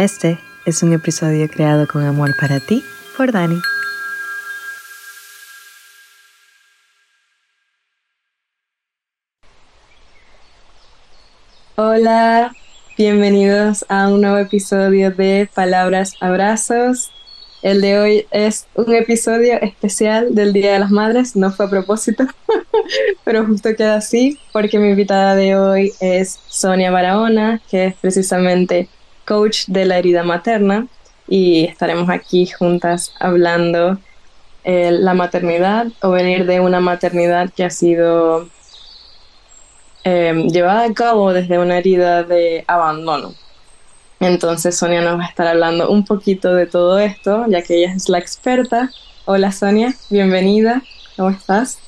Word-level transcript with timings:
Este 0.00 0.38
es 0.64 0.82
un 0.82 0.94
episodio 0.94 1.46
creado 1.46 1.86
con 1.86 2.02
amor 2.02 2.34
para 2.40 2.58
ti 2.58 2.82
por 3.18 3.32
Dani. 3.32 3.60
Hola, 11.76 12.50
bienvenidos 12.96 13.84
a 13.90 14.08
un 14.08 14.22
nuevo 14.22 14.38
episodio 14.38 15.10
de 15.10 15.50
Palabras 15.52 16.14
Abrazos. 16.20 17.10
El 17.60 17.82
de 17.82 17.98
hoy 17.98 18.26
es 18.30 18.68
un 18.76 18.94
episodio 18.94 19.60
especial 19.60 20.34
del 20.34 20.54
Día 20.54 20.72
de 20.72 20.78
las 20.78 20.90
Madres, 20.90 21.36
no 21.36 21.52
fue 21.52 21.66
a 21.66 21.68
propósito, 21.68 22.24
pero 23.24 23.44
justo 23.44 23.76
queda 23.76 23.96
así 23.96 24.38
porque 24.50 24.78
mi 24.78 24.88
invitada 24.88 25.34
de 25.34 25.56
hoy 25.56 25.92
es 26.00 26.38
Sonia 26.48 26.90
Barahona, 26.90 27.60
que 27.70 27.84
es 27.84 27.94
precisamente 27.96 28.88
coach 29.30 29.66
de 29.68 29.84
la 29.84 29.96
herida 29.96 30.24
materna 30.24 30.88
y 31.28 31.64
estaremos 31.66 32.10
aquí 32.10 32.46
juntas 32.46 33.12
hablando 33.20 33.96
eh, 34.64 34.90
la 34.90 35.14
maternidad 35.14 35.86
o 36.02 36.10
venir 36.10 36.46
de 36.46 36.58
una 36.58 36.80
maternidad 36.80 37.48
que 37.54 37.62
ha 37.62 37.70
sido 37.70 38.48
eh, 40.02 40.48
llevada 40.50 40.84
a 40.84 40.92
cabo 40.94 41.32
desde 41.32 41.60
una 41.60 41.78
herida 41.78 42.24
de 42.24 42.64
abandono. 42.66 43.32
Entonces 44.18 44.76
Sonia 44.76 45.00
nos 45.00 45.20
va 45.20 45.26
a 45.26 45.28
estar 45.28 45.46
hablando 45.46 45.88
un 45.88 46.04
poquito 46.04 46.52
de 46.52 46.66
todo 46.66 46.98
esto, 46.98 47.44
ya 47.46 47.62
que 47.62 47.76
ella 47.76 47.94
es 47.94 48.08
la 48.08 48.18
experta. 48.18 48.90
Hola 49.26 49.52
Sonia, 49.52 49.94
bienvenida, 50.10 50.82
¿cómo 51.16 51.30
estás? 51.30 51.78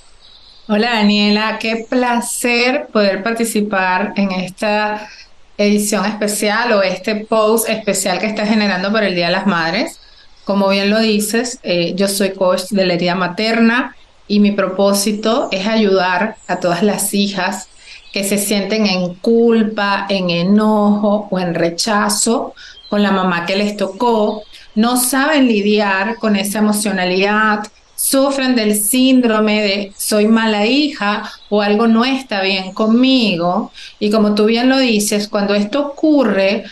Hola 0.68 0.90
Daniela, 0.90 1.58
qué 1.58 1.86
placer 1.90 2.86
poder 2.92 3.24
participar 3.24 4.12
en 4.14 4.30
esta 4.30 5.08
edición 5.58 6.04
especial 6.06 6.72
o 6.72 6.82
este 6.82 7.16
post 7.16 7.68
especial 7.68 8.18
que 8.18 8.26
estás 8.26 8.48
generando 8.48 8.92
para 8.92 9.08
el 9.08 9.14
Día 9.14 9.26
de 9.26 9.32
las 9.32 9.46
Madres. 9.46 9.98
Como 10.44 10.68
bien 10.68 10.90
lo 10.90 10.98
dices, 10.98 11.58
eh, 11.62 11.92
yo 11.94 12.08
soy 12.08 12.30
coach 12.30 12.70
de 12.70 12.86
la 12.86 12.94
herida 12.94 13.14
materna 13.14 13.96
y 14.26 14.40
mi 14.40 14.52
propósito 14.52 15.48
es 15.52 15.66
ayudar 15.66 16.36
a 16.48 16.56
todas 16.56 16.82
las 16.82 17.14
hijas 17.14 17.68
que 18.12 18.24
se 18.24 18.38
sienten 18.38 18.86
en 18.86 19.14
culpa, 19.14 20.06
en 20.08 20.30
enojo 20.30 21.28
o 21.30 21.38
en 21.38 21.54
rechazo 21.54 22.54
con 22.90 23.02
la 23.02 23.10
mamá 23.10 23.46
que 23.46 23.56
les 23.56 23.76
tocó, 23.76 24.42
no 24.74 24.98
saben 24.98 25.48
lidiar 25.48 26.16
con 26.16 26.36
esa 26.36 26.58
emocionalidad, 26.58 27.60
sufren 28.02 28.56
del 28.56 28.74
síndrome 28.74 29.62
de 29.62 29.92
soy 29.96 30.26
mala 30.26 30.66
hija 30.66 31.30
o 31.48 31.62
algo 31.62 31.86
no 31.86 32.04
está 32.04 32.42
bien 32.42 32.72
conmigo. 32.72 33.70
Y 34.00 34.10
como 34.10 34.34
tú 34.34 34.46
bien 34.46 34.68
lo 34.68 34.78
dices, 34.78 35.28
cuando 35.28 35.54
esto 35.54 35.86
ocurre, 35.86 36.64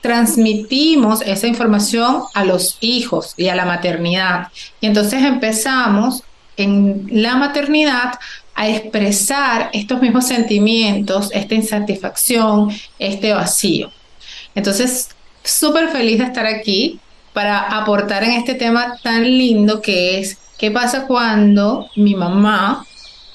transmitimos 0.00 1.22
esa 1.22 1.48
información 1.48 2.22
a 2.34 2.44
los 2.44 2.78
hijos 2.80 3.34
y 3.36 3.48
a 3.48 3.56
la 3.56 3.64
maternidad. 3.64 4.46
Y 4.80 4.86
entonces 4.86 5.24
empezamos 5.24 6.22
en 6.56 7.08
la 7.10 7.34
maternidad 7.34 8.12
a 8.54 8.68
expresar 8.68 9.70
estos 9.72 10.00
mismos 10.00 10.28
sentimientos, 10.28 11.30
esta 11.32 11.56
insatisfacción, 11.56 12.70
este 13.00 13.32
vacío. 13.32 13.90
Entonces, 14.54 15.08
súper 15.42 15.88
feliz 15.88 16.18
de 16.18 16.26
estar 16.26 16.46
aquí 16.46 17.00
para 17.32 17.78
aportar 17.78 18.24
en 18.24 18.32
este 18.32 18.54
tema 18.54 18.96
tan 19.02 19.24
lindo 19.24 19.80
que 19.80 20.18
es 20.18 20.38
qué 20.58 20.70
pasa 20.70 21.06
cuando 21.06 21.88
mi 21.96 22.14
mamá 22.14 22.84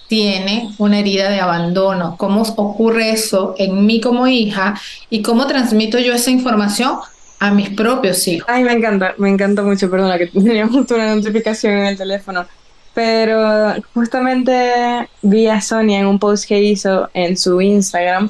tiene 0.07 0.69
una 0.77 0.99
herida 0.99 1.29
de 1.29 1.39
abandono, 1.39 2.15
cómo 2.17 2.43
ocurre 2.43 3.11
eso 3.11 3.55
en 3.57 3.85
mí 3.85 4.01
como 4.01 4.27
hija 4.27 4.79
y 5.09 5.21
cómo 5.21 5.47
transmito 5.47 5.97
yo 5.99 6.13
esa 6.13 6.29
información 6.29 6.97
a 7.39 7.51
mis 7.51 7.69
propios 7.69 8.27
hijos. 8.27 8.47
Ay, 8.49 8.63
me 8.63 8.73
encanta, 8.73 9.15
me 9.17 9.29
encanta 9.29 9.63
mucho, 9.63 9.89
perdona 9.89 10.17
que 10.17 10.27
teníamos 10.33 10.89
una 10.91 11.15
notificación 11.15 11.73
en 11.73 11.85
el 11.87 11.97
teléfono. 11.97 12.45
Pero 12.93 13.73
justamente 13.93 15.09
vi 15.21 15.47
a 15.47 15.59
Sonia 15.59 15.99
en 15.99 16.05
un 16.05 16.17
post 16.17 16.47
que 16.47 16.61
hizo 16.61 17.09
en 17.13 17.35
su 17.35 17.59
Instagram 17.59 18.29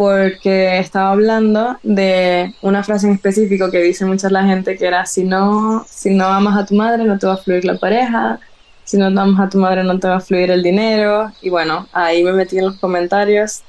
porque 0.00 0.78
estaba 0.78 1.10
hablando 1.10 1.76
de 1.82 2.54
una 2.62 2.82
frase 2.82 3.06
en 3.06 3.12
específico 3.12 3.70
que 3.70 3.82
dice 3.82 4.06
mucha 4.06 4.30
la 4.30 4.44
gente 4.44 4.78
que 4.78 4.86
era 4.86 5.04
si 5.04 5.24
no, 5.24 5.84
si 5.86 6.14
no 6.14 6.24
amas 6.24 6.56
a 6.56 6.64
tu 6.64 6.74
madre 6.74 7.04
no 7.04 7.18
te 7.18 7.26
va 7.26 7.34
a 7.34 7.36
fluir 7.36 7.66
la 7.66 7.76
pareja, 7.76 8.40
si 8.82 8.96
no 8.96 9.08
amas 9.08 9.38
a 9.38 9.50
tu 9.50 9.58
madre 9.58 9.84
no 9.84 9.98
te 9.98 10.08
va 10.08 10.16
a 10.16 10.20
fluir 10.20 10.50
el 10.52 10.62
dinero. 10.62 11.30
Y 11.42 11.50
bueno, 11.50 11.86
ahí 11.92 12.24
me 12.24 12.32
metí 12.32 12.56
en 12.56 12.64
los 12.64 12.78
comentarios 12.78 13.60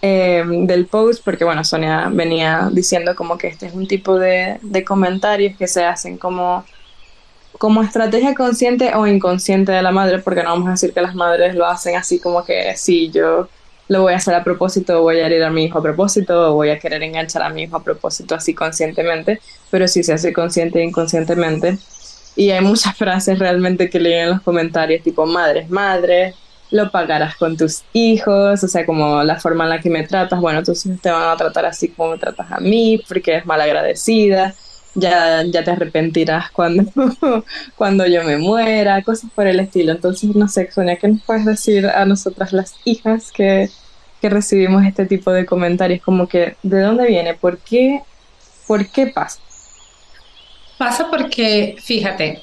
eh, 0.00 0.44
del 0.46 0.86
post 0.86 1.24
porque 1.24 1.44
bueno, 1.44 1.64
Sonia 1.64 2.08
venía 2.08 2.68
diciendo 2.70 3.16
como 3.16 3.36
que 3.36 3.48
este 3.48 3.66
es 3.66 3.74
un 3.74 3.88
tipo 3.88 4.16
de, 4.16 4.60
de 4.62 4.84
comentarios 4.84 5.56
que 5.56 5.66
se 5.66 5.84
hacen 5.84 6.18
como 6.18 6.64
como 7.58 7.82
estrategia 7.82 8.32
consciente 8.36 8.94
o 8.94 9.08
inconsciente 9.08 9.72
de 9.72 9.82
la 9.82 9.90
madre, 9.90 10.20
porque 10.20 10.44
no 10.44 10.50
vamos 10.50 10.68
a 10.68 10.72
decir 10.72 10.92
que 10.92 11.00
las 11.00 11.16
madres 11.16 11.56
lo 11.56 11.66
hacen 11.66 11.96
así 11.96 12.20
como 12.20 12.44
que 12.44 12.76
sí, 12.76 13.10
yo 13.10 13.48
lo 13.88 14.02
voy 14.02 14.14
a 14.14 14.16
hacer 14.16 14.34
a 14.34 14.44
propósito, 14.44 15.02
voy 15.02 15.18
a 15.18 15.26
herir 15.26 15.42
a 15.44 15.50
mi 15.50 15.64
hijo 15.64 15.78
a 15.78 15.82
propósito, 15.82 16.54
voy 16.54 16.70
a 16.70 16.78
querer 16.78 17.02
enganchar 17.02 17.42
a 17.42 17.50
mi 17.50 17.62
hijo 17.64 17.76
a 17.76 17.82
propósito 17.82 18.34
así 18.34 18.54
conscientemente, 18.54 19.40
pero 19.70 19.86
sí 19.88 20.02
se 20.02 20.14
hace 20.14 20.32
consciente 20.32 20.80
e 20.80 20.84
inconscientemente. 20.84 21.78
Y 22.36 22.50
hay 22.50 22.64
muchas 22.64 22.96
frases 22.98 23.38
realmente 23.38 23.90
que 23.90 24.00
leen 24.00 24.24
en 24.24 24.30
los 24.30 24.42
comentarios, 24.42 25.02
tipo 25.02 25.26
madre 25.26 25.66
madre, 25.68 26.34
lo 26.70 26.90
pagarás 26.90 27.36
con 27.36 27.56
tus 27.56 27.82
hijos, 27.92 28.64
o 28.64 28.68
sea, 28.68 28.84
como 28.86 29.22
la 29.22 29.38
forma 29.38 29.64
en 29.64 29.70
la 29.70 29.80
que 29.80 29.90
me 29.90 30.06
tratas, 30.06 30.40
bueno, 30.40 30.62
tus 30.62 30.84
hijos 30.86 31.00
te 31.00 31.10
van 31.10 31.28
a 31.28 31.36
tratar 31.36 31.66
así 31.66 31.88
como 31.88 32.12
me 32.12 32.18
tratas 32.18 32.50
a 32.50 32.58
mí, 32.58 33.02
porque 33.06 33.36
es 33.36 33.46
malagradecida 33.46 34.54
ya, 34.94 35.42
ya 35.44 35.64
te 35.64 35.70
arrepentirás 35.70 36.50
cuando, 36.50 36.84
cuando 37.76 38.06
yo 38.06 38.24
me 38.24 38.38
muera, 38.38 39.02
cosas 39.02 39.30
por 39.34 39.46
el 39.46 39.60
estilo. 39.60 39.92
Entonces, 39.92 40.34
no 40.34 40.48
sé, 40.48 40.70
Sonia, 40.70 40.96
¿qué 40.96 41.08
nos 41.08 41.22
puedes 41.22 41.44
decir 41.44 41.86
a 41.86 42.04
nosotras 42.04 42.52
las 42.52 42.74
hijas 42.84 43.32
que, 43.32 43.68
que 44.20 44.28
recibimos 44.28 44.84
este 44.84 45.06
tipo 45.06 45.32
de 45.32 45.46
comentarios? 45.46 46.02
Como 46.02 46.28
que, 46.28 46.56
¿de 46.62 46.80
dónde 46.80 47.06
viene? 47.06 47.34
¿Por 47.34 47.58
qué, 47.58 48.02
¿Por 48.66 48.86
qué 48.88 49.08
pasa? 49.08 49.40
Pasa 50.78 51.10
porque, 51.10 51.76
fíjate, 51.82 52.42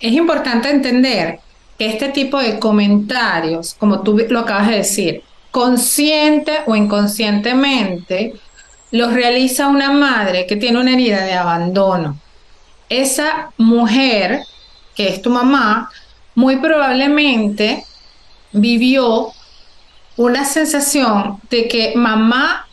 es 0.00 0.12
importante 0.12 0.70
entender 0.70 1.40
que 1.78 1.86
este 1.86 2.08
tipo 2.08 2.38
de 2.38 2.58
comentarios, 2.58 3.74
como 3.74 4.02
tú 4.02 4.18
lo 4.28 4.40
acabas 4.40 4.68
de 4.68 4.76
decir, 4.76 5.22
consciente 5.50 6.58
o 6.66 6.76
inconscientemente, 6.76 8.34
los 8.90 9.12
realiza 9.12 9.68
una 9.68 9.90
madre 9.92 10.46
que 10.46 10.56
tiene 10.56 10.80
una 10.80 10.92
herida 10.92 11.24
de 11.24 11.34
abandono. 11.34 12.18
Esa 12.88 13.50
mujer, 13.58 14.42
que 14.94 15.08
es 15.08 15.20
tu 15.20 15.30
mamá, 15.30 15.90
muy 16.34 16.56
probablemente 16.56 17.84
vivió 18.52 19.32
una 20.16 20.44
sensación 20.44 21.38
de 21.50 21.68
que 21.68 21.94
mamá 21.96 22.66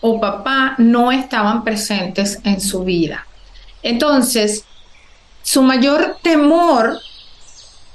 o 0.00 0.20
papá 0.20 0.74
no 0.78 1.10
estaban 1.10 1.64
presentes 1.64 2.38
en 2.44 2.60
su 2.60 2.84
vida. 2.84 3.26
Entonces, 3.82 4.64
su 5.42 5.62
mayor 5.62 6.18
temor 6.22 6.98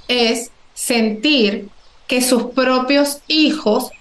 es 0.07 0.51
sentir 0.73 1.69
que 2.07 2.21
sus 2.21 2.43
propios 2.51 3.19
hijos 3.27 3.91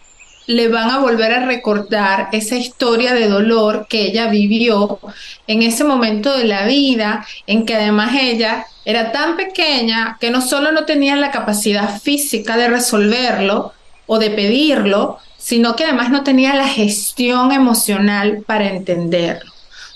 le 0.51 0.69
van 0.69 0.91
a 0.91 0.99
volver 0.99 1.33
a 1.33 1.47
recordar 1.47 2.29
esa 2.33 2.57
historia 2.57 3.15
de 3.15 3.29
dolor 3.29 3.87
que 3.89 4.07
ella 4.07 4.27
vivió 4.27 4.99
en 5.47 5.63
ese 5.63 5.85
momento 5.85 6.37
de 6.37 6.45
la 6.45 6.67
vida, 6.67 7.25
en 7.47 7.65
que 7.65 7.77
además 7.77 8.17
ella 8.21 8.67
era 8.85 9.13
tan 9.13 9.37
pequeña 9.37 10.19
que 10.21 10.33
no 10.33 10.41
solo 10.41 10.73
no 10.73 10.85
tenía 10.87 11.15
la 11.15 11.31
capacidad 11.31 12.01
física 12.01 12.57
de 12.57 12.67
resolverlo 12.67 13.73
o 14.07 14.19
de 14.19 14.31
pedirlo, 14.31 15.19
sino 15.39 15.77
que 15.77 15.85
además 15.85 16.11
no 16.11 16.25
tenía 16.25 16.55
la 16.55 16.67
gestión 16.67 17.53
emocional 17.53 18.43
para 18.45 18.69
entenderlo. 18.69 19.53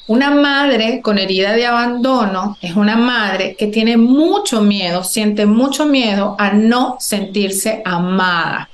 Una 0.06 0.30
madre 0.30 1.00
con 1.02 1.18
herida 1.18 1.52
de 1.52 1.66
abandono 1.66 2.58
es 2.60 2.76
una 2.76 2.96
madre 2.96 3.56
que 3.58 3.66
tiene 3.66 3.96
mucho 3.96 4.60
miedo, 4.60 5.02
siente 5.02 5.46
mucho 5.46 5.86
miedo 5.86 6.36
a 6.38 6.52
no 6.52 6.96
sentirse 7.00 7.82
amada 7.84 8.68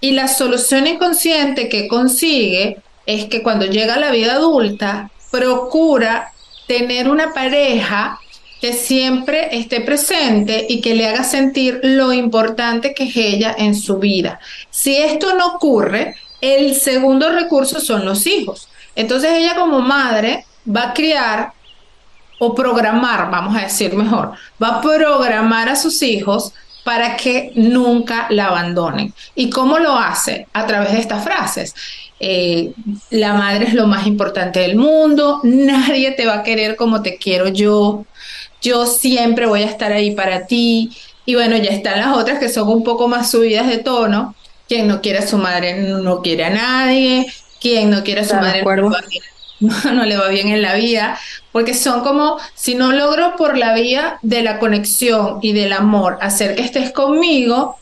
y 0.00 0.12
la 0.12 0.28
solución 0.28 0.86
inconsciente 0.86 1.68
que 1.68 1.88
consigue 1.88 2.78
es 3.06 3.26
que 3.26 3.42
cuando 3.42 3.66
llega 3.66 3.94
a 3.94 4.00
la 4.00 4.10
vida 4.10 4.34
adulta, 4.34 5.10
procura 5.30 6.32
tener 6.66 7.08
una 7.08 7.32
pareja 7.32 8.18
que 8.60 8.72
siempre 8.72 9.56
esté 9.58 9.80
presente 9.80 10.66
y 10.68 10.80
que 10.80 10.94
le 10.94 11.08
haga 11.08 11.24
sentir 11.24 11.80
lo 11.82 12.12
importante 12.12 12.94
que 12.94 13.04
es 13.04 13.16
ella 13.16 13.54
en 13.56 13.74
su 13.74 13.98
vida. 13.98 14.38
Si 14.70 14.96
esto 14.96 15.34
no 15.34 15.54
ocurre, 15.54 16.16
el 16.40 16.74
segundo 16.74 17.30
recurso 17.30 17.80
son 17.80 18.04
los 18.04 18.26
hijos. 18.26 18.68
Entonces 18.94 19.30
ella 19.32 19.54
como 19.54 19.80
madre 19.80 20.44
va 20.68 20.90
a 20.90 20.94
criar 20.94 21.52
o 22.38 22.54
programar, 22.54 23.30
vamos 23.30 23.56
a 23.56 23.62
decir 23.62 23.94
mejor, 23.94 24.32
va 24.62 24.68
a 24.68 24.80
programar 24.80 25.68
a 25.68 25.76
sus 25.76 26.02
hijos 26.02 26.52
para 26.84 27.16
que 27.16 27.52
nunca 27.54 28.26
la 28.30 28.46
abandonen. 28.46 29.12
¿Y 29.34 29.50
cómo 29.50 29.78
lo 29.78 29.94
hace? 29.94 30.46
A 30.52 30.66
través 30.66 30.92
de 30.92 31.00
estas 31.00 31.24
frases. 31.24 31.74
Eh, 32.18 32.72
la 33.10 33.34
madre 33.34 33.66
es 33.66 33.74
lo 33.74 33.86
más 33.86 34.06
importante 34.06 34.60
del 34.60 34.76
mundo, 34.76 35.40
nadie 35.42 36.10
te 36.12 36.26
va 36.26 36.34
a 36.36 36.42
querer 36.42 36.76
como 36.76 37.00
te 37.00 37.16
quiero 37.16 37.48
yo, 37.48 38.04
yo 38.60 38.84
siempre 38.84 39.46
voy 39.46 39.62
a 39.62 39.66
estar 39.66 39.92
ahí 39.92 40.10
para 40.14 40.46
ti. 40.46 40.90
Y 41.24 41.34
bueno, 41.34 41.56
ya 41.56 41.70
están 41.70 42.00
las 42.00 42.16
otras 42.16 42.38
que 42.38 42.48
son 42.48 42.68
un 42.68 42.84
poco 42.84 43.08
más 43.08 43.30
subidas 43.30 43.68
de 43.68 43.78
tono. 43.78 44.34
Quien 44.68 44.86
no 44.86 45.00
quiere 45.00 45.18
a 45.20 45.26
su 45.26 45.38
madre 45.38 45.74
no 45.74 46.22
quiere 46.22 46.44
a 46.44 46.50
nadie, 46.50 47.26
quien 47.60 47.90
no 47.90 48.02
quiere 48.04 48.20
a 48.20 48.24
su 48.24 48.34
madre 48.34 48.62
no 48.62 48.90
le 50.06 50.16
va 50.16 50.28
bien 50.28 50.48
en 50.48 50.62
la 50.62 50.74
vida, 50.74 51.18
porque 51.52 51.74
son 51.74 52.02
como, 52.02 52.38
si 52.54 52.74
no 52.74 52.92
logro 52.92 53.36
por 53.36 53.58
la 53.58 53.74
vía 53.74 54.18
de 54.22 54.42
la 54.42 54.58
conexión 54.58 55.38
y 55.42 55.52
del 55.52 55.72
amor 55.72 56.18
hacer 56.20 56.56
que 56.56 56.62
estés 56.62 56.92
conmigo, 56.92 57.76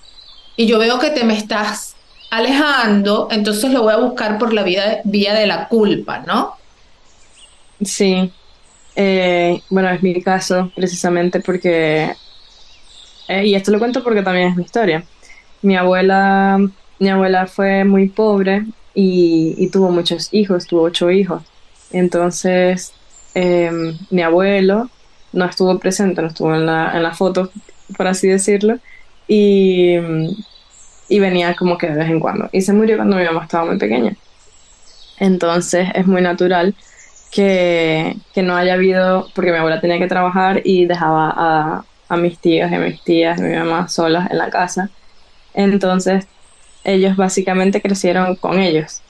y 0.57 0.67
yo 0.67 0.79
veo 0.79 0.99
que 0.99 1.11
te 1.11 1.23
me 1.23 1.37
estás 1.37 1.95
alejando, 2.31 3.29
entonces 3.31 3.71
lo 3.73 3.83
voy 3.83 3.93
a 3.93 3.99
buscar 3.99 4.39
por 4.39 4.53
la 4.53 4.65
vía, 4.65 5.01
vía 5.05 5.35
de 5.35 5.47
la 5.47 5.69
culpa, 5.69 6.25
¿no? 6.27 6.57
Sí. 7.83 8.33
Eh, 8.97 9.63
bueno, 9.71 9.89
es 9.91 10.03
mi 10.03 10.21
caso, 10.21 10.73
precisamente 10.75 11.39
porque, 11.39 12.13
eh, 13.29 13.47
y 13.47 13.55
esto 13.55 13.71
lo 13.71 13.79
cuento 13.79 14.03
porque 14.03 14.23
también 14.23 14.49
es 14.49 14.57
mi 14.57 14.65
historia. 14.65 15.05
Mi 15.63 15.77
abuela, 15.77 16.59
mi 16.99 17.09
abuela 17.09 17.47
fue 17.47 17.85
muy 17.85 18.09
pobre 18.09 18.67
y 18.95 19.69
tuvo 19.71 19.93
muchos 19.93 20.29
hijos, 20.35 20.67
tuvo 20.67 20.83
ocho 20.83 21.09
hijos. 21.09 21.45
Entonces, 21.93 22.93
em, 23.35 23.97
mi 24.11 24.23
abuelo 24.23 24.91
no 25.33 25.45
estuvo 25.45 25.79
presente, 25.79 26.23
no 26.23 26.29
estuvo 26.29 26.55
en 26.55 26.67
la, 26.67 26.93
en 26.95 27.03
la 27.03 27.15
foto, 27.15 27.51
por 27.97 28.07
así 28.07 28.29
decirlo, 28.29 28.79
y, 29.27 29.97
y 31.09 31.19
venía 31.21 31.55
como 31.55 31.79
que 31.79 31.89
de 31.89 31.97
vez 31.97 32.11
en 32.11 32.21
cuando. 32.21 32.49
Y 32.53 32.63
se 32.63 32.73
murió 32.73 32.97
cuando 32.97 33.17
mi 33.17 33.25
mamá 33.25 33.45
estaba 33.45 33.67
muy 33.67 33.79
pequeña. 33.79 34.17
Entonces 35.19 35.89
es 35.95 36.07
muy 36.07 36.23
natural 36.23 36.75
que, 37.31 38.17
que, 38.33 38.43
no 38.43 38.57
haya 38.57 38.75
habido, 38.75 39.29
porque 39.35 39.51
mi 39.51 39.59
abuela 39.59 39.81
tenía 39.81 39.99
que 39.99 40.07
trabajar 40.07 40.63
y 40.65 40.87
dejaba 40.87 41.33
a, 41.37 41.85
a 42.09 42.17
mis 42.17 42.39
tíos 42.39 42.71
y 42.71 42.75
a 42.75 42.79
mis 42.79 43.03
tías 43.03 43.39
y 43.39 43.43
mi 43.43 43.57
mamá 43.57 43.89
solas 43.89 44.31
en 44.31 44.39
la 44.39 44.51
casa. 44.51 44.91
Entonces 45.55 46.27
ellos 46.85 47.17
básicamente 47.17 47.83
crecieron 47.83 48.37
con 48.37 48.59
ellos. 48.59 49.03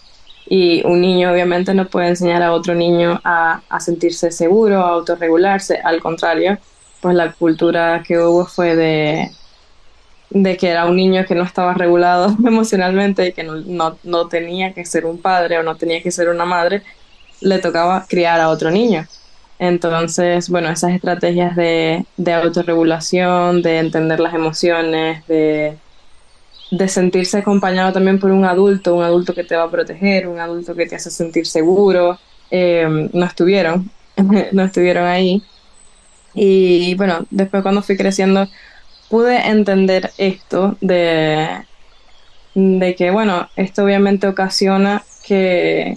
Y 0.51 0.83
un 0.87 1.03
niño 1.03 1.31
obviamente 1.31 1.75
no 1.75 1.89
puede 1.89 2.09
enseñar 2.09 2.43
a 2.43 2.53
otro 2.53 2.75
niño 2.75 3.21
a, 3.23 3.61
sentirse 3.81 4.31
seguro, 4.31 4.83
a 4.83 4.91
autorregularse, 4.91 5.79
al 5.85 6.01
contrario, 6.01 6.59
pues 7.03 7.15
la 7.15 7.33
cultura 7.33 8.03
que 8.07 8.19
hubo 8.19 8.47
fue 8.47 8.75
de, 8.75 9.31
de 10.31 10.57
que 10.57 10.71
era 10.71 10.87
un 10.87 10.97
niño 10.97 11.27
que 11.27 11.35
no 11.35 11.45
estaba 11.45 11.75
regulado 11.75 12.35
emocionalmente 12.47 13.29
y 13.29 13.33
que 13.33 13.45
no, 13.45 13.97
no, 14.03 14.29
tenía 14.29 14.73
que 14.73 14.87
ser 14.87 15.05
un 15.05 15.21
padre 15.21 15.59
o 15.59 15.63
no 15.63 15.77
tenía 15.77 16.03
que 16.03 16.11
ser 16.11 16.31
una 16.31 16.47
madre, 16.47 16.83
le 17.43 17.59
tocaba 17.59 18.07
criar 18.09 18.41
a 18.41 18.49
otro 18.49 18.71
niño. 18.71 19.07
Entonces, 19.59 20.49
bueno, 20.49 20.71
esas 20.71 20.93
estrategias 20.93 21.57
de, 21.57 22.07
de 22.17 22.33
autorregulación, 22.33 23.61
de 23.61 23.79
entender 23.81 24.21
las 24.21 24.33
emociones, 24.35 25.27
de 25.27 25.77
de 26.71 26.89
sentirse 26.89 27.39
acompañado 27.39 27.93
también 27.93 28.19
por 28.19 28.31
un 28.31 28.45
adulto, 28.45 28.95
un 28.95 29.03
adulto 29.03 29.35
que 29.35 29.45
te 29.45 29.57
va 29.57 29.65
a 29.65 29.71
proteger, 29.71 30.29
un 30.29 30.39
adulto 30.39 30.75
que 30.75 30.87
te 30.87 30.97
hace 30.97 31.11
sentir 31.11 31.47
seguro, 31.47 32.19
eh, 32.51 33.09
no 33.13 33.25
estuvieron, 33.25 33.91
no 34.53 34.63
estuvieron 34.63 35.07
ahí. 35.07 35.43
Y 36.35 36.95
bueno, 36.95 37.27
después 37.31 37.63
cuando 37.63 37.83
fui 37.83 37.97
creciendo 37.97 38.49
pude 39.09 39.49
entender 39.49 40.11
esto 40.19 40.77
de, 40.81 41.65
de 42.55 42.95
que, 42.95 43.11
bueno, 43.11 43.49
esto 43.57 43.85
obviamente 43.85 44.27
ocasiona 44.29 45.03
que, 45.25 45.95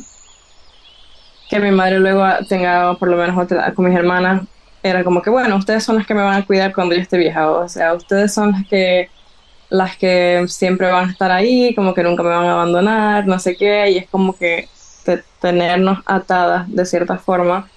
que 1.49 1.59
mi 1.59 1.71
madre 1.71 1.99
luego 1.99 2.25
tenga 2.47 2.95
por 2.95 3.09
lo 3.09 3.17
menos 3.17 3.37
otra, 3.37 3.73
con 3.73 3.85
mis 3.85 3.97
hermanas, 3.97 4.43
era 4.83 5.03
como 5.03 5.21
que, 5.21 5.29
bueno, 5.29 5.57
ustedes 5.57 5.83
son 5.83 5.97
las 5.97 6.07
que 6.07 6.13
me 6.13 6.23
van 6.23 6.41
a 6.41 6.45
cuidar 6.45 6.73
cuando 6.73 6.95
yo 6.95 7.01
esté 7.01 7.17
vieja, 7.17 7.51
o 7.51 7.67
sea, 7.67 7.93
ustedes 7.93 8.33
son 8.33 8.53
las 8.53 8.65
que 8.67 9.09
las 9.71 9.95
que 9.95 10.43
siempre 10.49 10.91
van 10.91 11.07
a 11.07 11.11
estar 11.11 11.31
ahí, 11.31 11.73
como 11.73 11.93
que 11.93 12.03
nunca 12.03 12.23
me 12.23 12.29
van 12.29 12.45
a 12.45 12.51
abandonar, 12.51 13.25
no 13.25 13.39
sé 13.39 13.55
qué, 13.55 13.89
y 13.89 13.97
es 13.99 14.09
como 14.09 14.35
que 14.35 14.67
tenernos 15.39 15.99
atadas 16.05 16.65
de 16.67 16.85
cierta 16.85 17.17
forma 17.17 17.69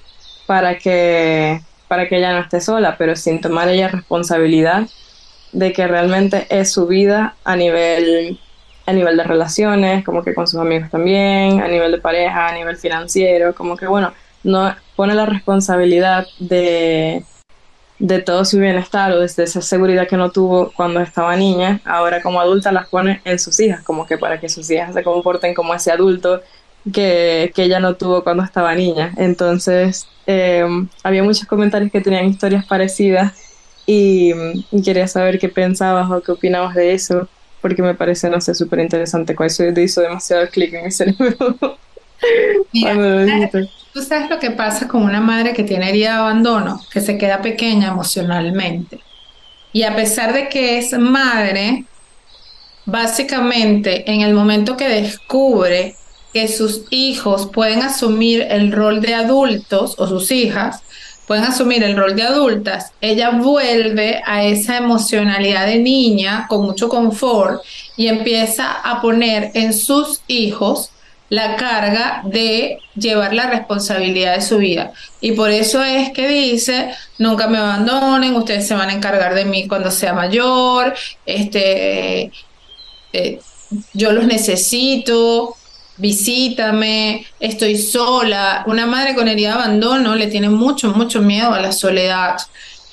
para 0.47 0.77
que, 0.77 1.61
para 1.87 2.09
que 2.09 2.19
ella 2.19 2.33
no 2.33 2.41
esté 2.41 2.61
sola, 2.61 2.97
pero 2.99 3.15
sin 3.15 3.41
tomar 3.41 3.69
ella 3.69 3.87
responsabilidad 3.87 4.89
de 5.53 5.73
que 5.73 5.87
realmente 5.87 6.49
es 6.51 6.73
su 6.73 6.89
vida 6.89 7.37
a 7.45 7.55
nivel, 7.55 8.41
a 8.87 8.93
nivel 8.93 9.17
de 9.17 9.23
relaciones, 9.23 10.05
como 10.05 10.25
que 10.25 10.35
con 10.35 10.49
sus 10.49 10.59
amigos 10.59 10.91
también, 10.91 11.61
a 11.61 11.69
nivel 11.69 11.93
de 11.93 11.99
pareja, 11.99 12.49
a 12.49 12.55
nivel 12.55 12.77
financiero, 12.77 13.55
como 13.55 13.77
que 13.77 13.87
bueno, 13.87 14.13
no 14.43 14.75
pone 14.97 15.15
la 15.15 15.27
responsabilidad 15.27 16.27
de 16.41 17.25
de 17.99 18.21
todo 18.21 18.45
su 18.45 18.59
bienestar 18.59 19.13
o 19.13 19.21
desde 19.21 19.45
esa 19.45 19.63
seguridad 19.63 20.09
que 20.09 20.17
no 20.17 20.31
tuvo 20.31 20.73
cuando 20.77 21.01
estaba 21.01 21.37
niña, 21.37 21.81
ahora 21.85 22.23
como 22.23 22.41
adulta 22.41 22.73
las 22.73 22.89
pone 22.89 23.21
en 23.25 23.39
sus 23.39 23.59
hijas, 23.61 23.83
como 23.83 24.07
que 24.07 24.19
para 24.19 24.41
que 24.41 24.49
sus 24.49 24.69
hijas 24.71 24.95
se 24.95 25.03
comporten 25.03 25.55
como 25.55 25.75
ese 25.75 25.93
adulto 25.93 26.43
que, 26.93 27.53
que 27.55 27.63
ella 27.65 27.81
no 27.81 27.95
tuvo 27.95 28.23
cuando 28.25 28.43
estaba 28.43 28.75
niña. 28.75 29.13
Entonces, 29.17 30.07
em, 30.27 30.89
había 31.03 31.23
muchos 31.23 31.47
comentarios 31.47 31.91
que 31.93 32.01
tenían 32.01 32.27
historias 32.27 32.67
parecidas 32.67 33.33
y, 33.87 34.33
quería 34.85 35.07
saber 35.09 35.39
qué 35.39 35.49
pensabas 35.49 36.11
o 36.11 36.21
qué 36.23 36.33
opinabas 36.33 36.75
de 36.75 36.95
eso, 36.95 37.29
porque 37.61 37.83
me 37.83 37.95
parece, 37.95 38.29
no 38.31 38.41
sé, 38.41 38.55
súper 38.55 38.81
interesante. 38.81 39.35
Con 39.35 39.47
eso 39.47 39.65
hizo 39.65 40.01
demasiado 40.01 40.49
clic 40.49 40.75
en 40.75 40.85
mi 40.85 40.91
cerebro. 40.91 41.79
Tú 43.95 44.03
sabes 44.03 44.29
lo 44.29 44.41
que 44.41 44.51
pasa 44.51 44.89
con 44.89 45.05
una 45.05 45.21
madre 45.21 45.53
que 45.53 45.63
tiene 45.63 45.89
herida 45.89 46.15
de 46.15 46.17
abandono, 46.17 46.81
que 46.93 47.01
se 47.01 47.17
queda 47.17 47.41
pequeña 47.41 47.89
emocionalmente. 47.89 48.99
Y 49.73 49.85
a 49.85 49.95
pesar 49.95 50.33
de 50.33 50.49
que 50.49 50.79
es 50.79 50.99
madre, 50.99 51.85
básicamente 52.87 54.11
en 54.11 54.23
el 54.23 54.35
momento 54.35 54.77
que 54.77 54.89
descubre 54.89 55.95
que 56.33 56.49
sus 56.49 56.87
hijos 56.91 57.47
pueden 57.47 57.83
asumir 57.83 58.45
el 58.51 58.73
rol 58.73 59.01
de 59.01 59.15
adultos 59.15 59.95
o 59.97 60.09
sus 60.09 60.33
hijas 60.33 60.83
pueden 61.29 61.45
asumir 61.45 61.85
el 61.85 61.97
rol 61.97 62.17
de 62.17 62.23
adultas, 62.25 62.93
ella 63.01 63.31
vuelve 63.31 64.21
a 64.27 64.45
esa 64.45 64.77
emocionalidad 64.77 65.67
de 65.67 65.79
niña 65.79 66.47
con 66.49 66.63
mucho 66.63 66.89
confort 66.89 67.63
y 67.97 68.09
empieza 68.09 68.73
a 68.73 69.01
poner 69.01 69.53
en 69.55 69.73
sus 69.73 70.21
hijos 70.27 70.91
la 71.29 71.57
carga 71.57 72.23
de 72.25 72.79
llevar 72.95 73.35
la 73.35 73.49
responsabilidad 73.49 74.37
de 74.37 74.43
su 74.43 74.59
vida. 74.59 74.93
Y 75.21 75.33
por 75.33 75.51
eso 75.51 75.83
es 75.83 76.11
que 76.11 76.29
dice, 76.29 76.95
nunca 77.19 77.49
me 77.49 77.59
abandonen, 77.59 78.37
ustedes 78.37 78.67
se 78.67 78.75
van 78.75 78.91
a 78.91 78.95
encargar 78.95 79.35
de 79.35 79.45
mí 79.45 79.67
cuando 79.67 79.91
sea 79.91 80.13
mayor, 80.13 80.95
este, 81.25 82.31
eh, 83.13 83.41
yo 83.93 84.13
los 84.13 84.27
necesito, 84.27 85.57
visítame, 85.97 87.27
estoy 87.41 87.79
sola. 87.79 88.65
Una 88.67 88.87
madre 88.87 89.15
con 89.15 89.29
herida 89.29 89.49
de 89.49 89.63
abandono 89.63 90.15
le 90.15 90.27
tiene 90.27 90.51
mucho, 90.51 90.93
mucho 90.93 91.21
miedo 91.21 91.53
a 91.55 91.61
la 91.61 91.73
soledad 91.73 92.37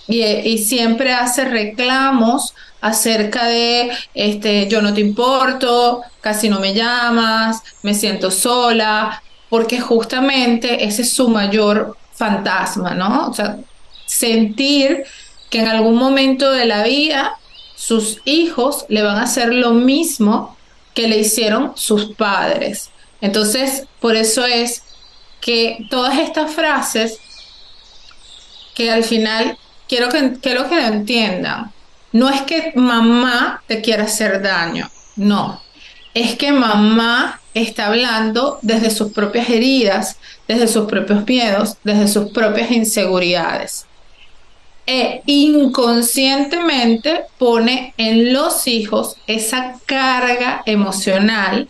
y, 0.08 0.24
y 0.24 0.58
siempre 0.58 1.14
hace 1.14 1.46
reclamos 1.46 2.54
acerca 2.82 3.46
de 3.46 3.92
este 4.14 4.68
yo 4.68 4.82
no 4.82 4.94
te 4.94 5.02
importo, 5.02 6.02
casi 6.20 6.50
no 6.50 6.60
me 6.60 6.74
llamas, 6.74 7.62
me 7.84 7.94
siento 7.94 8.32
sola, 8.32 9.22
porque 9.50 9.80
justamente 9.80 10.86
ese 10.86 11.04
es 11.04 11.14
su 11.14 11.30
mayor 11.30 11.98
fantasma, 12.14 12.94
¿no? 12.94 13.28
O 13.28 13.34
sea, 13.34 13.58
sentir 14.06 15.04
que 15.50 15.60
en 15.60 15.68
algún 15.68 15.96
momento 15.96 16.52
de 16.52 16.66
la 16.66 16.84
vida 16.84 17.38
sus 17.76 18.22
hijos 18.26 18.86
le 18.90 19.02
van 19.02 19.18
a 19.18 19.24
hacer 19.24 19.54
lo 19.54 19.72
mismo 19.72 20.58
que 20.94 21.08
le 21.08 21.18
hicieron 21.20 21.74
sus 21.76 22.16
padres. 22.16 22.90
Entonces, 23.22 23.86
por 24.00 24.16
eso 24.16 24.46
es 24.46 24.84
que 25.40 25.86
todas 25.90 26.18
estas 26.18 26.52
frases 26.52 27.18
que 28.76 28.92
al 28.92 29.04
final 29.04 29.58
quiero 29.88 30.10
que, 30.10 30.34
quiero 30.42 30.70
que 30.70 30.76
lo 30.76 30.88
entiendan 30.88 31.72
no 32.12 32.30
es 32.30 32.42
que 32.42 32.74
mamá 32.76 33.64
te 33.68 33.82
quiera 33.82 34.04
hacer 34.04 34.42
daño, 34.42 34.90
no. 35.16 35.62
Es 36.14 36.36
que 36.36 36.52
mamá 36.52 37.40
está 37.54 37.88
hablando 37.88 38.60
desde 38.62 38.92
sus 38.92 39.14
propias 39.14 39.50
heridas, 39.50 40.18
desde 40.48 40.68
sus 40.68 40.88
propios 40.88 41.26
miedos, 41.26 41.78
desde 41.84 42.08
sus 42.08 42.32
propias 42.32 42.72
inseguridades. 42.72 43.86
E 44.86 45.22
inconscientemente 45.26 47.26
pone 47.38 47.94
en 47.98 48.34
los 48.34 48.68
hijos 48.68 49.16
esa 49.28 49.76
carga 49.86 50.64
emocional 50.66 51.70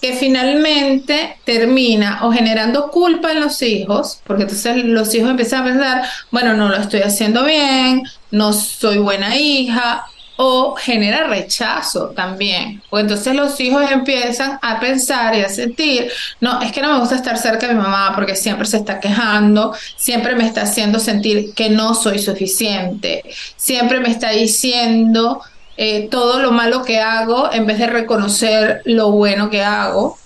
que 0.00 0.14
finalmente 0.14 1.36
termina 1.44 2.20
o 2.22 2.32
generando 2.32 2.90
culpa 2.90 3.32
en 3.32 3.40
los 3.40 3.60
hijos, 3.62 4.20
porque 4.26 4.44
entonces 4.44 4.84
los 4.84 5.14
hijos 5.14 5.30
empiezan 5.30 5.62
a 5.62 5.64
pensar, 5.64 6.02
bueno, 6.30 6.54
no 6.54 6.68
lo 6.68 6.76
estoy 6.76 7.02
haciendo 7.02 7.44
bien, 7.44 8.02
no 8.30 8.52
soy 8.52 8.98
buena 8.98 9.36
hija, 9.36 10.06
o 10.42 10.74
genera 10.74 11.24
rechazo 11.24 12.12
también. 12.16 12.82
O 12.88 12.98
entonces 12.98 13.34
los 13.34 13.60
hijos 13.60 13.90
empiezan 13.90 14.58
a 14.62 14.80
pensar 14.80 15.34
y 15.34 15.42
a 15.42 15.50
sentir, 15.50 16.10
no, 16.40 16.62
es 16.62 16.72
que 16.72 16.80
no 16.80 16.94
me 16.94 16.98
gusta 16.98 17.16
estar 17.16 17.36
cerca 17.36 17.68
de 17.68 17.74
mi 17.74 17.82
mamá 17.82 18.12
porque 18.14 18.34
siempre 18.34 18.66
se 18.66 18.78
está 18.78 19.00
quejando, 19.00 19.74
siempre 19.96 20.34
me 20.34 20.46
está 20.46 20.62
haciendo 20.62 20.98
sentir 20.98 21.52
que 21.52 21.68
no 21.68 21.94
soy 21.94 22.18
suficiente, 22.18 23.22
siempre 23.56 24.00
me 24.00 24.08
está 24.08 24.30
diciendo 24.30 25.42
eh, 25.82 26.08
todo 26.10 26.40
lo 26.40 26.52
malo 26.52 26.84
que 26.84 27.00
hago 27.00 27.50
en 27.50 27.64
vez 27.64 27.78
de 27.78 27.86
reconocer 27.86 28.82
lo 28.84 29.12
bueno 29.12 29.48
que 29.48 29.62
hago. 29.62 30.18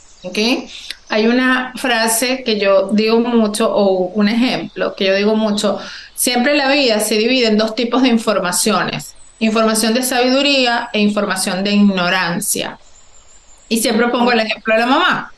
Hay 1.11 1.29
una 1.29 1.73
frase 1.77 2.43
que 2.43 2.59
yo 2.59 2.89
digo 2.91 3.21
mucho, 3.21 3.73
o 3.73 4.07
un 4.15 4.29
ejemplo 4.29 4.97
que 4.97 5.05
yo 5.05 5.15
digo 5.15 5.37
mucho, 5.37 5.79
siempre 6.17 6.57
la 6.57 6.73
vida 6.73 6.99
se 6.99 7.19
divide 7.19 7.47
en 7.47 7.57
dos 7.57 7.77
tipos 7.77 8.03
de 8.03 8.09
informaciones 8.09 9.15
información 9.39 9.95
de 9.95 10.03
sabiduría 10.03 10.91
e 10.93 10.99
información 10.99 11.63
de 11.63 11.71
ignorancia. 11.73 12.79
Y 13.69 13.81
siempre 13.81 14.09
pongo 14.09 14.33
el 14.33 14.41
ejemplo 14.41 14.75
de 14.75 14.81
la 14.81 14.87
mamá. 14.87 15.33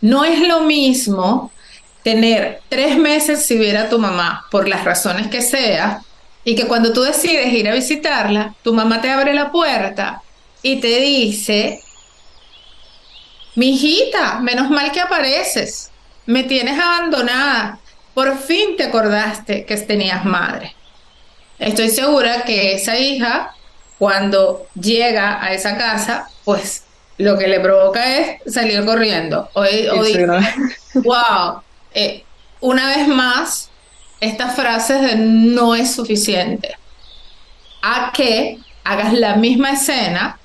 No 0.00 0.24
es 0.24 0.46
lo 0.46 0.60
mismo 0.60 1.50
tener 2.02 2.62
tres 2.70 2.96
meses 2.96 3.44
si 3.44 3.58
viera 3.58 3.82
a 3.82 3.88
tu 3.90 3.98
mamá 3.98 4.46
por 4.50 4.68
las 4.68 4.84
razones 4.84 5.26
que 5.26 5.42
sea 5.42 6.02
y 6.48 6.54
que 6.54 6.66
cuando 6.66 6.94
tú 6.94 7.02
decides 7.02 7.52
ir 7.52 7.68
a 7.68 7.74
visitarla, 7.74 8.54
tu 8.62 8.72
mamá 8.72 9.02
te 9.02 9.10
abre 9.10 9.34
la 9.34 9.52
puerta 9.52 10.22
y 10.62 10.80
te 10.80 10.98
dice, 10.98 11.82
mi 13.54 13.74
hijita, 13.74 14.38
menos 14.38 14.70
mal 14.70 14.90
que 14.90 15.02
apareces, 15.02 15.90
me 16.24 16.44
tienes 16.44 16.80
abandonada, 16.80 17.78
por 18.14 18.38
fin 18.38 18.78
te 18.78 18.84
acordaste 18.84 19.66
que 19.66 19.76
tenías 19.76 20.24
madre. 20.24 20.74
Estoy 21.58 21.90
segura 21.90 22.44
que 22.44 22.72
esa 22.72 22.96
hija, 22.96 23.54
cuando 23.98 24.68
llega 24.72 25.44
a 25.44 25.52
esa 25.52 25.76
casa, 25.76 26.30
pues 26.46 26.84
lo 27.18 27.36
que 27.36 27.46
le 27.46 27.60
provoca 27.60 28.16
es 28.16 28.54
salir 28.54 28.86
corriendo. 28.86 29.50
Dice, 30.02 30.26
wow, 30.94 31.60
eh, 31.92 32.24
una 32.60 32.88
vez 32.96 33.06
más, 33.06 33.67
estas 34.20 34.54
frases 34.54 35.00
de 35.00 35.16
no 35.16 35.74
es 35.74 35.92
suficiente. 35.92 36.76
A 37.82 38.12
que 38.12 38.58
hagas 38.84 39.12
la 39.12 39.36
misma 39.36 39.72
escena, 39.72 40.38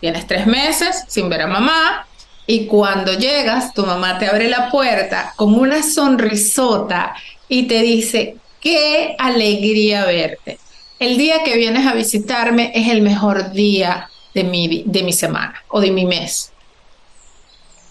tienes 0.00 0.26
tres 0.26 0.46
meses 0.46 1.04
sin 1.08 1.28
ver 1.28 1.42
a 1.42 1.46
mamá, 1.46 2.06
y 2.46 2.66
cuando 2.66 3.12
llegas, 3.14 3.74
tu 3.74 3.84
mamá 3.84 4.18
te 4.18 4.28
abre 4.28 4.48
la 4.48 4.70
puerta 4.70 5.32
con 5.36 5.54
una 5.54 5.82
sonrisota 5.82 7.14
y 7.48 7.64
te 7.64 7.82
dice, 7.82 8.36
qué 8.60 9.16
alegría 9.18 10.04
verte. 10.04 10.58
El 11.00 11.18
día 11.18 11.42
que 11.42 11.56
vienes 11.56 11.86
a 11.86 11.94
visitarme 11.94 12.70
es 12.74 12.88
el 12.88 13.02
mejor 13.02 13.50
día 13.50 14.08
de 14.32 14.44
mi, 14.44 14.84
de 14.86 15.02
mi 15.02 15.12
semana 15.12 15.60
o 15.68 15.80
de 15.80 15.90
mi 15.90 16.04
mes. 16.04 16.52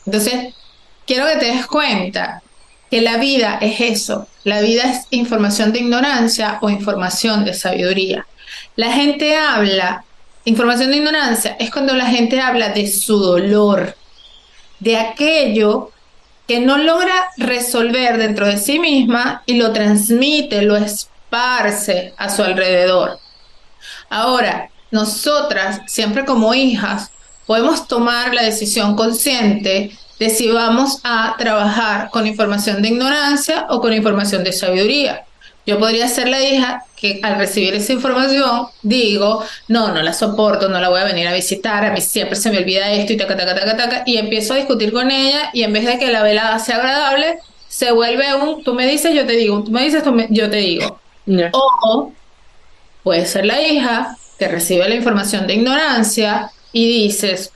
Entonces, 0.06 0.54
quiero 1.06 1.26
que 1.26 1.36
te 1.36 1.46
des 1.48 1.66
cuenta 1.68 2.42
la 3.02 3.18
vida 3.18 3.58
es 3.62 3.82
eso. 3.82 4.28
La 4.44 4.62
vida 4.62 4.84
es 4.84 5.08
información 5.10 5.74
de 5.74 5.80
ignorancia 5.80 6.60
o 6.62 6.70
información 6.70 7.46
de 7.46 7.54
sabiduría. 7.54 8.26
La 8.76 8.92
gente 8.92 9.36
habla, 9.36 10.04
información 10.46 10.92
de 10.92 10.98
ignorancia 10.98 11.58
es 11.60 11.72
cuando 11.72 11.94
la 11.96 12.06
gente 12.06 12.40
habla 12.40 12.70
de 12.70 12.88
su 12.88 13.18
dolor, 13.18 13.96
de 14.80 14.98
aquello 14.98 15.92
que 16.48 16.60
no 16.60 16.78
logra 16.78 17.32
resolver 17.38 18.18
dentro 18.18 18.46
de 18.46 18.58
sí 18.58 18.80
misma 18.80 19.42
y 19.46 19.56
lo 19.56 19.74
transmite, 19.74 20.62
lo 20.62 20.76
esparce 20.76 22.14
a 22.18 22.30
su 22.30 22.44
alrededor. 22.44 23.20
Ahora, 24.10 24.70
nosotras, 24.92 25.82
siempre 25.88 26.24
como 26.24 26.54
hijas, 26.54 27.12
podemos 27.46 27.88
tomar 27.88 28.34
la 28.34 28.44
decisión 28.44 28.96
consciente 28.96 29.98
de 30.20 30.30
si 30.30 30.50
vamos 30.50 31.00
a 31.04 31.36
trabajar 31.38 32.10
con 32.10 32.28
información 32.28 32.82
de 32.82 32.90
ignorancia 32.90 33.66
o 33.70 33.82
con 33.82 33.94
información 33.94 34.44
de 34.44 34.54
sabiduría. 34.54 35.26
Yo 35.66 35.80
podría 35.80 36.08
ser 36.08 36.28
la 36.28 36.42
hija 36.42 36.86
que 36.96 37.20
al 37.24 37.38
recibir 37.38 37.74
esa 37.74 37.92
información 37.92 38.68
digo, 38.84 39.44
no, 39.68 39.92
no 39.92 40.02
la 40.04 40.14
soporto, 40.14 40.70
no 40.70 40.80
la 40.80 40.90
voy 40.90 41.02
a 41.02 41.06
venir 41.06 41.28
a 41.28 41.34
visitar, 41.34 41.84
a 41.84 41.92
mí 41.92 42.02
siempre 42.02 42.36
se 42.36 42.52
me 42.52 42.60
olvida 42.60 42.92
esto 42.92 43.14
y 43.14 43.18
taca, 43.18 43.36
taca, 43.36 43.56
taca, 43.56 43.76
taca, 43.76 44.04
y 44.06 44.18
empiezo 44.18 44.54
a 44.54 44.58
discutir 44.58 44.94
con 44.94 45.10
ella 45.10 45.50
y 45.54 45.64
en 45.64 45.74
vez 45.74 45.86
de 45.86 45.98
que 45.98 46.12
la 46.12 46.22
velada 46.22 46.60
sea 46.60 46.78
agradable, 46.78 47.40
se 47.68 47.92
vuelve 47.92 48.34
un, 48.36 48.64
tú 48.64 48.76
me 48.76 48.88
dices, 48.88 49.14
yo 49.14 49.26
te 49.26 49.34
digo, 49.34 49.64
tú 49.64 49.72
me 49.72 49.84
dices, 49.84 50.04
yo 50.30 50.50
te 50.50 50.58
digo. 50.58 51.00
O 51.52 52.14
puede 53.04 53.26
ser 53.26 53.46
la 53.46 53.62
hija 53.62 54.18
que 54.38 54.48
recibe 54.48 54.88
la 54.88 54.96
información 54.96 55.48
de 55.48 55.56
ignorancia 55.56 56.52
y 56.72 56.88
dices, 56.88 57.52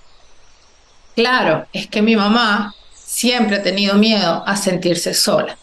claro, 1.20 1.68
es 1.74 1.88
que 1.88 2.02
mi 2.02 2.16
mamá 2.16 2.74
siempre 2.94 3.58
ha 3.58 3.62
tenido 3.62 3.96
miedo 3.96 4.42
a 4.48 4.56
sentirse 4.56 5.14
sola. 5.14 5.58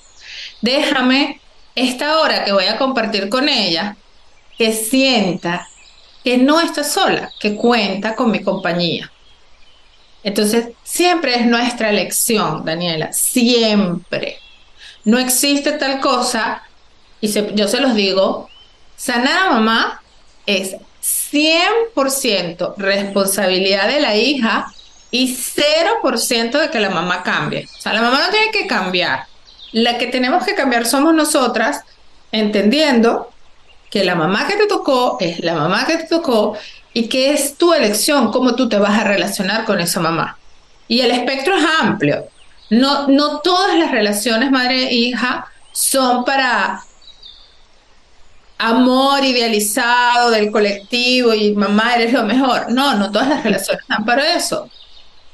Déjame 0.60 1.40
esta 1.74 2.20
hora 2.20 2.44
que 2.44 2.52
voy 2.52 2.66
a 2.66 2.76
compartir 2.76 3.30
con 3.30 3.48
ella, 3.48 3.96
que 4.58 4.74
sienta 4.74 5.66
que 6.22 6.36
no 6.36 6.60
está 6.60 6.84
sola, 6.84 7.30
que 7.40 7.56
cuenta 7.56 8.14
con 8.14 8.30
mi 8.30 8.42
compañía. 8.42 9.10
Entonces, 10.22 10.68
siempre 10.82 11.36
es 11.36 11.46
nuestra 11.46 11.88
elección, 11.88 12.62
Daniela, 12.62 13.14
siempre. 13.14 14.38
No 15.04 15.18
existe 15.18 15.72
tal 15.72 16.00
cosa, 16.00 16.64
y 17.22 17.28
yo 17.54 17.66
se 17.66 17.80
los 17.80 17.94
digo, 17.94 18.50
sanar 18.94 19.46
a 19.46 19.50
mamá 19.52 20.02
es 20.44 20.76
100% 21.32 22.74
responsabilidad 22.76 23.88
de 23.88 24.00
la 24.00 24.16
hija 24.16 24.74
y 25.10 25.36
0% 25.36 26.58
de 26.58 26.70
que 26.70 26.80
la 26.80 26.90
mamá 26.90 27.22
cambie. 27.22 27.68
O 27.78 27.80
sea, 27.80 27.92
la 27.92 28.02
mamá 28.02 28.20
no 28.26 28.30
tiene 28.30 28.50
que 28.50 28.66
cambiar. 28.66 29.26
La 29.72 29.98
que 29.98 30.06
tenemos 30.06 30.44
que 30.44 30.54
cambiar 30.54 30.86
somos 30.86 31.14
nosotras, 31.14 31.82
entendiendo 32.32 33.30
que 33.90 34.04
la 34.04 34.14
mamá 34.14 34.46
que 34.46 34.56
te 34.56 34.66
tocó 34.66 35.16
es 35.20 35.40
la 35.40 35.54
mamá 35.54 35.86
que 35.86 35.96
te 35.98 36.04
tocó 36.04 36.56
y 36.92 37.08
que 37.08 37.32
es 37.32 37.56
tu 37.56 37.72
elección 37.72 38.32
cómo 38.32 38.54
tú 38.54 38.68
te 38.68 38.78
vas 38.78 38.98
a 38.98 39.04
relacionar 39.04 39.64
con 39.64 39.80
esa 39.80 40.00
mamá. 40.00 40.38
Y 40.88 41.00
el 41.00 41.10
espectro 41.10 41.56
es 41.56 41.64
amplio. 41.80 42.26
No, 42.70 43.06
no 43.08 43.40
todas 43.40 43.78
las 43.78 43.90
relaciones 43.90 44.50
madre-hija 44.50 45.46
son 45.72 46.24
para 46.24 46.82
amor 48.58 49.24
idealizado 49.24 50.30
del 50.30 50.50
colectivo 50.50 51.34
y 51.34 51.52
mamá 51.52 51.94
eres 51.94 52.12
lo 52.12 52.24
mejor. 52.24 52.70
No, 52.70 52.94
no 52.94 53.10
todas 53.10 53.28
las 53.28 53.44
relaciones 53.44 53.82
están 53.82 54.04
para 54.04 54.34
eso. 54.34 54.68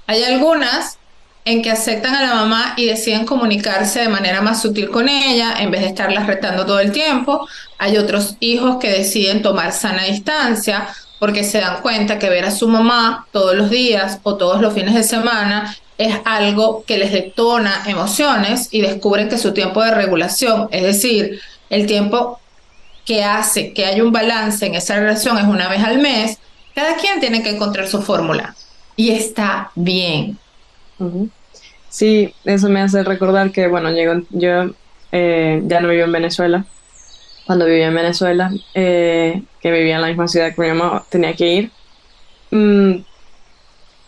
Hay 0.06 0.22
algunas 0.24 0.98
en 1.44 1.62
que 1.62 1.70
aceptan 1.70 2.14
a 2.14 2.22
la 2.22 2.34
mamá 2.34 2.74
y 2.76 2.86
deciden 2.86 3.26
comunicarse 3.26 4.00
de 4.00 4.08
manera 4.08 4.40
más 4.42 4.62
sutil 4.62 4.90
con 4.90 5.08
ella 5.08 5.56
en 5.58 5.70
vez 5.70 5.80
de 5.80 5.88
estarla 5.88 6.24
retando 6.24 6.64
todo 6.64 6.78
el 6.80 6.92
tiempo. 6.92 7.48
Hay 7.78 7.96
otros 7.96 8.36
hijos 8.40 8.76
que 8.80 8.90
deciden 8.90 9.42
tomar 9.42 9.72
sana 9.72 10.04
distancia 10.04 10.88
porque 11.18 11.44
se 11.44 11.60
dan 11.60 11.80
cuenta 11.82 12.18
que 12.18 12.28
ver 12.28 12.44
a 12.44 12.50
su 12.50 12.68
mamá 12.68 13.26
todos 13.32 13.54
los 13.54 13.70
días 13.70 14.18
o 14.22 14.36
todos 14.36 14.60
los 14.60 14.74
fines 14.74 14.94
de 14.94 15.02
semana 15.02 15.76
es 15.98 16.16
algo 16.24 16.84
que 16.84 16.98
les 16.98 17.12
detona 17.12 17.82
emociones 17.86 18.68
y 18.70 18.80
descubren 18.80 19.28
que 19.28 19.38
su 19.38 19.52
tiempo 19.52 19.82
de 19.82 19.92
regulación, 19.92 20.68
es 20.72 20.82
decir, 20.82 21.40
el 21.70 21.86
tiempo 21.86 22.40
que 23.04 23.22
hace 23.22 23.72
que 23.72 23.86
haya 23.86 24.02
un 24.02 24.12
balance 24.12 24.64
en 24.66 24.74
esa 24.74 24.96
relación 24.96 25.38
es 25.38 25.44
una 25.44 25.68
vez 25.68 25.82
al 25.84 25.98
mes, 25.98 26.38
cada 26.74 26.96
quien 26.96 27.20
tiene 27.20 27.42
que 27.42 27.50
encontrar 27.50 27.88
su 27.88 28.02
fórmula 28.02 28.54
y 28.96 29.10
está 29.10 29.70
bien. 29.74 30.38
Sí, 31.88 32.34
eso 32.44 32.68
me 32.68 32.80
hace 32.80 33.02
recordar 33.02 33.50
que, 33.50 33.66
bueno, 33.68 33.90
yo 34.30 34.74
eh, 35.12 35.62
ya 35.64 35.80
no 35.80 35.88
vivo 35.88 36.04
en 36.04 36.12
Venezuela. 36.12 36.64
Cuando 37.46 37.66
vivía 37.66 37.88
en 37.88 37.94
Venezuela, 37.94 38.50
eh, 38.74 39.42
que 39.60 39.72
vivía 39.72 39.96
en 39.96 40.02
la 40.02 40.08
misma 40.08 40.28
ciudad 40.28 40.54
que 40.54 40.62
mi 40.62 40.68
mamá, 40.68 41.04
tenía 41.10 41.34
que 41.34 41.48
ir 41.48 41.70
mm, 42.50 42.92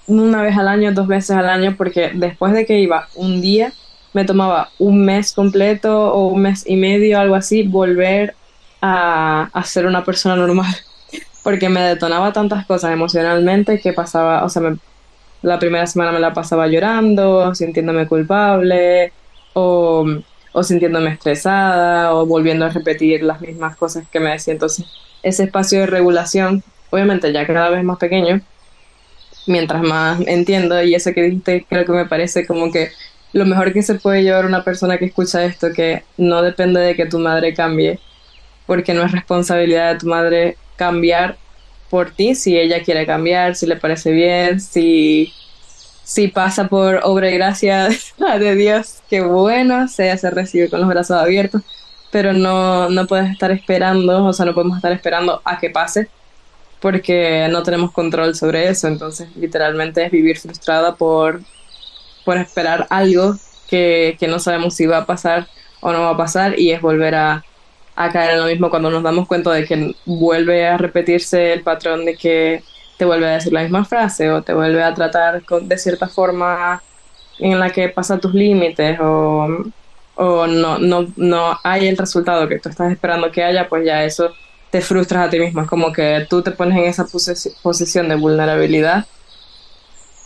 una 0.06 0.42
vez 0.42 0.56
al 0.56 0.68
año, 0.68 0.92
dos 0.92 1.06
veces 1.06 1.36
al 1.36 1.48
año, 1.48 1.74
porque 1.76 2.12
después 2.14 2.52
de 2.52 2.64
que 2.66 2.78
iba 2.78 3.08
un 3.14 3.40
día, 3.40 3.72
me 4.12 4.24
tomaba 4.24 4.70
un 4.78 5.04
mes 5.04 5.32
completo 5.32 6.12
o 6.12 6.28
un 6.28 6.42
mes 6.42 6.64
y 6.66 6.76
medio, 6.76 7.18
algo 7.18 7.34
así, 7.34 7.62
volver 7.64 8.34
a, 8.80 9.62
ser 9.64 9.86
una 9.86 10.04
persona 10.04 10.36
normal, 10.36 10.74
porque 11.44 11.68
me 11.68 11.82
detonaba 11.82 12.32
tantas 12.32 12.66
cosas 12.66 12.92
emocionalmente 12.92 13.78
que 13.78 13.92
pasaba, 13.92 14.44
o 14.44 14.48
sea, 14.48 14.74
la 15.42 15.58
primera 15.58 15.86
semana 15.86 16.10
me 16.10 16.18
la 16.18 16.32
pasaba 16.32 16.66
llorando, 16.68 17.54
sintiéndome 17.54 18.08
culpable, 18.08 19.12
o, 19.52 20.06
o 20.52 20.62
sintiéndome 20.64 21.10
estresada, 21.10 22.14
o 22.14 22.26
volviendo 22.26 22.64
a 22.64 22.70
repetir 22.70 23.22
las 23.22 23.40
mismas 23.42 23.76
cosas 23.76 24.06
que 24.10 24.20
me 24.20 24.30
decía. 24.30 24.54
Entonces, 24.54 24.86
ese 25.22 25.44
espacio 25.44 25.80
de 25.80 25.86
regulación, 25.86 26.64
obviamente 26.90 27.30
ya 27.32 27.46
cada 27.46 27.68
vez 27.68 27.84
más 27.84 27.98
pequeño, 27.98 28.40
mientras 29.46 29.82
más 29.82 30.20
entiendo, 30.26 30.82
y 30.82 30.94
eso 30.94 31.12
que 31.12 31.22
dijiste 31.24 31.66
creo 31.68 31.84
que 31.84 31.92
me 31.92 32.06
parece 32.06 32.46
como 32.46 32.72
que 32.72 32.90
lo 33.34 33.44
mejor 33.44 33.72
que 33.74 33.82
se 33.82 33.96
puede 33.96 34.22
llevar 34.22 34.46
una 34.46 34.64
persona 34.64 34.96
que 34.96 35.06
escucha 35.06 35.44
esto, 35.44 35.72
que 35.74 36.04
no 36.16 36.40
depende 36.42 36.80
de 36.80 36.94
que 36.96 37.06
tu 37.06 37.18
madre 37.18 37.52
cambie, 37.54 38.00
porque 38.66 38.94
no 38.94 39.04
es 39.04 39.12
responsabilidad 39.12 39.92
de 39.92 39.98
tu 39.98 40.06
madre 40.06 40.56
cambiar 40.76 41.36
por 41.90 42.10
ti 42.10 42.34
si 42.34 42.58
ella 42.58 42.82
quiere 42.82 43.06
cambiar, 43.06 43.54
si 43.54 43.66
le 43.66 43.76
parece 43.76 44.10
bien, 44.10 44.60
si, 44.60 45.32
si 46.02 46.28
pasa 46.28 46.68
por 46.68 47.00
obra 47.04 47.30
y 47.30 47.34
gracia 47.34 47.88
de 48.38 48.54
Dios, 48.56 49.02
qué 49.08 49.20
bueno, 49.20 49.88
sea 49.88 50.16
se 50.18 50.30
recibe 50.30 50.68
con 50.68 50.80
los 50.80 50.88
brazos 50.88 51.16
abiertos, 51.16 51.62
pero 52.10 52.32
no, 52.32 52.90
no 52.90 53.06
puedes 53.06 53.30
estar 53.30 53.50
esperando, 53.50 54.24
o 54.24 54.32
sea, 54.32 54.46
no 54.46 54.54
podemos 54.54 54.76
estar 54.76 54.92
esperando 54.92 55.40
a 55.44 55.58
que 55.58 55.70
pase 55.70 56.08
porque 56.80 57.48
no 57.50 57.62
tenemos 57.62 57.92
control 57.92 58.34
sobre 58.34 58.68
eso, 58.68 58.88
entonces 58.88 59.28
literalmente 59.36 60.04
es 60.04 60.10
vivir 60.10 60.38
frustrada 60.38 60.96
por, 60.96 61.40
por 62.24 62.36
esperar 62.38 62.86
algo 62.90 63.36
que, 63.68 64.16
que 64.18 64.28
no 64.28 64.38
sabemos 64.38 64.74
si 64.74 64.86
va 64.86 64.98
a 64.98 65.06
pasar 65.06 65.46
o 65.80 65.92
no 65.92 66.00
va 66.00 66.10
a 66.10 66.16
pasar 66.16 66.58
y 66.58 66.72
es 66.72 66.80
volver 66.80 67.14
a 67.14 67.44
a 67.96 68.10
caer 68.10 68.32
en 68.32 68.40
lo 68.40 68.46
mismo 68.46 68.70
cuando 68.70 68.90
nos 68.90 69.02
damos 69.02 69.26
cuenta 69.26 69.52
de 69.52 69.64
que 69.64 69.94
vuelve 70.04 70.66
a 70.66 70.76
repetirse 70.76 71.52
el 71.52 71.62
patrón 71.62 72.04
de 72.04 72.16
que 72.16 72.62
te 72.96 73.04
vuelve 73.04 73.26
a 73.26 73.34
decir 73.34 73.52
la 73.52 73.62
misma 73.62 73.84
frase 73.84 74.30
o 74.30 74.42
te 74.42 74.54
vuelve 74.54 74.82
a 74.82 74.94
tratar 74.94 75.42
de 75.44 75.78
cierta 75.78 76.08
forma 76.08 76.82
en 77.38 77.58
la 77.58 77.70
que 77.70 77.88
pasa 77.88 78.18
tus 78.18 78.34
límites 78.34 78.98
o, 79.00 79.64
o 80.14 80.46
no, 80.46 80.78
no, 80.78 81.06
no 81.16 81.58
hay 81.62 81.88
el 81.88 81.96
resultado 81.96 82.48
que 82.48 82.58
tú 82.58 82.68
estás 82.68 82.92
esperando 82.92 83.30
que 83.30 83.42
haya, 83.42 83.68
pues 83.68 83.84
ya 83.84 84.04
eso 84.04 84.32
te 84.70 84.80
frustras 84.80 85.28
a 85.28 85.30
ti 85.30 85.38
mismo. 85.38 85.62
Es 85.62 85.68
como 85.68 85.92
que 85.92 86.26
tú 86.28 86.42
te 86.42 86.50
pones 86.50 86.76
en 86.78 86.84
esa 86.84 87.06
posición 87.62 88.08
de 88.08 88.14
vulnerabilidad 88.16 89.06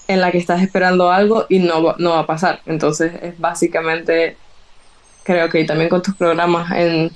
en 0.06 0.20
la 0.22 0.32
que 0.32 0.38
estás 0.38 0.62
esperando 0.62 1.10
algo 1.10 1.46
y 1.48 1.58
no, 1.58 1.94
no 1.98 2.10
va 2.10 2.20
a 2.20 2.26
pasar. 2.26 2.60
Entonces 2.66 3.12
es 3.22 3.38
básicamente, 3.38 4.37
creo 5.22 5.48
que 5.50 5.64
también 5.64 5.90
con 5.90 6.02
tus 6.02 6.14
programas 6.14 6.70
en 6.72 7.10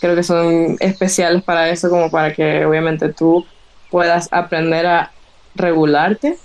creo 0.00 0.14
que 0.14 0.22
son 0.22 0.76
especiales 0.80 1.42
para 1.42 1.68
eso, 1.70 1.88
como 1.90 2.10
para 2.10 2.32
que 2.32 2.64
obviamente 2.64 3.12
tú 3.12 3.44
puedas 3.90 4.28
aprender 4.32 4.86
a 4.86 5.12
regularte 5.54 6.36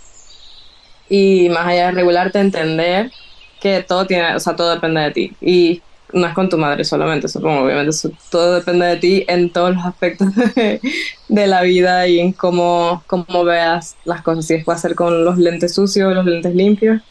y 1.10 1.50
más 1.50 1.68
allá 1.68 1.88
de 1.88 1.92
regularte, 1.92 2.40
entender 2.40 3.12
que 3.60 3.84
todo 3.84 4.08
tiene, 4.08 4.36
o 4.36 4.40
sea, 4.40 4.56
todo 4.56 4.74
depende 4.74 5.02
de 5.02 5.12
ti. 5.12 5.36
Y 5.42 5.82
no 6.14 6.28
es 6.28 6.34
con 6.34 6.50
tu 6.50 6.58
madre 6.58 6.84
solamente, 6.84 7.28
supongo, 7.28 7.64
obviamente, 7.66 7.96
todo 8.30 8.56
depende 8.56 8.86
de 8.86 8.98
ti 8.98 9.26
en 9.28 9.52
todos 9.52 9.76
los 9.76 9.86
aspectos 9.86 10.30
de, 11.28 11.48
la 11.48 11.62
vida 11.62 12.08
y 12.08 12.20
en 12.20 12.34
cómo, 12.34 13.04
cómo 13.08 13.44
veas 13.44 13.98
las 14.06 14.22
cosas. 14.22 14.46
Si 14.48 14.56
es 14.56 14.66
puede 14.66 14.80
ser 14.80 14.96
con 14.96 15.24
los 15.26 15.38
lentes 15.38 15.74
sucios, 15.74 16.14
los 16.14 16.26
lentes 16.26 16.56
limpios, 16.56 17.02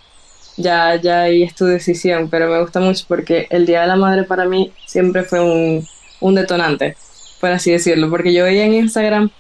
ya, 0.56 0.96
ya 0.96 1.22
ahí 1.22 1.42
es 1.42 1.54
tu 1.54 1.66
decisión, 1.66 2.28
pero 2.30 2.48
me 2.48 2.60
gusta 2.60 2.80
mucho 2.80 3.04
porque 3.08 3.46
el 3.50 3.66
Día 3.66 3.82
de 3.82 3.86
la 3.86 3.96
Madre 3.96 4.24
para 4.24 4.46
mí 4.46 4.72
siempre 4.86 5.22
fue 5.22 5.40
un, 5.40 5.86
un 6.20 6.34
detonante, 6.34 6.96
por 7.40 7.50
así 7.50 7.72
decirlo, 7.72 8.10
porque 8.10 8.32
yo 8.32 8.44
veía 8.44 8.64
en 8.64 8.74
Instagram 8.74 9.30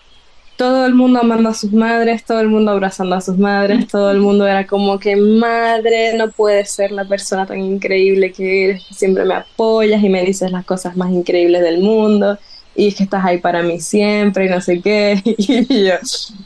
todo 0.60 0.84
el 0.84 0.94
mundo 0.94 1.20
amando 1.20 1.48
a 1.48 1.54
sus 1.54 1.72
madres, 1.72 2.22
todo 2.22 2.40
el 2.40 2.48
mundo 2.48 2.70
abrazando 2.70 3.16
a 3.16 3.22
sus 3.22 3.38
madres, 3.38 3.86
todo 3.88 4.10
el 4.10 4.18
mundo 4.18 4.46
era 4.46 4.66
como 4.66 4.98
que 4.98 5.16
madre, 5.16 6.12
no 6.18 6.30
puedes 6.30 6.70
ser 6.70 6.92
la 6.92 7.06
persona 7.06 7.46
tan 7.46 7.60
increíble 7.60 8.30
que 8.30 8.64
eres, 8.64 8.82
siempre 8.90 9.24
me 9.24 9.36
apoyas 9.36 10.04
y 10.04 10.10
me 10.10 10.22
dices 10.22 10.52
las 10.52 10.66
cosas 10.66 10.98
más 10.98 11.10
increíbles 11.12 11.62
del 11.62 11.80
mundo 11.80 12.38
y 12.76 12.88
es 12.88 12.94
que 12.94 13.04
estás 13.04 13.24
ahí 13.24 13.38
para 13.38 13.62
mí 13.62 13.80
siempre 13.80 14.44
y 14.44 14.48
no 14.50 14.60
sé 14.60 14.82
qué, 14.82 15.22
y 15.24 15.86
yo, 15.86 15.94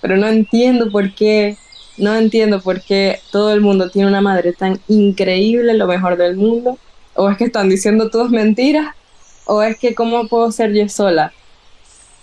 pero 0.01 0.17
no 0.17 0.29
entiendo 0.29 0.93
por 0.93 1.13
qué, 1.13 1.57
no 1.99 2.15
entiendo 2.15 2.61
por 2.61 2.83
qué 2.83 3.19
todo 3.33 3.53
el 3.53 3.63
mundo 3.63 3.91
tiene 3.91 4.07
una 4.07 4.21
madre 4.21 4.53
tan 4.53 4.79
increíble, 4.87 5.75
lo 5.75 5.89
mejor 5.89 6.17
del 6.17 6.37
mundo, 6.37 6.79
o 7.15 7.29
es 7.29 7.37
que 7.37 7.47
están 7.47 7.69
diciendo 7.69 8.11
todas 8.11 8.31
mentiras 8.31 8.95
o 9.47 9.63
es 9.63 9.79
que 9.79 9.95
cómo 9.95 10.29
puedo 10.29 10.51
ser 10.53 10.73
yo 10.73 10.89
sola. 10.89 11.33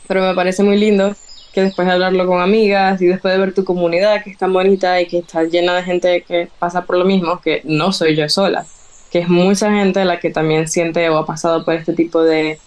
Pero 0.08 0.22
me 0.22 0.36
parece 0.36 0.64
muy 0.64 0.78
lindo 0.78 1.16
que 1.54 1.62
después 1.62 1.88
de 1.88 1.94
hablarlo 1.94 2.26
con 2.28 2.42
amigas 2.42 3.02
y 3.02 3.08
después 3.08 3.34
de 3.34 3.40
ver 3.40 3.54
tu 3.54 3.66
comunidad 3.66 4.24
que 4.24 4.32
es 4.32 4.38
tan 4.38 4.54
bonita 4.54 5.02
y 5.02 5.08
que 5.08 5.20
está 5.20 5.44
llena 5.44 5.76
de 5.76 5.84
gente 5.84 6.22
que 6.28 6.48
pasa 6.60 6.86
por 6.86 6.98
lo 6.98 7.06
mismo, 7.06 7.42
que 7.42 7.62
no 7.66 7.92
soy 7.92 8.16
yo 8.16 8.28
sola, 8.30 8.66
que 9.12 9.20
es 9.20 9.30
mucha 9.30 9.72
gente 9.72 10.06
la 10.06 10.20
que 10.20 10.30
también 10.30 10.68
siente 10.68 11.10
o 11.10 11.18
ha 11.18 11.26
pasado 11.26 11.66
por 11.66 11.74
este 11.74 11.94
tipo 11.94 12.24
de, 12.24 12.60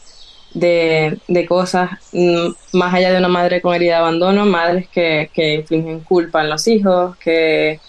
de, 0.54 1.46
cosas, 1.48 1.90
mm, 2.12 2.48
más 2.72 2.94
allá 2.94 3.12
de 3.12 3.18
una 3.18 3.28
madre 3.28 3.60
con 3.60 3.74
herida 3.74 3.94
de 3.94 3.98
abandono, 4.00 4.44
madres 4.46 4.88
que, 4.88 5.30
que 5.32 5.54
infligen 5.54 6.00
culpa 6.00 6.42
en 6.42 6.50
los 6.50 6.66
hijos, 6.68 7.16
que, 7.16 7.80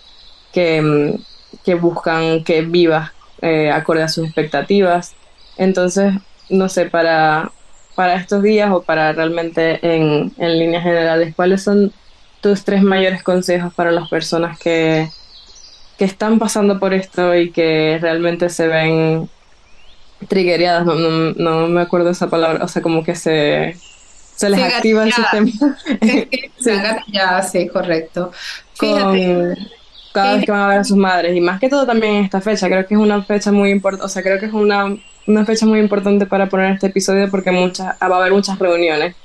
que, 0.51 0.81
mm, 0.81 1.79
buscan 1.81 2.43
que 2.43 2.61
vivas 2.61 3.11
eh, 3.41 3.71
acorde 3.71 4.03
a 4.03 4.07
sus 4.07 4.25
expectativas. 4.25 5.13
Entonces, 5.57 6.13
no 6.49 6.69
sé, 6.69 6.85
para, 6.85 7.51
para 7.95 8.15
estos 8.15 8.43
días 8.43 8.71
o 8.71 8.81
para 8.83 9.13
realmente 9.13 9.79
en, 9.81 10.33
en 10.37 10.59
líneas 10.59 10.83
generales, 10.83 11.33
¿cuáles 11.35 11.63
son 11.63 11.93
tus 12.41 12.63
tres 12.63 12.83
mayores 12.83 13.23
consejos 13.23 13.73
para 13.73 13.91
las 13.91 14.09
personas 14.09 14.59
que, 14.59 15.09
que 15.97 16.05
están 16.05 16.37
pasando 16.37 16.79
por 16.79 16.93
esto 16.93 17.35
y 17.35 17.51
que 17.51 17.97
realmente 18.01 18.49
se 18.49 18.67
ven 18.67 19.29
triggeradas? 20.27 20.85
No, 20.85 20.95
no, 20.95 21.67
me 21.67 21.81
acuerdo 21.81 22.09
esa 22.09 22.29
palabra, 22.29 22.63
o 22.63 22.67
sea, 22.67 22.81
como 22.81 23.03
que 23.03 23.15
se, 23.15 23.75
se 24.35 24.49
les 24.49 24.61
activa 24.61 25.05
el 25.05 25.13
sistema. 25.13 25.47
sí. 26.59 26.71
Ya, 27.07 27.41
sí, 27.41 27.67
correcto. 27.69 28.31
Fíjate. 28.73 29.55
cada 30.13 30.35
vez 30.35 30.45
que 30.45 30.51
van 30.51 30.61
a 30.61 30.67
ver 30.67 30.79
a 30.79 30.83
sus 30.83 30.97
madres 30.97 31.35
y 31.35 31.41
más 31.41 31.59
que 31.59 31.69
todo 31.69 31.85
también 31.85 32.15
en 32.15 32.23
esta 32.25 32.41
fecha, 32.41 32.67
creo 32.67 32.85
que 32.85 32.93
es 32.93 32.99
una 32.99 33.23
fecha 33.23 33.51
muy 33.51 33.71
importante, 33.71 34.05
o 34.05 34.09
sea, 34.09 34.21
creo 34.21 34.39
que 34.39 34.47
es 34.47 34.53
una 34.53 34.95
una 35.27 35.45
fecha 35.45 35.65
muy 35.65 35.79
importante 35.79 36.25
para 36.25 36.47
poner 36.47 36.73
este 36.73 36.87
episodio 36.87 37.29
porque 37.29 37.51
muchas, 37.51 37.95
va 38.01 38.15
a 38.15 38.19
haber 38.19 38.31
muchas 38.31 38.59
reuniones. 38.59 39.15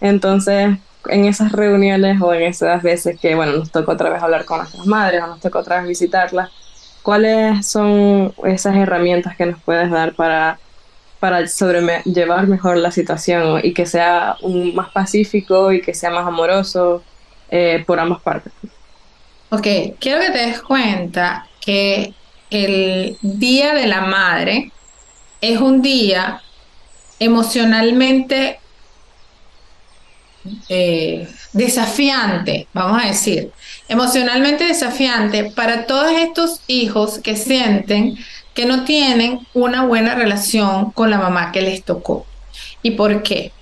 Entonces, 0.00 0.76
en 1.08 1.24
esas 1.24 1.52
reuniones 1.52 2.20
o 2.20 2.32
en 2.34 2.42
esas 2.42 2.82
veces 2.82 3.18
que, 3.20 3.34
bueno, 3.34 3.52
nos 3.52 3.70
toca 3.70 3.92
otra 3.92 4.10
vez 4.10 4.22
hablar 4.22 4.44
con 4.44 4.58
nuestras 4.58 4.86
madres 4.86 5.22
o 5.22 5.26
nos 5.26 5.40
toca 5.40 5.58
otra 5.58 5.78
vez 5.78 5.88
visitarlas, 5.88 6.50
¿cuáles 7.02 7.66
son 7.66 8.32
esas 8.44 8.76
herramientas 8.76 9.36
que 9.36 9.46
nos 9.46 9.60
puedes 9.62 9.90
dar 9.90 10.14
para, 10.14 10.58
para 11.20 11.46
sobrellevar 11.46 12.46
mejor 12.46 12.76
la 12.76 12.90
situación 12.90 13.60
y 13.62 13.74
que 13.74 13.86
sea 13.86 14.36
más 14.74 14.90
pacífico 14.90 15.72
y 15.72 15.80
que 15.80 15.94
sea 15.94 16.10
más 16.10 16.26
amoroso 16.26 17.02
eh, 17.50 17.82
por 17.86 17.98
ambas 18.00 18.20
partes? 18.20 18.52
Ok, 19.50 19.66
quiero 20.00 20.20
que 20.20 20.30
te 20.30 20.46
des 20.46 20.62
cuenta 20.62 21.46
que 21.60 22.14
el 22.50 23.16
Día 23.20 23.74
de 23.74 23.86
la 23.86 24.00
Madre 24.02 24.72
es 25.42 25.60
un 25.60 25.82
día 25.82 26.40
emocionalmente 27.18 28.60
eh, 30.68 31.28
desafiante, 31.52 32.68
vamos 32.72 33.02
a 33.02 33.08
decir, 33.08 33.52
emocionalmente 33.88 34.64
desafiante 34.64 35.50
para 35.50 35.86
todos 35.86 36.12
estos 36.12 36.60
hijos 36.68 37.18
que 37.18 37.36
sienten 37.36 38.16
que 38.54 38.66
no 38.66 38.84
tienen 38.84 39.46
una 39.54 39.84
buena 39.84 40.14
relación 40.14 40.90
con 40.92 41.10
la 41.10 41.18
mamá 41.18 41.52
que 41.52 41.62
les 41.62 41.82
tocó. 41.82 42.26
¿Y 42.82 42.92
por 42.92 43.22
qué? 43.22 43.52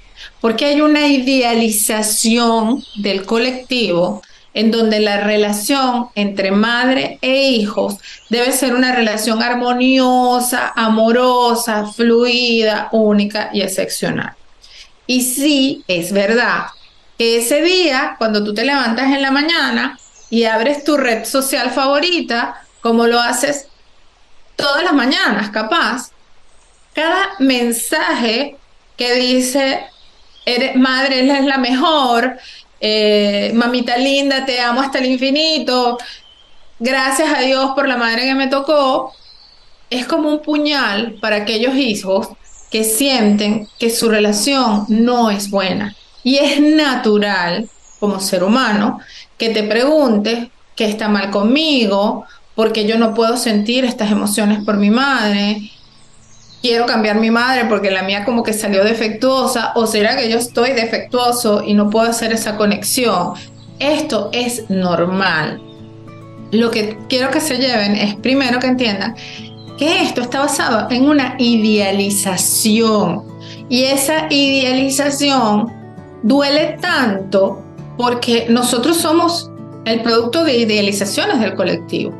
Porque 0.40 0.66
hay 0.66 0.80
una 0.80 1.06
idealización 1.06 2.84
del 2.96 3.24
colectivo 3.24 4.22
en 4.52 4.70
donde 4.70 5.00
la 5.00 5.18
relación 5.18 6.08
entre 6.14 6.50
madre 6.50 7.18
e 7.22 7.48
hijos 7.50 7.96
debe 8.28 8.52
ser 8.52 8.74
una 8.74 8.94
relación 8.94 9.42
armoniosa, 9.42 10.72
amorosa, 10.74 11.86
fluida, 11.86 12.88
única 12.92 13.50
y 13.52 13.62
excepcional. 13.62 14.34
Y 15.06 15.22
sí, 15.22 15.84
es 15.88 16.12
verdad 16.12 16.66
que 17.18 17.38
ese 17.38 17.62
día, 17.62 18.16
cuando 18.18 18.42
tú 18.42 18.54
te 18.54 18.64
levantas 18.64 19.12
en 19.12 19.22
la 19.22 19.30
mañana 19.30 19.98
y 20.30 20.44
abres 20.44 20.84
tu 20.84 20.96
red 20.96 21.24
social 21.24 21.70
favorita, 21.70 22.62
como 22.80 23.06
lo 23.06 23.20
haces 23.20 23.66
todas 24.56 24.82
las 24.82 24.92
mañanas, 24.92 25.50
capaz, 25.50 26.12
cada 26.94 27.30
mensaje 27.38 28.56
que 28.96 29.14
dice, 29.14 29.86
eres 30.44 30.76
madre, 30.76 31.20
es 31.20 31.44
la 31.44 31.58
mejor, 31.58 32.38
eh, 32.80 33.52
mamita 33.54 33.96
linda, 33.96 34.44
te 34.46 34.60
amo 34.60 34.80
hasta 34.80 34.98
el 34.98 35.06
infinito, 35.06 35.98
gracias 36.78 37.32
a 37.32 37.40
Dios 37.40 37.72
por 37.74 37.86
la 37.86 37.96
madre 37.96 38.22
que 38.22 38.34
me 38.34 38.46
tocó, 38.48 39.12
es 39.90 40.06
como 40.06 40.30
un 40.30 40.40
puñal 40.40 41.18
para 41.20 41.36
aquellos 41.36 41.74
hijos 41.74 42.28
que 42.70 42.84
sienten 42.84 43.68
que 43.78 43.90
su 43.90 44.08
relación 44.08 44.86
no 44.88 45.30
es 45.30 45.50
buena. 45.50 45.94
Y 46.22 46.36
es 46.36 46.60
natural, 46.60 47.68
como 47.98 48.20
ser 48.20 48.44
humano, 48.44 49.00
que 49.36 49.50
te 49.50 49.64
preguntes 49.64 50.48
qué 50.76 50.84
está 50.84 51.08
mal 51.08 51.30
conmigo, 51.30 52.24
porque 52.54 52.86
yo 52.86 52.96
no 52.96 53.14
puedo 53.14 53.36
sentir 53.36 53.84
estas 53.84 54.10
emociones 54.10 54.64
por 54.64 54.76
mi 54.76 54.90
madre, 54.90 55.70
quiero 56.62 56.86
cambiar 56.86 57.18
mi 57.18 57.30
madre 57.30 57.64
porque 57.66 57.90
la 57.90 58.02
mía 58.02 58.24
como 58.24 58.42
que 58.42 58.52
salió 58.52 58.84
defectuosa 58.84 59.72
o 59.74 59.86
será 59.86 60.16
que 60.16 60.30
yo 60.30 60.38
estoy 60.38 60.72
defectuoso 60.72 61.62
y 61.64 61.74
no 61.74 61.90
puedo 61.90 62.08
hacer 62.08 62.32
esa 62.32 62.56
conexión. 62.56 63.34
Esto 63.78 64.30
es 64.32 64.68
normal. 64.68 65.60
Lo 66.50 66.70
que 66.70 66.98
quiero 67.08 67.30
que 67.30 67.40
se 67.40 67.56
lleven 67.56 67.96
es 67.96 68.14
primero 68.16 68.58
que 68.58 68.66
entiendan 68.66 69.14
que 69.78 70.02
esto 70.02 70.20
está 70.20 70.40
basado 70.40 70.90
en 70.90 71.08
una 71.08 71.36
idealización 71.38 73.24
y 73.68 73.84
esa 73.84 74.26
idealización 74.28 75.72
duele 76.22 76.76
tanto 76.80 77.62
porque 77.96 78.46
nosotros 78.50 78.98
somos 78.98 79.50
el 79.86 80.02
producto 80.02 80.44
de 80.44 80.58
idealizaciones 80.58 81.40
del 81.40 81.54
colectivo. 81.54 82.12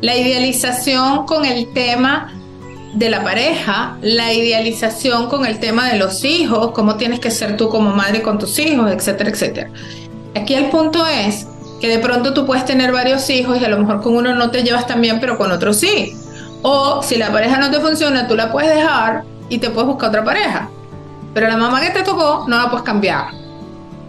La 0.00 0.16
idealización 0.16 1.26
con 1.26 1.44
el 1.44 1.72
tema 1.72 2.32
de 2.94 3.10
la 3.10 3.24
pareja, 3.24 3.96
la 4.02 4.32
idealización 4.32 5.28
con 5.28 5.44
el 5.44 5.58
tema 5.58 5.90
de 5.90 5.98
los 5.98 6.24
hijos, 6.24 6.70
cómo 6.72 6.96
tienes 6.96 7.20
que 7.20 7.30
ser 7.30 7.56
tú 7.56 7.68
como 7.68 7.90
madre 7.90 8.22
con 8.22 8.38
tus 8.38 8.58
hijos, 8.58 8.90
etcétera, 8.90 9.30
etcétera. 9.30 9.70
Aquí 10.36 10.54
el 10.54 10.66
punto 10.66 11.06
es 11.06 11.46
que 11.80 11.88
de 11.88 11.98
pronto 11.98 12.32
tú 12.32 12.46
puedes 12.46 12.64
tener 12.64 12.92
varios 12.92 13.28
hijos 13.30 13.60
y 13.60 13.64
a 13.64 13.68
lo 13.68 13.78
mejor 13.78 14.00
con 14.00 14.16
uno 14.16 14.34
no 14.34 14.50
te 14.50 14.62
llevas 14.62 14.86
tan 14.86 15.00
bien, 15.00 15.20
pero 15.20 15.36
con 15.36 15.50
otro 15.50 15.72
sí. 15.72 16.14
O 16.62 17.02
si 17.02 17.16
la 17.16 17.30
pareja 17.30 17.58
no 17.58 17.70
te 17.70 17.80
funciona, 17.80 18.26
tú 18.26 18.36
la 18.36 18.50
puedes 18.52 18.74
dejar 18.74 19.24
y 19.48 19.58
te 19.58 19.70
puedes 19.70 19.88
buscar 19.88 20.10
otra 20.10 20.24
pareja. 20.24 20.70
Pero 21.34 21.48
la 21.48 21.56
mamá 21.56 21.80
que 21.80 21.90
te 21.90 22.02
tocó 22.02 22.44
no 22.48 22.56
la 22.56 22.70
puedes 22.70 22.84
cambiar. 22.84 23.26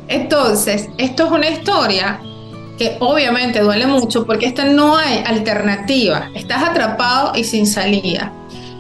Entonces, 0.08 0.90
esto 0.98 1.26
es 1.26 1.32
una 1.32 1.50
historia 1.50 2.20
que 2.78 2.98
obviamente 3.00 3.62
duele 3.62 3.88
mucho 3.88 4.26
porque 4.26 4.46
esta 4.46 4.66
no 4.66 4.96
hay 4.96 5.24
alternativa. 5.26 6.30
Estás 6.36 6.64
atrapado 6.64 7.32
y 7.36 7.44
sin 7.44 7.66
salida. 7.66 8.32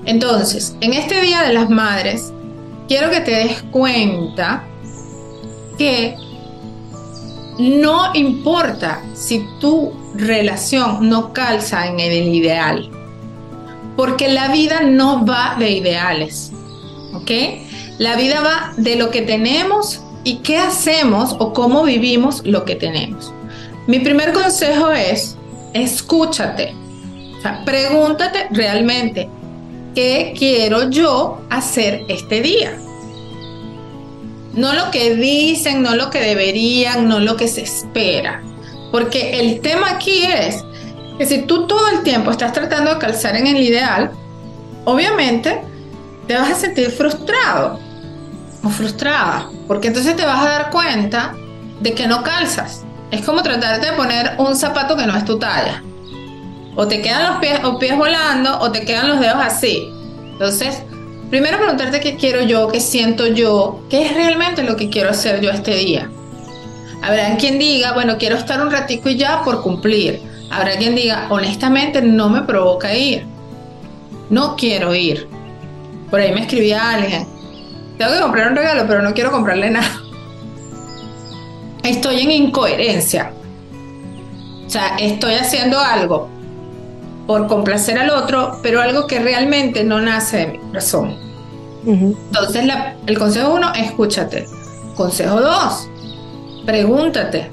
Entonces, 0.05 0.75
en 0.81 0.93
este 0.93 1.21
Día 1.21 1.41
de 1.43 1.53
las 1.53 1.69
Madres, 1.69 2.31
quiero 2.87 3.09
que 3.09 3.21
te 3.21 3.31
des 3.31 3.63
cuenta 3.71 4.63
que 5.77 6.15
no 7.57 8.13
importa 8.13 9.01
si 9.13 9.45
tu 9.59 9.93
relación 10.15 11.09
no 11.09 11.33
calza 11.33 11.87
en 11.87 11.99
el 11.99 12.13
ideal, 12.33 12.89
porque 13.95 14.27
la 14.27 14.49
vida 14.49 14.81
no 14.81 15.25
va 15.25 15.55
de 15.57 15.71
ideales, 15.71 16.51
¿ok? 17.13 17.31
La 17.97 18.15
vida 18.15 18.41
va 18.41 18.73
de 18.77 18.97
lo 18.97 19.09
que 19.09 19.21
tenemos 19.21 20.01
y 20.23 20.37
qué 20.37 20.57
hacemos 20.57 21.35
o 21.39 21.53
cómo 21.53 21.83
vivimos 21.83 22.41
lo 22.45 22.65
que 22.65 22.75
tenemos. 22.75 23.33
Mi 23.87 23.99
primer 23.99 24.33
consejo 24.33 24.91
es, 24.91 25.37
escúchate, 25.73 26.73
pregúntate 27.65 28.47
realmente, 28.51 29.29
¿qué 29.95 30.33
quiero 30.37 30.89
yo 30.89 31.41
hacer 31.49 32.05
este 32.09 32.41
día? 32.41 32.77
No 34.53 34.73
lo 34.73 34.91
que 34.91 35.15
dicen, 35.15 35.81
no 35.81 35.95
lo 35.95 36.09
que 36.09 36.19
deberían, 36.19 37.07
no 37.07 37.19
lo 37.19 37.35
que 37.35 37.47
se 37.47 37.63
espera. 37.63 38.43
Porque 38.91 39.39
el 39.39 39.61
tema 39.61 39.91
aquí 39.91 40.23
es 40.23 40.63
que 41.17 41.25
si 41.25 41.41
tú 41.43 41.65
todo 41.65 41.89
el 41.89 42.03
tiempo 42.03 42.31
estás 42.31 42.53
tratando 42.53 42.93
de 42.93 42.99
calzar 42.99 43.35
en 43.35 43.47
el 43.47 43.61
ideal, 43.61 44.11
obviamente 44.83 45.61
te 46.27 46.35
vas 46.35 46.51
a 46.51 46.55
sentir 46.55 46.91
frustrado 46.91 47.79
o 48.63 48.69
frustrada, 48.69 49.49
porque 49.67 49.87
entonces 49.87 50.15
te 50.15 50.25
vas 50.25 50.45
a 50.45 50.49
dar 50.49 50.71
cuenta 50.71 51.35
de 51.81 51.93
que 51.93 52.07
no 52.07 52.23
calzas. 52.23 52.83
Es 53.11 53.21
como 53.25 53.43
tratarte 53.43 53.87
de 53.87 53.93
poner 53.93 54.35
un 54.39 54.55
zapato 54.55 54.95
que 54.95 55.05
no 55.05 55.15
es 55.15 55.25
tu 55.25 55.37
talla. 55.37 55.83
O 56.75 56.87
te 56.87 57.01
quedan 57.01 57.31
los 57.31 57.39
pies, 57.39 57.59
o 57.63 57.79
pies 57.79 57.97
volando 57.97 58.59
o 58.59 58.71
te 58.71 58.81
quedan 58.81 59.07
los 59.07 59.19
dedos 59.19 59.37
así. 59.39 59.89
Entonces, 60.33 60.83
primero 61.29 61.57
preguntarte 61.57 62.01
qué 62.01 62.17
quiero 62.17 62.41
yo, 62.41 62.67
qué 62.67 62.81
siento 62.81 63.27
yo, 63.27 63.79
qué 63.89 64.05
es 64.05 64.13
realmente 64.13 64.63
lo 64.63 64.75
que 64.75 64.89
quiero 64.89 65.09
hacer 65.09 65.39
yo 65.39 65.51
este 65.51 65.75
día. 65.75 66.09
Habrá 67.01 67.37
quien 67.37 67.59
diga, 67.59 67.93
bueno, 67.93 68.17
quiero 68.17 68.35
estar 68.35 68.61
un 68.61 68.71
ratico 68.71 69.09
y 69.09 69.15
ya 69.15 69.43
por 69.43 69.61
cumplir. 69.61 70.21
Habrá 70.51 70.77
quien 70.77 70.95
diga, 70.95 71.27
honestamente 71.29 72.01
no 72.01 72.29
me 72.29 72.41
provoca 72.41 72.93
ir. 72.93 73.25
No 74.29 74.55
quiero 74.55 74.93
ir. 74.93 75.27
Por 76.09 76.19
ahí 76.19 76.33
me 76.33 76.41
escribía 76.41 76.91
alguien. 76.91 77.25
Tengo 77.97 78.11
que 78.11 78.19
comprar 78.19 78.49
un 78.49 78.57
regalo, 78.57 78.85
pero 78.87 79.01
no 79.01 79.13
quiero 79.13 79.31
comprarle 79.31 79.69
nada. 79.69 80.01
Estoy 81.83 82.21
en 82.21 82.31
incoherencia. 82.31 83.31
O 84.65 84.69
sea, 84.69 84.97
estoy 84.97 85.35
haciendo 85.35 85.79
algo 85.79 86.34
por 87.27 87.47
complacer 87.47 87.97
al 87.97 88.09
otro, 88.09 88.59
pero 88.61 88.81
algo 88.81 89.07
que 89.07 89.19
realmente 89.19 89.83
no 89.83 89.99
nace 90.01 90.37
de 90.37 90.47
mi 90.47 90.59
razón. 90.73 91.17
Entonces, 91.85 92.65
el 93.05 93.17
consejo 93.17 93.53
uno, 93.53 93.73
escúchate. 93.73 94.45
Consejo 94.95 95.41
dos, 95.41 95.87
pregúntate. 96.65 97.49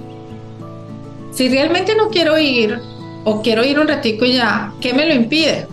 Si 1.33 1.49
realmente 1.49 1.95
no 1.95 2.09
quiero 2.09 2.39
ir 2.39 2.79
o 3.25 3.43
quiero 3.43 3.65
ir 3.65 3.79
un 3.79 3.89
ratico 3.89 4.25
y 4.25 4.35
ya, 4.35 4.73
¿qué 4.81 4.93
me 4.93 5.07
lo 5.07 5.15
impide? 5.15 5.67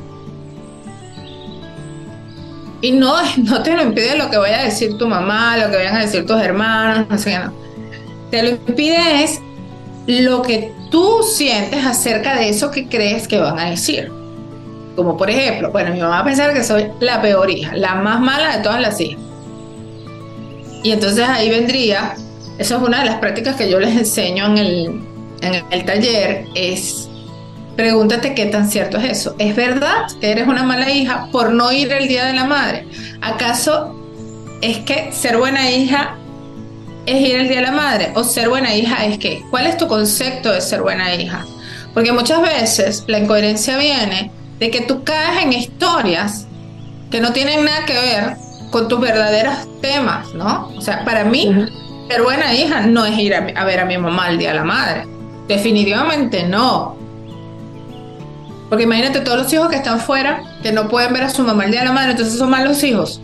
Y 2.82 2.92
no, 2.92 3.16
no 3.38 3.64
te 3.64 3.76
lo 3.76 3.84
impide 3.84 4.18
lo 4.18 4.30
que 4.30 4.38
vaya 4.38 4.62
a 4.62 4.64
decir 4.66 4.98
tu 4.98 5.08
mamá, 5.08 5.58
lo 5.58 5.70
que 5.70 5.78
vayan 5.78 5.96
a 5.96 6.02
decir 6.02 6.26
tus 6.26 6.42
hermanos, 6.42 7.08
no 7.10 7.18
sé 7.18 7.32
qué, 7.32 7.40
no. 7.40 7.54
Te 8.32 8.44
lo 8.44 8.50
impide 8.50 9.24
es 9.24 9.42
lo 10.08 10.42
que 10.42 10.72
tú 10.90 11.24
sientes 11.24 11.86
acerca 11.86 12.36
de 12.36 12.50
eso 12.50 12.72
que 12.72 12.88
crees 12.88 13.28
que 13.28 13.40
van 13.40 13.60
a 13.60 13.70
decir. 13.70 14.12
Como 14.96 15.18
por 15.18 15.30
ejemplo, 15.30 15.72
bueno, 15.72 15.94
mi 15.94 16.00
mamá 16.00 16.16
va 16.16 16.20
a 16.20 16.26
pensar 16.26 16.54
que 16.54 16.64
soy 16.64 16.88
la 17.00 17.22
peor 17.22 17.50
hija, 17.50 17.76
la 17.76 17.96
más 17.96 18.20
mala 18.20 18.58
de 18.58 18.64
todas 18.64 18.82
las 18.82 19.00
hijas. 19.00 19.20
Y 20.84 20.92
entonces 20.92 21.28
ahí 21.28 21.50
vendría, 21.50 22.16
eso 22.58 22.78
es 22.78 22.82
una 22.82 23.00
de 23.00 23.06
las 23.06 23.16
prácticas 23.20 23.56
que 23.56 23.70
yo 23.70 23.80
les 23.80 23.96
enseño 23.96 24.46
en 24.48 24.58
el, 24.58 25.02
en 25.42 25.64
el 25.72 25.86
taller, 25.86 26.46
es 26.56 27.10
pregúntate 27.80 28.36
qué 28.36 28.48
tan 28.48 28.70
cierto 28.70 28.98
es 28.98 29.20
eso. 29.20 29.36
¿Es 29.40 29.56
verdad 29.56 30.08
que 30.20 30.32
eres 30.32 30.50
una 30.50 30.64
mala 30.64 30.92
hija 30.92 31.30
por 31.32 31.54
no 31.54 31.72
ir 31.72 31.94
el 31.94 32.10
Día 32.10 32.26
de 32.26 32.34
la 32.34 32.44
Madre? 32.44 32.86
¿Acaso 33.22 33.96
es 34.62 34.80
que 34.80 35.14
ser 35.14 35.38
buena 35.38 35.72
hija 35.72 36.19
es 37.10 37.28
ir 37.28 37.36
el 37.36 37.48
Día 37.48 37.58
de 37.58 37.66
la 37.66 37.72
Madre 37.72 38.12
o 38.16 38.24
ser 38.24 38.50
buena 38.50 38.76
hija 38.76 39.06
es 39.06 39.18
qué? 39.18 39.44
¿Cuál 39.50 39.66
es 39.66 39.78
tu 39.78 39.88
concepto 39.88 40.52
de 40.52 40.62
ser 40.62 40.82
buena 40.82 41.14
hija? 41.16 41.46
Porque 41.94 42.12
muchas 42.12 42.42
veces 42.42 43.04
la 43.08 43.20
incoherencia 43.20 43.78
viene 43.78 44.32
de 44.60 44.70
que 44.70 44.82
tú 44.82 45.04
caes 45.04 45.44
en 45.44 45.54
historias 45.54 46.46
que 47.10 47.20
no 47.20 47.34
tienen 47.34 47.66
nada 47.66 47.86
que 47.86 47.94
ver 47.94 48.38
con 48.70 48.88
tus 48.88 49.00
verdaderos 49.00 49.56
temas, 49.82 50.34
¿no? 50.36 50.72
O 50.78 50.82
sea, 50.82 51.04
para 51.04 51.24
mí, 51.24 51.52
ser 52.08 52.22
buena 52.22 52.54
hija 52.54 52.82
no 52.82 53.06
es 53.06 53.18
ir 53.18 53.34
a, 53.34 53.66
ver 53.66 53.80
a 53.80 53.86
mi 53.86 53.98
mamá 53.98 54.30
el 54.30 54.38
Día 54.38 54.50
de 54.50 54.56
la 54.56 54.64
Madre. 54.64 55.08
Definitivamente 55.48 56.44
no. 56.44 56.96
Porque 58.70 58.84
imagínate 58.84 59.22
todos 59.22 59.40
los 59.40 59.52
hijos 59.52 59.70
que 59.70 59.78
están 59.78 60.00
fuera, 60.00 60.44
que 60.62 60.72
no 60.72 60.88
pueden 60.88 61.12
ver 61.14 61.24
a 61.24 61.30
su 61.30 61.42
mamá 61.42 61.66
el 61.66 61.72
Día 61.72 61.80
de 61.80 61.88
la 61.88 61.94
Madre, 61.94 62.12
entonces 62.12 62.38
son 62.38 62.52
malos 62.52 62.84
hijos. 62.84 63.20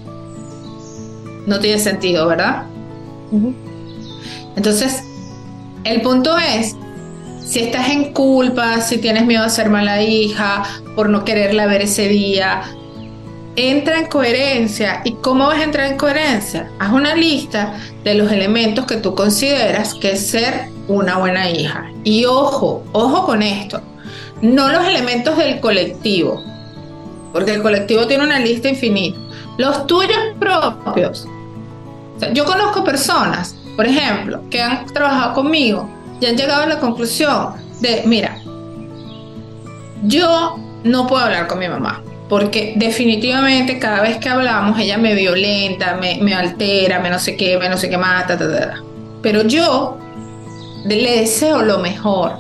No 1.45 1.60
tiene 1.60 1.78
sentido, 1.78 2.28
¿verdad? 2.28 2.63
Entonces, 4.55 5.03
el 5.83 6.01
punto 6.01 6.37
es, 6.37 6.75
si 7.45 7.59
estás 7.59 7.89
en 7.89 8.13
culpa, 8.13 8.81
si 8.81 8.97
tienes 8.97 9.25
miedo 9.25 9.43
a 9.43 9.49
ser 9.49 9.69
mala 9.69 10.01
hija, 10.01 10.63
por 10.95 11.09
no 11.09 11.23
quererla 11.23 11.67
ver 11.67 11.83
ese 11.83 12.07
día, 12.07 12.63
entra 13.55 13.99
en 13.99 14.07
coherencia. 14.07 15.01
¿Y 15.03 15.13
cómo 15.13 15.47
vas 15.47 15.59
a 15.59 15.63
entrar 15.63 15.91
en 15.91 15.97
coherencia? 15.97 16.69
Haz 16.79 16.91
una 16.91 17.15
lista 17.15 17.75
de 18.03 18.15
los 18.15 18.31
elementos 18.31 18.85
que 18.85 18.97
tú 18.97 19.15
consideras 19.15 19.93
que 19.93 20.11
es 20.11 20.27
ser 20.27 20.69
una 20.87 21.17
buena 21.17 21.49
hija. 21.49 21.91
Y 22.03 22.25
ojo, 22.25 22.83
ojo 22.91 23.25
con 23.25 23.41
esto, 23.43 23.81
no 24.41 24.69
los 24.69 24.85
elementos 24.87 25.37
del 25.37 25.59
colectivo, 25.59 26.43
porque 27.31 27.53
el 27.53 27.61
colectivo 27.61 28.07
tiene 28.07 28.23
una 28.23 28.39
lista 28.39 28.69
infinita. 28.69 29.19
Los 29.57 29.87
tuyos 29.87 30.17
propios. 30.39 31.27
yo 32.33 32.45
conozco 32.45 32.83
personas 32.83 33.55
por 33.75 33.85
ejemplo, 33.85 34.41
que 34.49 34.61
han 34.61 34.85
trabajado 34.88 35.33
conmigo 35.33 35.89
y 36.21 36.25
han 36.25 36.38
llegado 36.38 36.63
a 36.63 36.67
la 36.67 36.79
conclusión 36.79 37.53
de, 37.81 38.03
mira, 38.05 38.39
yo 40.03 40.57
no 40.83 41.07
puedo 41.07 41.23
hablar 41.23 41.47
con 41.47 41.59
mi 41.59 41.67
mamá, 41.67 42.01
porque 42.29 42.73
definitivamente 42.77 43.79
cada 43.79 44.01
vez 44.01 44.17
que 44.17 44.29
hablamos 44.29 44.79
ella 44.79 44.97
me 44.97 45.13
violenta, 45.13 45.99
me, 45.99 46.33
altera, 46.33 46.99
me 46.99 47.09
no 47.09 47.19
sé 47.19 47.35
qué, 47.35 47.57
me 47.57 47.69
no 47.69 47.77
sé 47.77 47.89
qué 47.89 47.97
más, 47.97 48.25
pero 49.21 49.43
yo 49.43 49.97
le 50.85 51.19
deseo 51.19 51.61
lo 51.63 51.79
mejor 51.79 52.33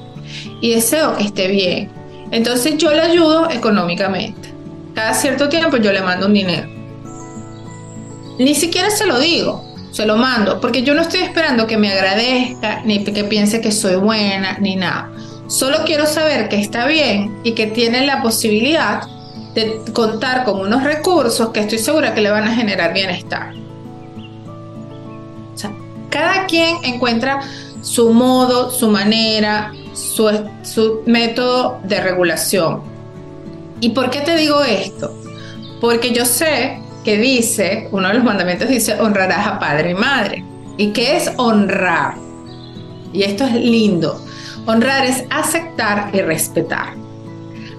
y 0.61 0.71
deseo 0.71 1.15
que 1.17 1.23
esté 1.23 1.47
bien. 1.47 1.91
Entonces 2.31 2.77
yo 2.77 2.91
le 2.91 3.01
ayudo 3.01 3.49
económicamente. 3.49 4.53
Cada 4.93 5.13
cierto 5.13 5.49
tiempo 5.49 5.77
yo 5.77 5.91
le 5.91 6.01
mando 6.01 6.27
un 6.27 6.33
dinero. 6.33 6.67
Ni 8.39 8.55
siquiera 8.55 8.89
se 8.89 9.05
lo 9.05 9.19
digo 9.19 9.74
se 9.95 10.05
lo 10.05 10.17
mando, 10.17 10.59
porque 10.59 10.83
yo 10.83 10.93
no 10.93 11.03
estoy 11.03 11.21
esperando 11.21 11.67
que 11.67 11.77
me 11.77 11.89
agradezca, 11.89 12.81
ni 12.83 13.01
que 13.01 13.23
piense 13.23 13.61
que 13.61 13.71
soy 13.71 13.95
buena, 13.95 14.57
ni 14.59 14.75
nada. 14.75 15.09
Solo 15.47 15.85
quiero 15.85 16.05
saber 16.05 16.49
que 16.49 16.59
está 16.59 16.85
bien 16.85 17.39
y 17.45 17.53
que 17.53 17.67
tiene 17.67 18.05
la 18.05 18.21
posibilidad 18.21 19.03
de 19.53 19.79
contar 19.93 20.43
con 20.43 20.59
unos 20.59 20.83
recursos 20.83 21.51
que 21.51 21.61
estoy 21.61 21.77
segura 21.77 22.13
que 22.13 22.19
le 22.19 22.29
van 22.29 22.43
a 22.43 22.53
generar 22.53 22.93
bienestar. 22.93 23.53
Cada 26.09 26.45
quien 26.45 26.75
encuentra 26.83 27.39
su 27.81 28.11
modo, 28.11 28.71
su 28.71 28.89
manera, 28.89 29.71
su, 29.93 30.29
su 30.63 31.03
método 31.05 31.79
de 31.85 32.01
regulación. 32.01 32.81
¿Y 33.79 33.91
por 33.91 34.09
qué 34.09 34.19
te 34.19 34.35
digo 34.35 34.61
esto? 34.61 35.17
Porque 35.79 36.11
yo 36.11 36.25
sé 36.25 36.81
que 37.05 37.17
dice, 37.19 37.87
uno 37.91 38.07
de 38.07 38.15
los 38.15 38.23
mandamientos 38.23 38.67
dice, 38.67 38.99
honrarás 38.99 39.45
a 39.45 39.59
padre 39.59 39.91
y 39.91 39.93
madre. 39.93 40.43
¿Y 40.77 40.87
qué 40.87 41.15
es 41.15 41.31
honrar? 41.37 42.15
Y 43.13 43.23
esto 43.23 43.45
es 43.45 43.53
lindo. 43.53 44.19
Honrar 44.65 45.05
es 45.05 45.23
aceptar 45.29 46.09
y 46.13 46.21
respetar. 46.21 46.95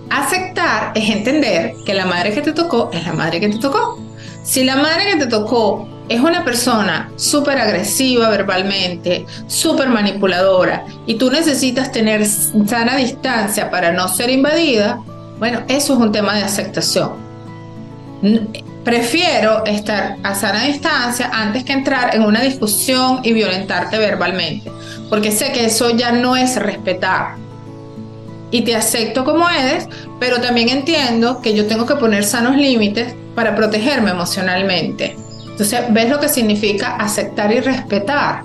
Aceptar 0.08 0.92
es 0.94 1.10
entender 1.10 1.74
que 1.84 1.92
la 1.92 2.06
madre 2.06 2.32
que 2.32 2.40
te 2.40 2.52
tocó 2.52 2.88
es 2.92 3.04
la 3.04 3.12
madre 3.12 3.40
que 3.40 3.48
te 3.48 3.58
tocó. 3.58 3.98
Si 4.44 4.62
la 4.62 4.76
madre 4.76 5.10
que 5.10 5.16
te 5.16 5.26
tocó 5.26 5.88
es 6.08 6.20
una 6.20 6.44
persona 6.44 7.10
súper 7.16 7.58
agresiva 7.58 8.28
verbalmente, 8.30 9.26
súper 9.48 9.88
manipuladora, 9.88 10.84
y 11.04 11.16
tú 11.16 11.32
necesitas 11.32 11.90
tener 11.90 12.24
sana 12.24 12.94
distancia 12.96 13.72
para 13.72 13.90
no 13.90 14.06
ser 14.06 14.30
invadida, 14.30 15.02
bueno, 15.40 15.62
eso 15.66 15.94
es 15.94 15.98
un 15.98 16.12
tema 16.12 16.36
de 16.36 16.44
aceptación. 16.44 17.10
Prefiero 18.86 19.64
estar 19.64 20.16
a 20.22 20.36
sana 20.36 20.62
distancia 20.62 21.28
antes 21.32 21.64
que 21.64 21.72
entrar 21.72 22.14
en 22.14 22.22
una 22.22 22.40
discusión 22.40 23.18
y 23.24 23.32
violentarte 23.32 23.98
verbalmente, 23.98 24.70
porque 25.10 25.32
sé 25.32 25.50
que 25.50 25.64
eso 25.64 25.90
ya 25.90 26.12
no 26.12 26.36
es 26.36 26.54
respetar. 26.54 27.34
Y 28.52 28.62
te 28.62 28.76
acepto 28.76 29.24
como 29.24 29.50
eres, 29.50 29.88
pero 30.20 30.40
también 30.40 30.68
entiendo 30.68 31.40
que 31.42 31.52
yo 31.52 31.66
tengo 31.66 31.84
que 31.84 31.96
poner 31.96 32.22
sanos 32.22 32.54
límites 32.54 33.12
para 33.34 33.56
protegerme 33.56 34.12
emocionalmente. 34.12 35.16
Entonces, 35.50 35.80
¿ves 35.90 36.08
lo 36.08 36.20
que 36.20 36.28
significa 36.28 36.94
aceptar 36.94 37.52
y 37.52 37.58
respetar? 37.58 38.44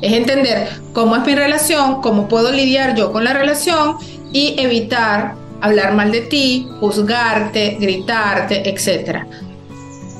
Es 0.00 0.12
entender 0.12 0.68
cómo 0.92 1.16
es 1.16 1.26
mi 1.26 1.34
relación, 1.34 2.00
cómo 2.00 2.28
puedo 2.28 2.52
lidiar 2.52 2.94
yo 2.94 3.10
con 3.10 3.24
la 3.24 3.32
relación 3.32 3.96
y 4.32 4.54
evitar 4.56 5.34
hablar 5.60 5.94
mal 5.94 6.12
de 6.12 6.20
ti, 6.20 6.68
juzgarte, 6.78 7.76
gritarte, 7.80 8.70
etc. 8.70 9.26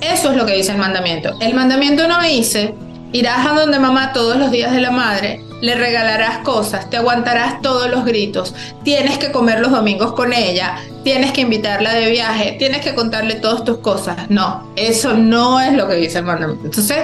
Eso 0.01 0.31
es 0.31 0.37
lo 0.37 0.47
que 0.47 0.57
dice 0.57 0.73
el 0.73 0.79
mandamiento. 0.79 1.37
El 1.41 1.55
mandamiento 1.55 2.09
no 2.09 2.23
dice, 2.23 2.75
irás 3.13 3.47
a 3.47 3.53
donde 3.53 3.79
mamá 3.79 4.13
todos 4.13 4.37
los 4.37 4.51
días 4.51 4.73
de 4.73 4.81
la 4.81 4.91
madre, 4.91 5.45
le 5.61 5.75
regalarás 5.75 6.39
cosas, 6.39 6.89
te 6.89 6.97
aguantarás 6.97 7.61
todos 7.61 7.91
los 7.91 8.05
gritos, 8.05 8.55
tienes 8.83 9.19
que 9.19 9.31
comer 9.31 9.61
los 9.61 9.71
domingos 9.71 10.13
con 10.15 10.33
ella, 10.33 10.77
tienes 11.05 11.33
que 11.33 11.43
invitarla 11.43 11.93
de 11.93 12.11
viaje, 12.11 12.57
tienes 12.59 12.81
que 12.81 12.95
contarle 12.95 13.35
todas 13.35 13.65
tus 13.65 13.79
cosas. 13.79 14.31
No, 14.31 14.73
eso 14.77 15.13
no 15.13 15.61
es 15.61 15.75
lo 15.75 15.87
que 15.87 15.97
dice 15.97 16.19
el 16.19 16.25
mandamiento. 16.25 16.65
Entonces, 16.65 16.99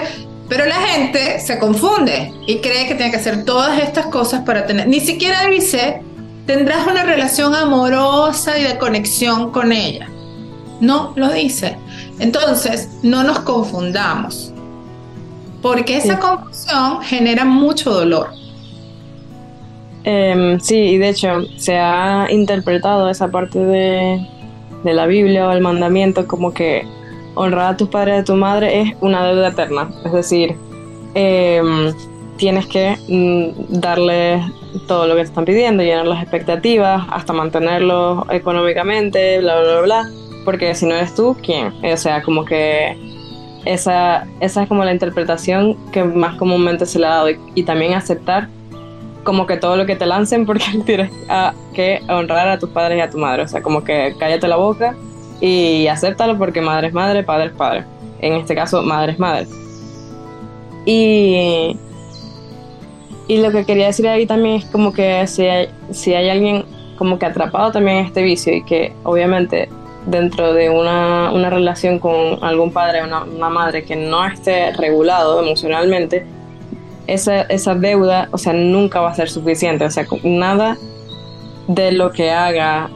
pero 0.49 0.65
la 0.65 0.77
gente 0.77 1.41
se 1.41 1.59
confunde 1.59 2.33
y 2.47 2.59
cree 2.59 2.87
que 2.87 2.95
tiene 2.95 3.11
que 3.11 3.19
hacer 3.19 3.45
todas 3.45 3.79
estas 3.81 4.07
cosas 4.07 4.43
para 4.43 4.65
tener, 4.65 4.89
ni 4.89 5.01
siquiera 5.01 5.47
dice, 5.47 6.03
tendrás 6.47 6.87
una 6.87 7.03
relación 7.03 7.55
amorosa 7.55 8.57
y 8.59 8.63
de 8.63 8.79
conexión 8.79 9.51
con 9.51 9.73
ella. 9.73 10.09
No 10.81 11.13
lo 11.17 11.33
dice. 11.33 11.77
Entonces, 12.19 12.89
no 13.03 13.23
nos 13.23 13.41
confundamos, 13.41 14.53
porque 15.63 15.97
esa 15.97 16.19
confusión 16.19 17.03
genera 17.03 17.45
mucho 17.45 17.93
dolor. 17.93 18.31
Em, 20.05 20.61
sí, 20.61 20.77
y 20.77 20.99
de 20.99 21.09
hecho 21.09 21.43
se 21.57 21.77
ha 21.77 22.29
interpretado 22.31 23.11
esa 23.11 23.29
parte 23.29 23.59
de, 23.59 24.27
la 24.85 25.07
Biblia 25.07 25.49
o 25.49 25.51
el 25.51 25.61
mandamiento 25.61 26.29
como 26.29 26.55
que 26.55 26.87
honrar 27.35 27.75
a 27.75 27.77
tus 27.77 27.89
padres 27.89 28.19
y 28.19 28.21
a 28.21 28.25
tu 28.25 28.37
madre 28.37 28.83
es 28.83 28.95
una 29.01 29.27
deuda 29.27 29.49
eterna. 29.49 29.91
Es 30.05 30.13
decir, 30.13 30.55
em, 31.15 31.93
tienes 32.37 32.67
que 32.67 32.97
mm, 33.09 33.81
darles 33.81 34.45
todo 34.87 35.09
lo 35.09 35.17
que 35.17 35.23
te 35.23 35.27
están 35.27 35.45
pidiendo, 35.45 35.83
llenar 35.83 36.07
las 36.07 36.23
expectativas, 36.23 37.05
hasta 37.11 37.33
mantenerlos 37.33 38.25
económicamente, 38.31 39.41
bla, 39.41 39.61
bla, 39.61 39.81
bla, 39.81 40.11
porque 40.47 40.75
si 40.75 40.87
no 40.87 40.95
eres 40.95 41.15
tú, 41.15 41.37
¿quién? 41.43 41.75
O 41.85 41.97
sea, 41.99 42.23
como 42.23 42.47
que 42.47 42.97
esa, 43.67 44.27
esa 44.41 44.63
es 44.63 44.69
como 44.69 44.83
la 44.85 44.93
interpretación 44.93 45.77
que 45.91 46.03
más 46.03 46.37
comúnmente 46.37 46.87
se 46.87 46.99
le 46.99 47.07
ha 47.07 47.11
dado 47.11 47.29
y, 47.55 47.63
también 47.65 47.93
aceptar 47.93 48.49
como 49.25 49.47
que 49.47 49.59
todo 49.59 49.77
lo 49.77 49.85
que 49.85 49.97
te 49.97 50.07
lancen 50.07 50.47
porque 50.47 50.65
tienes 50.87 51.11
que 51.75 52.01
honrar 52.09 52.49
a 52.49 52.59
tus 52.59 52.71
padres 52.71 52.97
y 52.97 53.01
a 53.03 53.11
tu 53.11 53.19
madre, 53.19 53.43
o 53.43 53.49
sea, 53.49 53.61
como 53.61 53.85
que 53.85 54.15
cállate 54.19 54.49
la 54.49 54.57
boca 54.57 54.97
y 55.43 55.87
acéptalo 55.89 56.39
porque 56.39 56.63
madre 56.63 56.87
es 56.87 56.95
madre, 56.95 57.23
padre 57.23 57.47
es 57.47 57.53
padre. 57.53 57.85
En 58.21 58.33
este 58.33 58.55
caso, 58.55 58.83
madre 58.83 59.13
es 59.13 59.19
madre. 59.19 59.47
Y 60.87 61.77
y 63.29 63.39
lo 63.39 63.51
que 63.51 63.65
quería 63.65 63.87
decir 63.87 64.07
ahí 64.07 64.27
también 64.27 64.57
es 64.57 64.67
como 64.67 64.93
que 64.93 65.27
si 65.27 65.47
hay, 65.47 65.69
si 65.91 66.15
hay 66.15 66.29
alguien 66.29 66.65
como 66.97 67.19
que 67.19 67.27
atrapado 67.27 67.73
también 67.73 67.99
en 67.99 68.07
este 68.07 68.23
vicio 68.23 68.55
y 68.55 68.63
que 68.63 68.93
obviamente 69.03 69.69
dentro 70.07 70.55
de 70.55 70.71
una, 70.71 71.31
una 71.33 71.51
relación 71.51 71.99
con 71.99 72.43
algún 72.43 72.73
padre 72.73 73.03
o 73.03 73.07
una, 73.07 73.49
madre 73.51 73.85
que 73.85 73.97
no 73.97 74.25
esté 74.27 74.73
regulado 74.73 75.43
emocionalmente, 75.43 76.25
esa, 77.07 77.43
esa 77.43 77.75
deuda, 77.75 78.29
o 78.33 78.39
sea, 78.39 78.53
nunca 78.53 79.01
va 79.01 79.11
a 79.11 79.15
ser 79.15 79.29
suficiente. 79.29 79.85
O 79.85 79.91
sea, 79.91 80.07
nada 80.25 80.77
de 81.69 81.93
lo 81.93 82.13
que 82.13 82.31
haga 82.31 82.89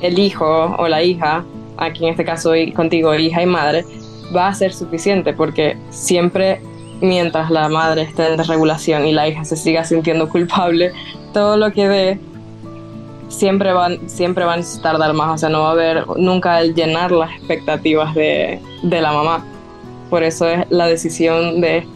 el 0.00 0.18
hijo 0.18 0.76
o 0.78 0.88
la 0.88 1.02
hija, 1.02 1.44
aquí 1.76 2.04
en 2.04 2.10
este 2.10 2.24
caso 2.24 2.52
contigo, 2.74 3.14
hija 3.14 3.42
y 3.42 3.46
madre, 3.46 3.84
va 4.34 4.48
a 4.48 4.54
ser 4.54 4.72
suficiente 4.72 5.32
porque 5.32 5.76
siempre 5.90 6.60
mientras 7.00 7.50
la 7.50 7.68
madre 7.68 8.02
esté 8.02 8.26
en 8.28 8.36
desregulación 8.36 9.06
y 9.06 9.12
la 9.12 9.28
hija 9.28 9.44
se 9.44 9.56
siga 9.56 9.84
sintiendo 9.84 10.28
culpable, 10.28 10.92
todo 11.32 11.56
lo 11.56 11.70
que 11.72 11.88
dé 11.88 12.20
siempre 13.28 13.72
van, 13.72 14.08
siempre 14.08 14.44
van 14.44 14.60
a 14.60 14.82
tardar 14.82 15.12
más, 15.12 15.34
o 15.34 15.38
sea, 15.38 15.48
no 15.48 15.62
va 15.62 15.68
a 15.68 15.72
haber 15.72 16.06
nunca 16.16 16.60
el 16.60 16.74
llenar 16.74 17.12
las 17.12 17.30
expectativas 17.32 18.14
de, 18.14 18.60
de 18.82 19.00
la 19.00 19.12
mamá. 19.12 19.44
Por 20.10 20.22
eso 20.22 20.48
es 20.48 20.66
la 20.70 20.86
decisión 20.86 21.60
de 21.60 21.86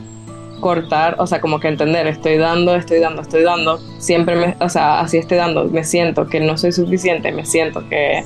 cortar, 0.61 1.17
o 1.19 1.27
sea, 1.27 1.41
como 1.41 1.59
que 1.59 1.69
entender, 1.69 2.07
estoy 2.07 2.37
dando, 2.37 2.75
estoy 2.77 3.01
dando, 3.01 3.23
estoy 3.23 3.43
dando, 3.43 3.81
siempre 3.99 4.37
me, 4.37 4.57
o 4.61 4.69
sea, 4.69 5.01
así 5.01 5.19
estoy 5.19 5.39
dando, 5.39 5.65
me 5.65 5.83
siento 5.83 6.27
que 6.27 6.41
no 6.41 6.57
soy 6.57 6.73
suficiente, 6.73 7.33
me 7.33 7.45
siento 7.45 7.89
que, 7.89 8.25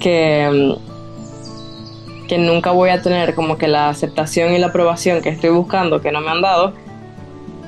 que 0.00 0.76
que 2.32 2.38
nunca 2.38 2.70
voy 2.70 2.88
a 2.88 3.02
tener 3.02 3.34
como 3.34 3.58
que 3.58 3.68
la 3.68 3.90
aceptación 3.90 4.54
y 4.54 4.58
la 4.58 4.68
aprobación 4.68 5.20
que 5.20 5.28
estoy 5.28 5.50
buscando, 5.50 6.00
que 6.00 6.10
no 6.12 6.22
me 6.22 6.30
han 6.30 6.40
dado, 6.40 6.72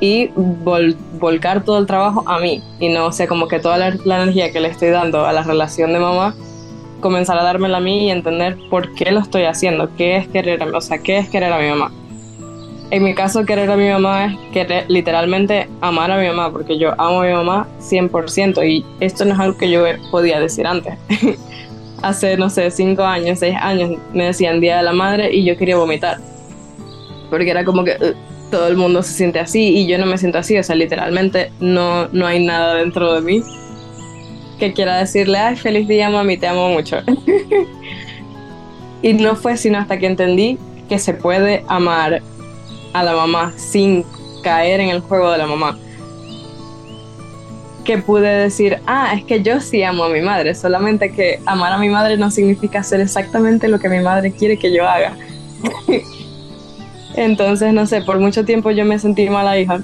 y 0.01 0.31
volcar 0.35 1.65
todo 1.65 1.79
el 1.79 1.87
trabajo 1.87 2.25
a 2.27 2.39
mí, 2.39 2.63
y 2.81 2.89
no 2.89 3.07
o 3.07 3.13
sea, 3.13 3.27
como 3.27 3.49
que 3.49 3.61
toda 3.61 3.79
la, 3.79 3.89
energía 3.89 4.53
que 4.53 4.61
le 4.61 4.69
estoy 4.69 4.91
dando 4.91 5.25
a 5.25 5.33
la 5.33 5.43
relación 5.43 5.93
de 5.93 5.99
mamá, 5.99 6.35
comenzar 7.01 7.39
a 7.39 7.43
dármela 7.43 7.79
a 7.79 7.81
mí 7.81 8.07
y 8.07 8.11
entender 8.11 8.57
por 8.71 8.95
qué 8.95 9.13
lo 9.13 9.21
estoy 9.21 9.45
haciendo, 9.45 9.95
qué 9.97 10.17
es 10.17 10.29
querer 10.29 10.63
o 10.63 10.81
sea, 10.81 10.99
qué 10.99 11.19
es 11.19 11.29
querer 11.29 11.53
a 11.53 11.59
mi 11.59 11.69
mamá. 11.69 11.93
En 12.91 13.03
mi 13.03 13.15
caso, 13.15 13.45
querer 13.45 13.71
a 13.71 13.77
mi 13.77 13.89
mamá 13.89 14.27
es 14.27 14.37
querer, 14.53 14.85
literalmente 14.89 15.69
amar 15.81 16.11
a 16.11 16.19
mi 16.19 16.27
mamá, 16.27 16.53
porque 16.53 16.79
yo 16.79 16.93
amo 17.01 17.23
a 17.23 17.27
mi 17.27 17.33
mamá 17.33 17.67
100%, 17.81 18.69
y 18.69 18.85
esto 19.01 19.25
no 19.25 19.35
es 19.35 19.41
algo 19.41 19.59
que 19.59 19.71
yo 19.71 19.85
podía 20.11 20.39
decir 20.39 20.67
antes. 20.67 20.95
hace, 22.05 22.37
no 22.37 22.51
sé, 22.51 22.71
cinco 22.71 23.03
años, 23.03 23.39
seis 23.39 23.57
años, 23.59 23.99
me 24.13 24.27
decían 24.27 24.61
Día 24.61 24.77
de 24.77 24.83
la 24.83 24.93
Madre 24.93 25.35
y 25.35 25.45
yo 25.45 25.57
quería 25.57 25.77
vomitar. 25.77 26.19
Porque 27.31 27.51
era 27.51 27.65
como 27.65 27.83
que 27.83 27.93
uh, 27.93 28.34
todo 28.51 28.69
el 28.69 28.77
mundo 28.77 29.03
se 29.03 29.13
siente 29.13 29.41
así 29.41 29.77
y 29.77 29.87
yo 29.87 29.99
no 29.99 30.07
me 30.07 30.19
siento 30.19 30.39
así. 30.39 30.57
O 30.59 30.63
sea, 30.63 30.77
literalmente 30.77 31.51
no, 31.61 32.09
no 32.09 32.27
hay 32.27 32.45
nada 32.45 32.75
dentro 32.75 33.15
de 33.15 33.21
mí 33.21 33.43
que 34.59 34.73
quiera 34.73 34.99
decirle, 34.99 35.39
ay, 35.39 35.57
feliz 35.57 35.89
día, 35.89 36.11
mami, 36.11 36.37
te 36.37 36.47
amo 36.47 36.69
mucho. 36.69 36.99
y 39.03 39.13
no 39.15 39.37
fue 39.37 39.57
sino 39.57 39.79
hasta 39.79 39.99
que 39.99 40.07
entendí 40.07 40.59
que 40.89 40.99
se 40.99 41.15
puede 41.15 41.65
amar 41.69 42.23
a 42.93 43.03
la 43.03 43.15
mamá 43.15 43.53
sin 43.57 44.05
caer 44.43 44.81
en 44.81 44.91
el 44.91 45.01
juego 45.01 45.31
de 45.33 45.39
la 45.39 45.47
mamá 45.47 45.79
que 47.85 47.99
pude 47.99 48.27
decir, 48.27 48.79
ah, 48.87 49.15
es 49.15 49.25
que 49.25 49.43
yo 49.43 49.61
sí 49.61 49.83
amo 49.83 50.05
a 50.05 50.09
mi 50.09 50.23
madre, 50.23 50.55
solamente 50.55 51.13
que 51.13 51.39
amar 51.47 51.73
a 51.73 51.79
mi 51.79 51.91
madre 51.91 52.17
no 52.17 52.31
significa 52.31 52.81
hacer 52.81 53.01
exactamente 53.01 53.69
lo 53.69 53.79
que 53.79 53.89
mi 53.89 54.01
madre 54.01 54.33
quiere 54.33 54.59
que 54.59 54.75
yo 54.75 54.89
haga. 54.89 55.17
Entonces, 57.17 57.73
no 57.73 57.87
sé, 57.87 58.03
por 58.03 58.19
mucho 58.19 58.45
tiempo 58.45 58.71
yo 58.71 58.85
me 58.85 58.99
sentí 58.99 59.29
mala 59.31 59.59
hija 59.59 59.81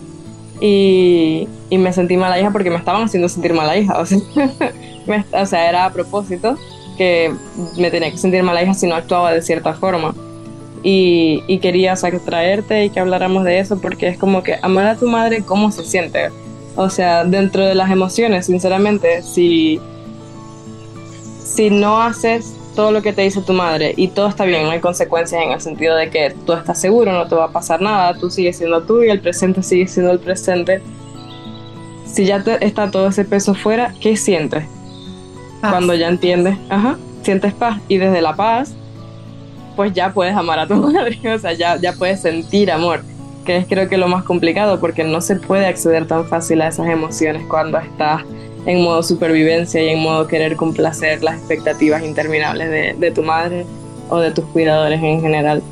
y, 0.60 1.48
y, 1.70 1.78
me 1.78 1.92
sentí 1.92 2.16
mala 2.16 2.38
hija 2.38 2.50
porque 2.50 2.70
me 2.70 2.76
estaban 2.76 3.02
haciendo 3.02 3.28
sentir 3.28 3.54
mala 3.54 3.76
hija. 3.76 3.98
O 3.98 4.06
sea, 4.06 4.18
o 5.42 5.46
era 5.68 5.86
a 5.86 5.92
propósito 5.92 6.56
que 6.98 7.32
me 7.78 7.90
tenía 7.90 8.10
que 8.10 8.18
sentir 8.18 8.42
mala 8.42 8.62
hija 8.62 8.74
si 8.74 8.86
no 8.86 8.94
actuaba 8.94 9.32
de 9.32 9.42
cierta 9.42 9.74
forma. 9.74 10.14
Y, 10.82 11.42
y 11.46 11.58
quería 11.58 11.94
o 11.96 12.84
y 12.84 12.90
que 12.90 13.00
habláramos 13.00 13.44
de 13.44 13.58
eso 13.58 13.80
porque 13.80 14.08
es 14.08 14.18
como 14.18 14.42
que 14.42 14.56
amar 14.62 14.86
a 14.86 14.96
tu 14.96 15.08
madre, 15.08 15.42
¿cómo 15.42 15.70
se 15.70 15.84
siente? 15.84 16.30
O 16.76 16.88
sea, 16.88 17.24
dentro 17.24 17.64
de 17.64 17.74
las 17.74 17.90
emociones, 17.90 18.46
sinceramente, 18.46 19.22
si, 19.22 19.80
si 21.44 21.70
no 21.70 22.00
haces 22.00 22.54
todo 22.80 22.92
lo 22.92 23.02
que 23.02 23.12
te 23.12 23.20
dice 23.20 23.42
tu 23.42 23.52
madre 23.52 23.92
y 23.94 24.08
todo 24.08 24.28
está 24.28 24.46
bien, 24.46 24.62
no 24.62 24.70
hay 24.70 24.80
consecuencias 24.80 25.42
en 25.42 25.52
el 25.52 25.60
sentido 25.60 25.96
de 25.96 26.08
que 26.08 26.34
tú 26.46 26.54
estás 26.54 26.80
seguro, 26.80 27.12
no 27.12 27.28
te 27.28 27.34
va 27.34 27.44
a 27.44 27.52
pasar 27.52 27.82
nada, 27.82 28.14
tú 28.14 28.30
sigues 28.30 28.56
siendo 28.56 28.84
tú 28.84 29.02
y 29.02 29.10
el 29.10 29.20
presente 29.20 29.62
sigue 29.62 29.86
siendo 29.86 30.12
el 30.12 30.18
presente. 30.18 30.80
Si 32.06 32.24
ya 32.24 32.42
te, 32.42 32.64
está 32.64 32.90
todo 32.90 33.08
ese 33.08 33.26
peso 33.26 33.52
fuera, 33.54 33.92
¿qué 34.00 34.16
sientes? 34.16 34.64
Cuando 35.60 35.92
ya 35.92 36.08
entiendes, 36.08 36.56
ajá, 36.70 36.96
sientes 37.22 37.52
paz 37.52 37.82
y 37.86 37.98
desde 37.98 38.22
la 38.22 38.34
paz, 38.34 38.72
pues 39.76 39.92
ya 39.92 40.14
puedes 40.14 40.34
amar 40.34 40.58
a 40.60 40.66
tu 40.66 40.76
madre, 40.90 41.18
o 41.34 41.38
sea, 41.38 41.52
ya, 41.52 41.76
ya 41.76 41.92
puedes 41.92 42.22
sentir 42.22 42.72
amor 42.72 43.02
que 43.44 43.58
es 43.58 43.66
creo 43.66 43.90
que 43.90 43.98
lo 43.98 44.08
más 44.08 44.24
complicado 44.24 44.80
porque 44.80 45.04
no 45.04 45.20
se 45.20 45.36
puede 45.36 45.66
acceder 45.66 46.06
tan 46.06 46.26
fácil 46.26 46.62
a 46.62 46.68
esas 46.68 46.88
emociones 46.88 47.42
cuando 47.46 47.76
estás 47.76 48.22
en 48.66 48.82
modo 48.82 49.02
supervivencia 49.02 49.82
y 49.82 49.88
en 49.88 50.00
modo 50.00 50.26
querer 50.26 50.56
complacer 50.56 51.22
las 51.22 51.38
expectativas 51.38 52.02
interminables 52.04 52.70
de, 52.70 52.94
de 52.98 53.10
tu 53.10 53.22
madre 53.22 53.66
o 54.08 54.18
de 54.18 54.30
tus 54.30 54.44
cuidadores 54.46 55.02
en 55.02 55.20
general. 55.20 55.62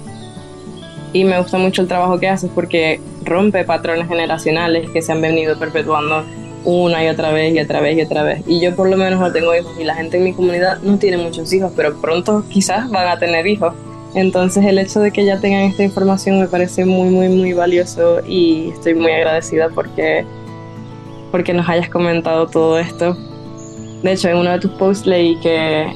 Y 1.12 1.24
me 1.24 1.38
gusta 1.38 1.58
mucho 1.58 1.82
el 1.82 1.88
trabajo 1.88 2.18
que 2.18 2.28
haces 2.28 2.50
porque 2.54 3.00
rompe 3.24 3.64
patrones 3.64 4.08
generacionales 4.08 4.90
que 4.90 5.02
se 5.02 5.12
han 5.12 5.20
venido 5.20 5.58
perpetuando 5.58 6.24
una 6.64 7.04
y 7.04 7.08
otra 7.08 7.32
vez 7.32 7.54
y 7.54 7.60
otra 7.60 7.80
vez 7.80 7.96
y 7.96 8.02
otra 8.02 8.22
vez. 8.22 8.42
Y 8.46 8.60
yo 8.60 8.74
por 8.74 8.88
lo 8.88 8.96
menos 8.96 9.20
no 9.20 9.32
tengo 9.32 9.54
hijos 9.54 9.72
y 9.78 9.84
la 9.84 9.94
gente 9.94 10.18
en 10.18 10.24
mi 10.24 10.32
comunidad 10.32 10.80
no 10.82 10.98
tiene 10.98 11.16
muchos 11.16 11.52
hijos, 11.52 11.72
pero 11.74 11.98
pronto 12.00 12.44
quizás 12.48 12.90
van 12.90 13.08
a 13.08 13.18
tener 13.18 13.46
hijos. 13.46 13.74
Entonces 14.14 14.64
el 14.64 14.78
hecho 14.78 15.00
de 15.00 15.10
que 15.10 15.24
ya 15.24 15.38
tengan 15.38 15.62
esta 15.62 15.82
información 15.82 16.40
me 16.40 16.48
parece 16.48 16.84
muy, 16.84 17.10
muy, 17.10 17.28
muy 17.28 17.52
valioso 17.52 18.20
y 18.26 18.70
estoy 18.70 18.94
muy 18.94 19.12
agradecida 19.12 19.68
porque, 19.68 20.24
porque 21.30 21.52
nos 21.52 21.68
hayas 21.68 21.88
comentado 21.88 22.46
todo 22.46 22.78
esto. 22.78 23.16
De 24.02 24.12
hecho, 24.12 24.28
en 24.28 24.36
uno 24.36 24.50
de 24.50 24.58
tus 24.60 24.70
posts 24.72 25.06
leí 25.06 25.36
que, 25.40 25.92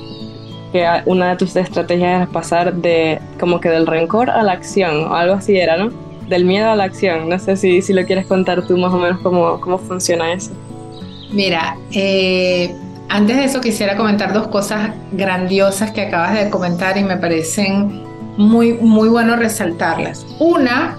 que 0.72 0.86
una 1.06 1.30
de 1.30 1.36
tus 1.36 1.54
estrategias 1.56 2.22
es 2.22 2.28
pasar 2.28 2.74
de 2.74 3.20
como 3.38 3.60
que 3.60 3.68
del 3.68 3.86
rencor 3.86 4.30
a 4.30 4.42
la 4.42 4.52
acción 4.52 5.04
o 5.04 5.14
algo 5.14 5.34
así 5.34 5.56
era, 5.56 5.76
¿no? 5.76 5.90
Del 6.28 6.44
miedo 6.44 6.70
a 6.70 6.76
la 6.76 6.84
acción. 6.84 7.28
No 7.28 7.38
sé 7.38 7.56
si, 7.56 7.82
si 7.82 7.92
lo 7.92 8.04
quieres 8.04 8.26
contar 8.26 8.66
tú 8.66 8.76
más 8.76 8.92
o 8.92 8.98
menos 8.98 9.20
cómo, 9.20 9.60
cómo 9.60 9.78
funciona 9.78 10.32
eso. 10.32 10.50
Mira, 11.30 11.76
eh, 11.92 12.74
antes 13.08 13.36
de 13.36 13.44
eso 13.44 13.60
quisiera 13.60 13.96
comentar 13.96 14.32
dos 14.32 14.48
cosas 14.48 14.90
grandiosas 15.12 15.90
que 15.90 16.02
acabas 16.02 16.34
de 16.34 16.50
comentar 16.50 16.96
y 16.98 17.04
me 17.04 17.16
parecen 17.16 18.02
muy, 18.36 18.72
muy 18.74 19.08
bueno 19.08 19.36
resaltarlas. 19.36 20.26
Una, 20.38 20.96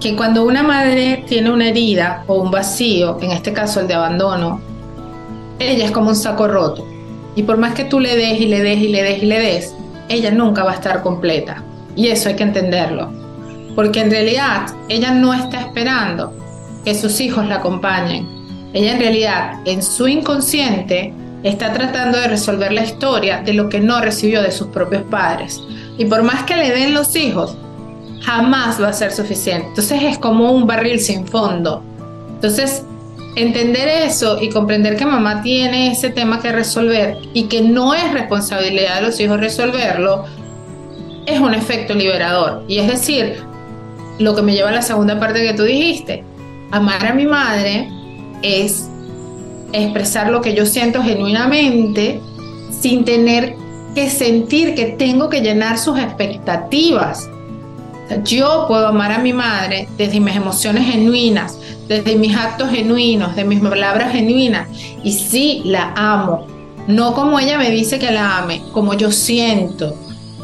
que 0.00 0.16
cuando 0.16 0.44
una 0.44 0.62
madre 0.62 1.24
tiene 1.28 1.50
una 1.50 1.68
herida 1.68 2.24
o 2.26 2.36
un 2.36 2.50
vacío, 2.50 3.18
en 3.20 3.32
este 3.32 3.52
caso 3.52 3.80
el 3.80 3.86
de 3.86 3.94
abandono, 3.94 4.60
ella 5.58 5.84
es 5.84 5.90
como 5.90 6.08
un 6.08 6.16
saco 6.16 6.48
roto. 6.48 6.86
Y 7.36 7.42
por 7.42 7.58
más 7.58 7.74
que 7.74 7.84
tú 7.84 8.00
le 8.00 8.16
des 8.16 8.40
y 8.40 8.46
le 8.46 8.62
des 8.62 8.78
y 8.78 8.88
le 8.88 9.02
des 9.02 9.22
y 9.22 9.26
le 9.26 9.38
des, 9.38 9.74
ella 10.08 10.30
nunca 10.30 10.64
va 10.64 10.72
a 10.72 10.74
estar 10.76 11.02
completa. 11.02 11.62
Y 11.96 12.08
eso 12.08 12.30
hay 12.30 12.36
que 12.36 12.44
entenderlo. 12.44 13.12
Porque 13.76 14.00
en 14.00 14.10
realidad 14.10 14.68
ella 14.88 15.10
no 15.12 15.34
está 15.34 15.60
esperando 15.60 16.32
que 16.84 16.94
sus 16.94 17.20
hijos 17.20 17.46
la 17.46 17.56
acompañen. 17.56 18.26
Ella 18.72 18.92
en 18.92 19.00
realidad, 19.00 19.60
en 19.66 19.82
su 19.82 20.08
inconsciente, 20.08 21.12
está 21.42 21.72
tratando 21.72 22.18
de 22.18 22.28
resolver 22.28 22.72
la 22.72 22.84
historia 22.84 23.42
de 23.42 23.52
lo 23.52 23.68
que 23.68 23.80
no 23.80 24.00
recibió 24.00 24.42
de 24.42 24.50
sus 24.50 24.68
propios 24.68 25.02
padres. 25.02 25.60
Y 25.98 26.06
por 26.06 26.22
más 26.22 26.44
que 26.44 26.56
le 26.56 26.70
den 26.70 26.94
los 26.94 27.14
hijos, 27.16 27.56
jamás 28.22 28.80
va 28.80 28.88
a 28.88 28.92
ser 28.92 29.12
suficiente. 29.12 29.68
Entonces 29.68 30.02
es 30.02 30.18
como 30.18 30.52
un 30.52 30.66
barril 30.66 31.00
sin 31.00 31.26
fondo. 31.26 31.82
Entonces, 32.34 32.84
entender 33.36 33.88
eso 33.88 34.40
y 34.40 34.50
comprender 34.50 34.96
que 34.96 35.06
mamá 35.06 35.42
tiene 35.42 35.92
ese 35.92 36.10
tema 36.10 36.40
que 36.40 36.52
resolver 36.52 37.18
y 37.32 37.44
que 37.44 37.62
no 37.62 37.94
es 37.94 38.12
responsabilidad 38.12 38.96
de 38.96 39.02
los 39.02 39.20
hijos 39.20 39.40
resolverlo, 39.40 40.24
es 41.26 41.38
un 41.40 41.54
efecto 41.54 41.94
liberador. 41.94 42.64
Y 42.66 42.78
es 42.78 42.88
decir, 42.88 43.42
lo 44.18 44.34
que 44.34 44.42
me 44.42 44.52
lleva 44.52 44.70
a 44.70 44.72
la 44.72 44.82
segunda 44.82 45.18
parte 45.18 45.42
que 45.42 45.54
tú 45.54 45.62
dijiste, 45.62 46.24
amar 46.70 47.06
a 47.06 47.14
mi 47.14 47.26
madre 47.26 47.88
es 48.42 48.88
expresar 49.72 50.30
lo 50.30 50.40
que 50.40 50.54
yo 50.54 50.66
siento 50.66 51.02
genuinamente 51.02 52.20
sin 52.70 53.04
tener 53.04 53.54
que 53.94 54.08
sentir 54.10 54.74
que 54.74 54.86
tengo 54.86 55.28
que 55.28 55.40
llenar 55.40 55.78
sus 55.78 55.98
expectativas. 55.98 57.28
Yo 58.24 58.66
puedo 58.68 58.88
amar 58.88 59.12
a 59.12 59.18
mi 59.18 59.32
madre 59.32 59.88
desde 59.96 60.20
mis 60.20 60.36
emociones 60.36 60.84
genuinas, 60.84 61.58
desde 61.88 62.16
mis 62.16 62.36
actos 62.36 62.70
genuinos, 62.70 63.36
de 63.36 63.44
mis 63.44 63.60
palabras 63.60 64.12
genuinas. 64.12 64.68
Y 65.02 65.12
sí, 65.12 65.62
la 65.64 65.92
amo. 65.96 66.46
No 66.86 67.14
como 67.14 67.38
ella 67.38 67.58
me 67.58 67.70
dice 67.70 67.98
que 67.98 68.10
la 68.10 68.38
ame, 68.38 68.62
como 68.72 68.94
yo 68.94 69.12
siento 69.12 69.96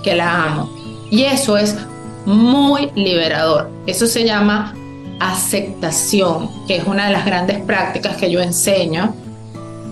que 0.02 0.14
la 0.14 0.44
amo. 0.44 0.70
Y 1.10 1.22
eso 1.24 1.56
es 1.56 1.76
muy 2.24 2.90
liberador. 2.94 3.70
Eso 3.86 4.06
se 4.06 4.24
llama 4.24 4.74
aceptación, 5.20 6.50
que 6.66 6.76
es 6.76 6.84
una 6.84 7.06
de 7.06 7.12
las 7.12 7.24
grandes 7.24 7.58
prácticas 7.60 8.16
que 8.16 8.30
yo 8.30 8.40
enseño 8.40 9.14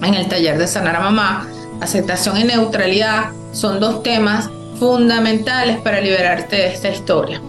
en 0.03 0.15
el 0.15 0.29
taller 0.29 0.59
de 0.59 0.67
sanar 0.67 0.97
a 0.97 1.01
mamá. 1.01 1.49
Aceptación 1.81 2.39
y 2.39 2.45
neutralidad 2.45 3.31
son 3.53 3.81
dos 3.81 4.03
temas 4.03 4.51
fundamentales 4.79 5.79
para 5.79 6.01
liberarte 6.01 6.57
de 6.57 6.67
esta 6.69 6.89
historia. 6.89 7.41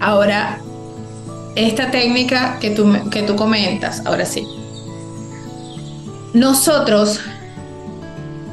Ahora, 0.00 0.60
esta 1.56 1.90
técnica 1.90 2.58
que 2.60 2.70
tú, 2.70 2.92
que 3.10 3.22
tú 3.22 3.34
comentas, 3.34 4.04
ahora 4.06 4.24
sí. 4.24 4.46
Nosotros 6.34 7.20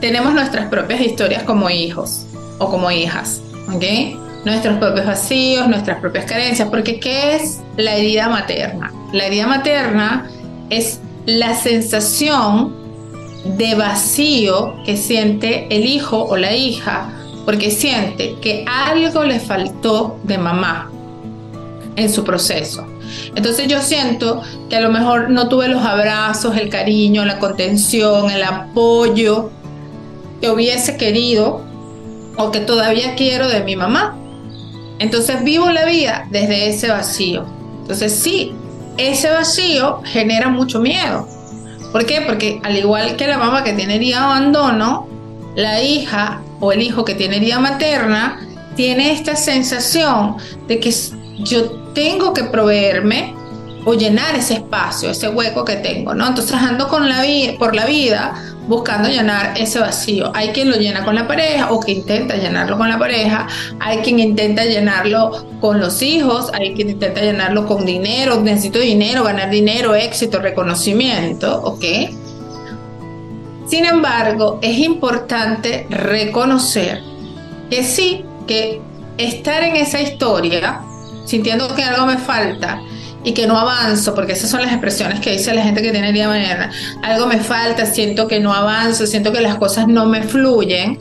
tenemos 0.02 0.34
nuestras 0.34 0.68
propias 0.70 1.02
historias 1.02 1.44
como 1.44 1.70
hijos 1.70 2.26
o 2.58 2.70
como 2.70 2.90
hijas, 2.90 3.42
¿ok? 3.74 3.84
Nuestros 4.46 4.78
propios 4.78 5.06
vacíos, 5.06 5.68
nuestras 5.68 6.00
propias 6.00 6.26
carencias, 6.26 6.68
porque 6.70 7.00
¿qué 7.00 7.36
es 7.36 7.60
la 7.78 7.96
herida 7.96 8.30
materna? 8.30 8.92
La 9.12 9.26
herida 9.26 9.48
materna 9.48 10.30
es 10.70 11.00
la 11.26 11.56
sensación 11.56 12.74
de 13.58 13.76
vacío 13.76 14.76
que 14.84 14.98
siente 14.98 15.68
el 15.70 15.86
hijo 15.86 16.24
o 16.24 16.38
la 16.38 16.54
hija 16.54 17.10
porque 17.46 17.70
siente 17.70 18.36
que 18.42 18.66
algo 18.68 19.24
le 19.24 19.40
faltó 19.40 20.18
de 20.24 20.40
mamá 20.40 20.90
en 21.96 22.12
su 22.12 22.24
proceso. 22.24 22.86
Entonces 23.36 23.68
yo 23.68 23.82
siento 23.82 24.42
que 24.70 24.76
a 24.76 24.82
lo 24.82 24.92
mejor 24.92 25.30
no 25.30 25.48
tuve 25.48 25.68
los 25.68 25.84
abrazos, 25.84 26.58
el 26.58 26.70
cariño, 26.70 27.26
la 27.26 27.40
contención, 27.40 28.30
el 28.30 28.44
apoyo 28.44 29.50
que 30.42 30.50
hubiese 30.50 30.98
querido 30.98 31.62
o 32.38 32.52
que 32.52 32.60
todavía 32.60 33.16
quiero 33.16 33.48
de 33.48 33.64
mi 33.64 33.76
mamá. 33.76 34.18
Entonces 35.00 35.44
vivo 35.44 35.70
la 35.72 35.86
vida 35.86 36.28
desde 36.32 36.70
ese 36.70 36.90
vacío. 36.90 37.46
Entonces 37.82 38.14
sí, 38.14 38.54
ese 38.98 39.30
vacío 39.30 40.02
genera 40.06 40.50
mucho 40.50 40.80
miedo. 40.80 41.28
¿Por 41.92 42.06
qué? 42.06 42.22
Porque 42.22 42.60
al 42.64 42.78
igual 42.78 43.16
que 43.16 43.28
la 43.28 43.38
mamá 43.38 43.64
que 43.64 43.74
tiene 43.74 43.96
herida 43.96 44.24
abandono, 44.24 45.08
la 45.56 45.82
hija 45.82 46.42
o 46.60 46.72
el 46.72 46.82
hijo 46.82 47.06
que 47.06 47.16
tiene 47.16 47.38
herida 47.38 47.60
materna 47.60 48.40
tiene 48.76 49.12
esta 49.12 49.36
sensación 49.36 50.36
de 50.68 50.80
que 50.80 50.94
yo 51.40 51.85
tengo 51.96 52.34
que 52.34 52.44
proveerme 52.44 53.34
o 53.86 53.94
llenar 53.94 54.36
ese 54.36 54.56
espacio, 54.56 55.10
ese 55.12 55.30
hueco 55.30 55.64
que 55.64 55.78
tengo, 55.78 56.14
¿no? 56.14 56.28
Entonces 56.28 56.56
ando 56.56 56.88
con 56.88 57.08
la 57.08 57.24
por 57.58 57.76
la 57.76 57.86
vida 57.86 58.34
buscando 58.68 59.08
llenar 59.10 59.58
ese 59.58 59.80
vacío. 59.80 60.32
Hay 60.34 60.50
quien 60.50 60.70
lo 60.70 60.76
llena 60.76 61.06
con 61.06 61.16
la 61.16 61.28
pareja 61.28 61.72
o 61.72 61.80
que 61.80 61.92
intenta 61.92 62.36
llenarlo 62.36 62.78
con 62.78 62.90
la 62.90 62.98
pareja, 62.98 63.48
hay 63.80 64.00
quien 64.00 64.20
intenta 64.20 64.66
llenarlo 64.66 65.46
con 65.62 65.80
los 65.80 66.02
hijos, 66.02 66.50
hay 66.54 66.74
quien 66.74 66.90
intenta 66.90 67.22
llenarlo 67.22 67.68
con 67.68 67.86
dinero, 67.86 68.42
necesito 68.42 68.80
dinero, 68.80 69.24
ganar 69.24 69.50
dinero, 69.50 69.94
éxito, 69.96 70.40
reconocimiento, 70.40 71.62
¿ok? 71.62 71.86
Sin 73.68 73.86
embargo, 73.86 74.60
es 74.62 74.80
importante 74.80 75.86
reconocer 75.90 77.02
que 77.70 77.84
sí, 77.84 78.26
que 78.48 78.82
estar 79.18 79.64
en 79.64 79.76
esa 79.76 80.02
historia, 80.02 80.82
sintiendo 81.26 81.74
que 81.76 81.84
algo 81.84 82.06
me 82.06 82.18
falta, 82.18 82.82
y 83.26 83.34
que 83.34 83.48
no 83.48 83.58
avanzo, 83.58 84.14
porque 84.14 84.34
esas 84.34 84.52
son 84.52 84.62
las 84.62 84.72
expresiones 84.72 85.20
que 85.20 85.32
dice 85.32 85.54
la 85.54 85.64
gente 85.64 85.82
que 85.82 85.92
tiene 85.92 86.14
día 86.14 86.28
mañana, 86.28 86.72
algo 87.02 87.26
me 87.26 87.40
falta, 87.40 87.86
siento 87.88 88.28
que 88.28 88.40
no 88.40 88.54
avanzo, 88.54 89.08
siento 89.08 89.34
que 89.34 89.42
las 89.42 89.56
cosas 89.56 89.88
no 89.88 90.06
me 90.06 90.22
fluyen, 90.22 91.00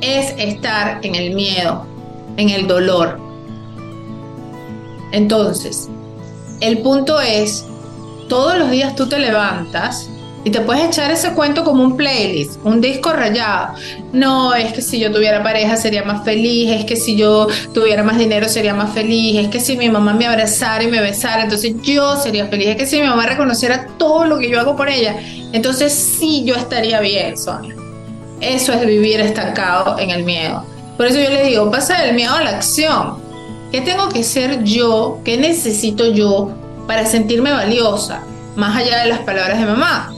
es 0.00 0.34
estar 0.36 0.98
en 1.02 1.14
el 1.14 1.32
miedo, 1.32 1.86
en 2.36 2.50
el 2.50 2.66
dolor. 2.66 3.20
Entonces, 5.12 5.88
el 6.60 6.78
punto 6.78 7.20
es, 7.20 7.66
todos 8.28 8.58
los 8.58 8.72
días 8.72 8.96
tú 8.96 9.08
te 9.08 9.20
levantas 9.20 10.08
y 10.44 10.50
te 10.50 10.60
puedes 10.60 10.84
echar 10.84 11.10
ese 11.10 11.32
cuento 11.32 11.64
como 11.64 11.82
un 11.82 11.96
playlist, 11.96 12.58
un 12.64 12.80
disco 12.80 13.12
rayado. 13.12 13.74
No, 14.12 14.54
es 14.54 14.72
que 14.72 14.82
si 14.82 14.98
yo 14.98 15.12
tuviera 15.12 15.42
pareja 15.42 15.76
sería 15.76 16.02
más 16.04 16.24
feliz, 16.24 16.70
es 16.70 16.84
que 16.84 16.96
si 16.96 17.16
yo 17.16 17.46
tuviera 17.72 18.02
más 18.02 18.18
dinero 18.18 18.48
sería 18.48 18.74
más 18.74 18.92
feliz, 18.92 19.38
es 19.38 19.48
que 19.48 19.60
si 19.60 19.76
mi 19.76 19.88
mamá 19.88 20.14
me 20.14 20.26
abrazara 20.26 20.82
y 20.82 20.88
me 20.88 21.00
besara, 21.00 21.44
entonces 21.44 21.74
yo 21.82 22.16
sería 22.16 22.46
feliz, 22.46 22.68
es 22.68 22.76
que 22.76 22.86
si 22.86 23.00
mi 23.00 23.06
mamá 23.06 23.26
reconociera 23.26 23.86
todo 23.98 24.24
lo 24.24 24.38
que 24.38 24.50
yo 24.50 24.58
hago 24.58 24.76
por 24.76 24.88
ella, 24.88 25.16
entonces 25.52 25.92
sí 25.92 26.44
yo 26.44 26.54
estaría 26.56 27.00
bien, 27.00 27.38
Sonia. 27.38 27.74
Eso 28.40 28.72
es 28.72 28.84
vivir 28.84 29.20
estancado 29.20 29.98
en 30.00 30.10
el 30.10 30.24
miedo. 30.24 30.64
Por 30.96 31.06
eso 31.06 31.20
yo 31.20 31.30
le 31.30 31.44
digo, 31.44 31.70
pasa 31.70 32.02
del 32.02 32.14
miedo 32.14 32.34
a 32.34 32.42
la 32.42 32.50
acción. 32.50 33.22
¿Qué 33.70 33.80
tengo 33.80 34.08
que 34.08 34.24
ser 34.24 34.64
yo? 34.64 35.20
¿Qué 35.24 35.36
necesito 35.36 36.12
yo 36.12 36.50
para 36.88 37.06
sentirme 37.06 37.52
valiosa? 37.52 38.22
Más 38.56 38.76
allá 38.76 39.02
de 39.02 39.08
las 39.08 39.20
palabras 39.20 39.58
de 39.58 39.64
mamá. 39.64 40.12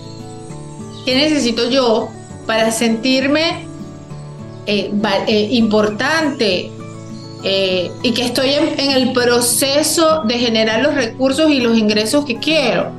¿Qué 1.04 1.14
necesito 1.14 1.68
yo 1.68 2.08
para 2.46 2.70
sentirme 2.70 3.66
eh, 4.66 4.90
eh, 5.26 5.48
importante, 5.50 6.72
eh, 7.46 7.90
y 8.02 8.12
que 8.12 8.24
estoy 8.24 8.54
en, 8.54 8.90
el 8.90 9.12
proceso 9.12 10.22
de 10.24 10.38
generar 10.38 10.80
los 10.80 10.94
recursos 10.94 11.50
y 11.50 11.60
los 11.60 11.76
ingresos 11.76 12.24
que 12.24 12.38
quiero. 12.38 12.90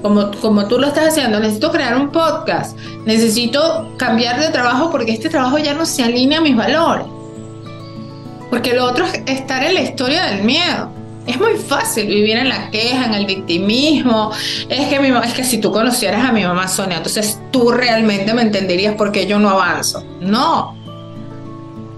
Como, 0.00 0.30
como 0.40 0.68
tú 0.68 0.78
lo 0.78 0.86
estás 0.86 1.08
haciendo, 1.08 1.40
necesito 1.40 1.72
crear 1.72 1.96
un 1.96 2.10
podcast, 2.10 2.78
necesito 3.04 3.92
cambiar 3.96 4.40
de 4.40 4.48
trabajo 4.50 4.90
porque 4.90 5.12
este 5.12 5.28
trabajo 5.28 5.58
ya 5.58 5.74
no 5.74 5.84
se 5.84 6.04
alinea 6.04 6.38
a 6.38 6.42
mis 6.42 6.56
valores. 6.56 7.06
Porque 8.48 8.72
lo 8.72 8.84
otro 8.84 9.04
es 9.04 9.20
estar 9.26 9.64
en 9.64 9.74
la 9.74 9.80
historia 9.80 10.26
del 10.26 10.44
miedo. 10.44 10.88
Es 11.30 11.38
muy 11.38 11.56
fácil 11.56 12.08
vivir 12.08 12.36
en 12.38 12.48
la 12.48 12.70
queja, 12.70 13.06
en 13.06 13.14
el 13.14 13.24
victimismo. 13.24 14.32
Es 14.68 14.88
que, 14.88 14.98
mi, 14.98 15.16
es 15.24 15.32
que 15.32 15.44
si 15.44 15.58
tú 15.58 15.70
conocieras 15.70 16.28
a 16.28 16.32
mi 16.32 16.42
mamá 16.42 16.66
Sonia, 16.66 16.96
entonces 16.96 17.38
tú 17.52 17.70
realmente 17.70 18.34
me 18.34 18.42
entenderías 18.42 18.96
por 18.96 19.12
qué 19.12 19.28
yo 19.28 19.38
no 19.38 19.50
avanzo. 19.50 20.02
No. 20.20 20.74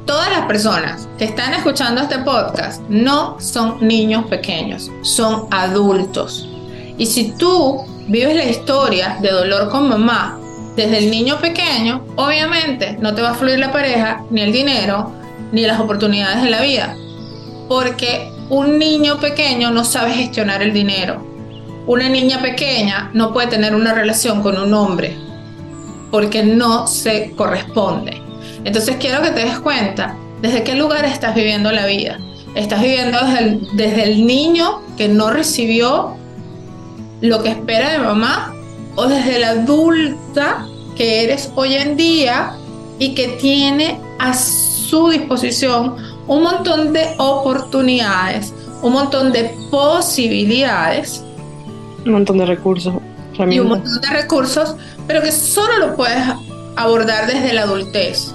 Todas 0.05 0.31
las 0.31 0.45
personas 0.45 1.09
que 1.17 1.25
están 1.25 1.55
escuchando 1.55 2.03
este 2.03 2.19
podcast 2.19 2.83
no 2.91 3.41
son 3.41 3.79
niños 3.81 4.27
pequeños, 4.27 4.91
son 5.01 5.47
adultos. 5.51 6.47
Y 6.99 7.07
si 7.07 7.33
tú 7.33 7.87
vives 8.09 8.37
la 8.37 8.45
historia 8.45 9.17
de 9.23 9.31
dolor 9.31 9.71
con 9.71 9.89
mamá 9.89 10.39
desde 10.77 10.99
el 10.99 11.11
niño 11.11 11.39
pequeño, 11.39 12.05
obviamente 12.17 12.99
no 13.01 13.15
te 13.15 13.23
va 13.23 13.31
a 13.31 13.35
fluir 13.35 13.59
la 13.59 13.73
pareja, 13.73 14.27
ni 14.29 14.43
el 14.43 14.53
dinero, 14.53 15.11
ni 15.53 15.63
las 15.63 15.81
oportunidades 15.81 16.43
de 16.43 16.51
la 16.51 16.61
vida. 16.61 16.95
Porque 17.67 18.32
un 18.53 18.79
niño 18.79 19.19
pequeño 19.19 19.71
no 19.71 19.83
sabe 19.83 20.13
gestionar 20.13 20.61
el 20.63 20.75
dinero. 20.75 21.25
Una 21.87 22.11
niña 22.11 22.43
pequeña 22.43 23.11
no 23.15 23.33
puede 23.33 23.47
tener 23.47 23.75
una 23.75 23.95
relación 23.95 24.43
con 24.43 24.59
un 24.59 24.75
hombre 24.75 25.17
porque 26.11 26.43
no 26.43 26.87
se 26.87 27.31
corresponde. 27.31 28.21
Entonces 28.63 28.97
quiero 29.01 29.23
que 29.23 29.31
te 29.31 29.47
des 29.47 29.59
cuenta 29.59 30.19
desde 30.43 30.65
qué 30.65 30.75
lugar 30.75 31.07
estás 31.07 31.35
viviendo 31.35 31.73
la 31.73 31.87
vida. 31.87 32.19
Estás 32.55 32.83
viviendo 32.83 33.19
desde 33.73 34.03
el, 34.05 34.27
niño 34.27 34.83
que 34.99 35.09
no 35.09 35.31
recibió 35.31 36.15
lo 37.23 37.43
que 37.43 37.49
espera 37.49 37.93
de 37.93 38.01
mamá 38.01 38.55
o 38.97 39.07
desde 39.07 39.39
la 39.39 39.49
adulta 39.53 40.67
que 40.95 41.25
eres 41.25 41.51
hoy 41.55 41.77
en 41.77 41.97
día 41.97 42.53
y 42.99 43.15
que 43.15 43.29
tiene 43.29 43.99
a 44.19 44.35
su 44.35 45.09
disposición 45.09 46.12
un 46.27 46.43
montón 46.43 46.93
de 46.93 47.15
oportunidades, 47.19 48.53
un 48.83 48.93
montón 48.93 49.33
de 49.33 49.55
posibilidades. 49.71 51.25
Un 52.05 52.13
montón 52.13 52.39
de 52.39 52.47
recursos. 52.47 52.95
Y 53.51 53.59
un 53.59 53.69
montón 53.69 54.01
de 54.01 54.09
recursos, 54.09 54.77
pero 55.07 55.23
que 55.23 55.33
solo 55.33 55.79
lo 55.79 55.97
puedes 55.97 56.23
abordar 56.77 57.27
desde 57.27 57.53
la 57.53 57.63
adultez. 57.63 58.35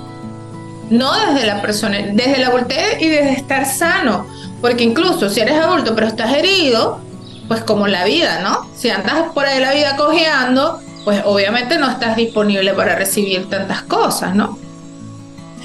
No 0.90 1.14
desde 1.14 1.46
la 1.46 1.62
persona, 1.62 1.98
desde 2.14 2.40
la 2.40 2.48
adultez 2.48 3.02
y 3.02 3.08
desde 3.08 3.34
estar 3.34 3.66
sano. 3.66 4.26
Porque 4.62 4.84
incluso 4.84 5.30
si 5.30 5.42
eres 5.42 5.60
adulto 5.60 5.94
pero 5.94 6.08
estás 6.08 6.34
herido, 6.34 7.00
pues 7.48 7.62
como 7.62 7.88
la 7.88 8.06
vida, 8.06 8.42
¿no? 8.42 8.68
Si 8.76 8.90
andas 8.90 9.32
por 9.34 9.46
ahí 9.46 9.60
la 9.60 9.74
vida 9.74 9.96
cojeando, 9.96 10.80
pues 11.04 11.22
obviamente 11.26 11.78
no 11.78 11.90
estás 11.90 12.16
disponible 12.16 12.74
para 12.74 12.96
recibir 12.96 13.50
tantas 13.50 13.84
cosas, 13.84 14.36
¿no? 14.36 14.58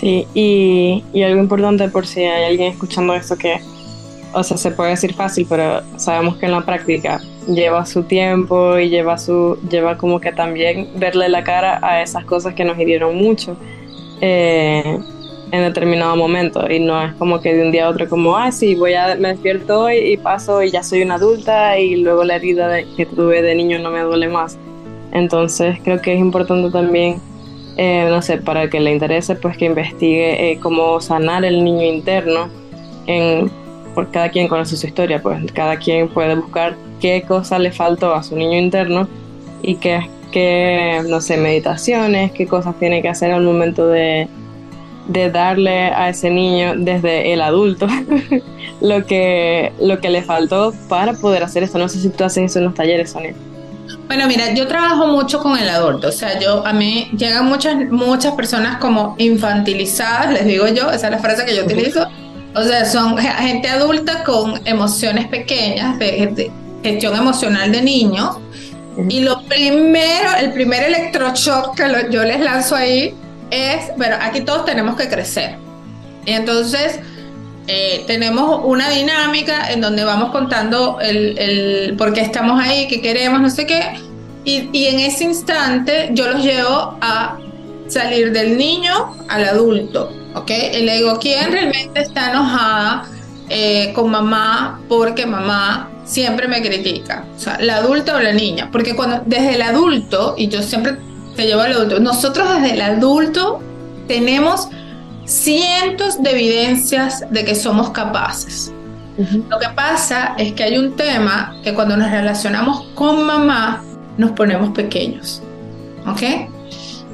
Sí, 0.02 0.26
y, 0.34 1.04
y, 1.12 1.22
algo 1.22 1.40
importante 1.40 1.88
por 1.88 2.08
si 2.08 2.22
hay 2.24 2.46
alguien 2.46 2.72
escuchando 2.72 3.14
esto 3.14 3.36
que, 3.36 3.60
o 4.32 4.42
sea, 4.42 4.56
se 4.56 4.72
puede 4.72 4.90
decir 4.90 5.14
fácil, 5.14 5.46
pero 5.48 5.80
sabemos 5.96 6.38
que 6.38 6.46
en 6.46 6.52
la 6.52 6.62
práctica 6.62 7.20
lleva 7.46 7.86
su 7.86 8.02
tiempo 8.02 8.80
y 8.80 8.88
lleva 8.88 9.16
su, 9.16 9.56
lleva 9.70 9.96
como 9.96 10.18
que 10.18 10.32
también 10.32 10.88
verle 10.96 11.28
la 11.28 11.44
cara 11.44 11.78
a 11.82 12.02
esas 12.02 12.24
cosas 12.24 12.52
que 12.54 12.64
nos 12.64 12.76
hirieron 12.80 13.14
mucho 13.14 13.56
eh, 14.20 14.98
en 15.52 15.62
determinado 15.62 16.16
momento 16.16 16.68
y 16.68 16.80
no 16.80 17.00
es 17.00 17.12
como 17.14 17.40
que 17.40 17.54
de 17.54 17.64
un 17.64 17.70
día 17.70 17.86
a 17.86 17.90
otro 17.90 18.08
como, 18.08 18.36
ah, 18.36 18.50
sí, 18.50 18.74
voy 18.74 18.94
a, 18.94 19.14
me 19.14 19.28
despierto 19.28 19.82
hoy 19.82 19.98
y 19.98 20.16
paso 20.16 20.64
y 20.64 20.72
ya 20.72 20.82
soy 20.82 21.02
una 21.02 21.14
adulta 21.14 21.78
y 21.78 21.94
luego 21.94 22.24
la 22.24 22.34
herida 22.34 22.82
que 22.96 23.06
tuve 23.06 23.40
de 23.40 23.54
niño 23.54 23.78
no 23.78 23.92
me 23.92 24.00
duele 24.00 24.28
más. 24.28 24.58
Entonces 25.12 25.78
creo 25.84 26.00
que 26.00 26.12
es 26.12 26.18
importante 26.18 26.72
también 26.72 27.20
eh, 27.76 28.06
no 28.08 28.22
sé, 28.22 28.38
para 28.38 28.68
que 28.68 28.80
le 28.80 28.92
interese, 28.92 29.34
pues 29.34 29.56
que 29.56 29.66
investigue 29.66 30.52
eh, 30.52 30.58
cómo 30.60 31.00
sanar 31.00 31.44
el 31.44 31.64
niño 31.64 31.84
interno. 31.84 32.48
En, 33.06 33.50
por 33.94 34.10
cada 34.10 34.30
quien 34.30 34.48
conoce 34.48 34.76
su 34.76 34.86
historia, 34.86 35.22
pues 35.22 35.52
cada 35.52 35.76
quien 35.76 36.08
puede 36.08 36.34
buscar 36.34 36.76
qué 37.00 37.24
cosa 37.26 37.58
le 37.58 37.72
faltó 37.72 38.14
a 38.14 38.22
su 38.22 38.36
niño 38.36 38.58
interno 38.58 39.08
y 39.60 39.76
qué, 39.76 40.08
qué 40.30 41.02
no 41.08 41.20
sé, 41.20 41.36
meditaciones, 41.36 42.32
qué 42.32 42.46
cosas 42.46 42.78
tiene 42.78 43.02
que 43.02 43.08
hacer 43.08 43.32
al 43.32 43.42
momento 43.42 43.86
de, 43.88 44.28
de 45.08 45.30
darle 45.30 45.86
a 45.86 46.08
ese 46.08 46.30
niño 46.30 46.74
desde 46.76 47.32
el 47.32 47.42
adulto 47.42 47.86
lo, 48.80 49.04
que, 49.04 49.72
lo 49.80 50.00
que 50.00 50.10
le 50.10 50.22
faltó 50.22 50.72
para 50.88 51.12
poder 51.14 51.42
hacer 51.42 51.62
esto. 51.62 51.78
No 51.78 51.88
sé 51.88 52.00
si 52.00 52.08
tú 52.08 52.24
haces 52.24 52.50
eso 52.50 52.58
en 52.58 52.66
los 52.66 52.74
talleres, 52.74 53.10
Sonia. 53.10 53.34
Bueno, 54.06 54.26
mira, 54.26 54.52
yo 54.54 54.66
trabajo 54.66 55.06
mucho 55.06 55.40
con 55.40 55.58
el 55.58 55.68
adulto, 55.68 56.08
o 56.08 56.12
sea, 56.12 56.38
yo 56.38 56.66
a 56.66 56.72
mí 56.72 57.10
llegan 57.16 57.46
muchas 57.46 57.76
muchas 57.90 58.34
personas 58.34 58.78
como 58.78 59.14
infantilizadas, 59.18 60.32
les 60.32 60.46
digo 60.46 60.66
yo, 60.68 60.90
esa 60.90 61.06
es 61.06 61.12
la 61.12 61.18
frase 61.18 61.44
que 61.44 61.56
yo 61.56 61.64
utilizo. 61.64 62.06
O 62.54 62.62
sea, 62.62 62.84
son 62.84 63.16
gente 63.16 63.68
adulta 63.68 64.22
con 64.24 64.60
emociones 64.66 65.26
pequeñas, 65.28 65.98
de, 65.98 66.50
gestión 66.82 67.16
emocional 67.16 67.72
de 67.72 67.80
niños. 67.80 68.36
Y 69.08 69.20
lo 69.20 69.42
primero, 69.44 70.28
el 70.38 70.52
primer 70.52 70.84
electroshock 70.84 71.74
que 71.74 72.08
yo 72.10 72.24
les 72.24 72.40
lanzo 72.40 72.76
ahí 72.76 73.14
es, 73.50 73.96
bueno, 73.96 74.16
aquí 74.20 74.42
todos 74.42 74.66
tenemos 74.66 74.96
que 74.96 75.08
crecer. 75.08 75.56
Y 76.26 76.32
entonces, 76.32 77.00
eh, 77.68 78.02
tenemos 78.06 78.60
una 78.64 78.90
dinámica 78.90 79.70
en 79.70 79.80
donde 79.80 80.02
vamos 80.02 80.30
contando 80.30 80.98
el, 81.00 81.94
por 81.96 82.12
qué 82.12 82.20
estamos 82.20 82.60
ahí, 82.60 82.88
qué 82.88 83.00
queremos, 83.00 83.40
no 83.40 83.50
sé 83.50 83.66
qué, 83.66 84.00
y, 84.44 84.86
en 84.86 84.98
ese 84.98 85.24
instante 85.24 86.10
yo 86.12 86.28
los 86.28 86.42
llevo 86.42 86.98
a 87.00 87.38
salir 87.86 88.32
del 88.32 88.58
niño 88.58 89.16
al 89.28 89.44
adulto, 89.44 90.10
¿ok? 90.34 90.50
Y 90.74 90.82
le 90.82 90.96
digo, 90.96 91.18
¿quién 91.20 91.52
realmente 91.52 92.00
está 92.00 92.30
enojada 92.30 93.04
eh, 93.48 93.92
con 93.94 94.10
mamá 94.10 94.80
porque 94.88 95.24
mamá 95.24 95.88
siempre 96.04 96.48
me 96.48 96.60
critica? 96.62 97.24
O 97.36 97.38
sea, 97.38 97.58
la 97.60 97.76
adulta 97.76 98.16
o 98.16 98.20
la 98.20 98.32
niña, 98.32 98.70
porque 98.72 98.96
cuando 98.96 99.22
desde 99.24 99.54
el 99.54 99.62
adulto, 99.62 100.34
y 100.36 100.48
yo 100.48 100.62
siempre 100.62 100.96
te 101.36 101.46
llevo 101.46 101.60
al 101.60 101.74
adulto, 101.74 102.00
nosotros 102.00 102.48
desde 102.60 102.74
el 102.74 102.82
adulto 102.82 103.60
tenemos 104.08 104.68
cientos 105.24 106.22
de 106.22 106.30
evidencias 106.30 107.24
de 107.30 107.44
que 107.44 107.54
somos 107.54 107.90
capaces. 107.90 108.72
Lo 109.50 109.58
que 109.58 109.68
pasa 109.74 110.34
es 110.38 110.52
que 110.54 110.64
hay 110.64 110.78
un 110.78 110.96
tema 110.96 111.54
que 111.62 111.74
cuando 111.74 111.96
nos 111.96 112.10
relacionamos 112.10 112.86
con 112.94 113.24
mamá 113.24 113.82
nos 114.16 114.32
ponemos 114.32 114.70
pequeños. 114.70 115.42
¿Ok? 116.06 116.22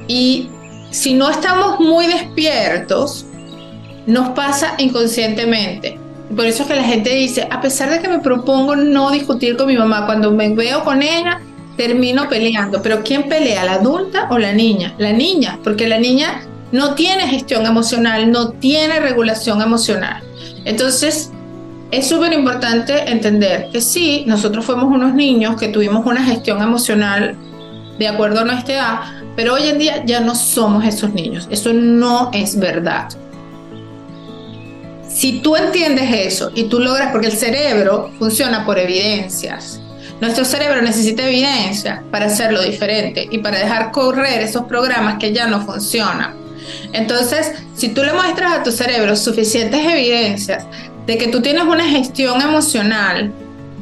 Y 0.06 0.48
si 0.90 1.14
no 1.14 1.28
estamos 1.28 1.80
muy 1.80 2.06
despiertos, 2.06 3.26
nos 4.06 4.30
pasa 4.30 4.74
inconscientemente. 4.78 5.98
Por 6.34 6.46
eso 6.46 6.62
es 6.62 6.68
que 6.68 6.76
la 6.76 6.84
gente 6.84 7.10
dice, 7.14 7.46
a 7.50 7.60
pesar 7.60 7.90
de 7.90 8.00
que 8.00 8.08
me 8.08 8.20
propongo 8.20 8.76
no 8.76 9.10
discutir 9.10 9.56
con 9.56 9.66
mi 9.66 9.76
mamá, 9.76 10.06
cuando 10.06 10.30
me 10.30 10.48
veo 10.50 10.84
con 10.84 11.02
ella, 11.02 11.40
termino 11.76 12.28
peleando. 12.28 12.80
Pero 12.82 13.02
¿quién 13.02 13.28
pelea? 13.28 13.64
¿La 13.64 13.74
adulta 13.74 14.28
o 14.30 14.38
la 14.38 14.52
niña? 14.52 14.94
La 14.98 15.12
niña, 15.12 15.58
porque 15.64 15.88
la 15.88 15.98
niña 15.98 16.42
no 16.72 16.94
tiene 16.94 17.28
gestión 17.28 17.66
emocional, 17.66 18.30
no 18.30 18.50
tiene 18.50 19.00
regulación 19.00 19.62
emocional. 19.62 20.22
Entonces, 20.64 21.30
es 21.90 22.08
súper 22.08 22.32
importante 22.32 23.10
entender 23.10 23.68
que 23.72 23.80
sí, 23.80 24.24
nosotros 24.26 24.64
fuimos 24.64 24.84
unos 24.84 25.14
niños 25.14 25.58
que 25.58 25.68
tuvimos 25.68 26.04
una 26.04 26.22
gestión 26.22 26.60
emocional 26.62 27.36
de 27.98 28.08
acuerdo 28.08 28.40
a 28.40 28.44
nuestra 28.44 28.74
edad, 28.74 29.00
pero 29.34 29.54
hoy 29.54 29.68
en 29.68 29.78
día 29.78 30.04
ya 30.04 30.20
no 30.20 30.34
somos 30.34 30.84
esos 30.84 31.14
niños. 31.14 31.48
Eso 31.50 31.72
no 31.72 32.30
es 32.32 32.58
verdad. 32.58 33.08
Si 35.08 35.40
tú 35.40 35.56
entiendes 35.56 36.12
eso 36.12 36.52
y 36.54 36.64
tú 36.64 36.78
logras, 36.78 37.10
porque 37.10 37.28
el 37.28 37.32
cerebro 37.32 38.10
funciona 38.18 38.64
por 38.66 38.78
evidencias, 38.78 39.80
nuestro 40.20 40.44
cerebro 40.44 40.82
necesita 40.82 41.26
evidencia 41.26 42.02
para 42.10 42.26
hacerlo 42.26 42.62
diferente 42.62 43.26
y 43.30 43.38
para 43.38 43.58
dejar 43.58 43.92
correr 43.92 44.42
esos 44.42 44.64
programas 44.64 45.18
que 45.18 45.32
ya 45.32 45.46
no 45.46 45.60
funcionan. 45.60 46.47
Entonces, 46.92 47.52
si 47.74 47.88
tú 47.90 48.02
le 48.02 48.12
muestras 48.12 48.52
a 48.52 48.62
tu 48.62 48.72
cerebro 48.72 49.16
suficientes 49.16 49.80
evidencias 49.84 50.64
de 51.06 51.18
que 51.18 51.28
tú 51.28 51.40
tienes 51.40 51.64
una 51.64 51.84
gestión 51.84 52.40
emocional 52.40 53.32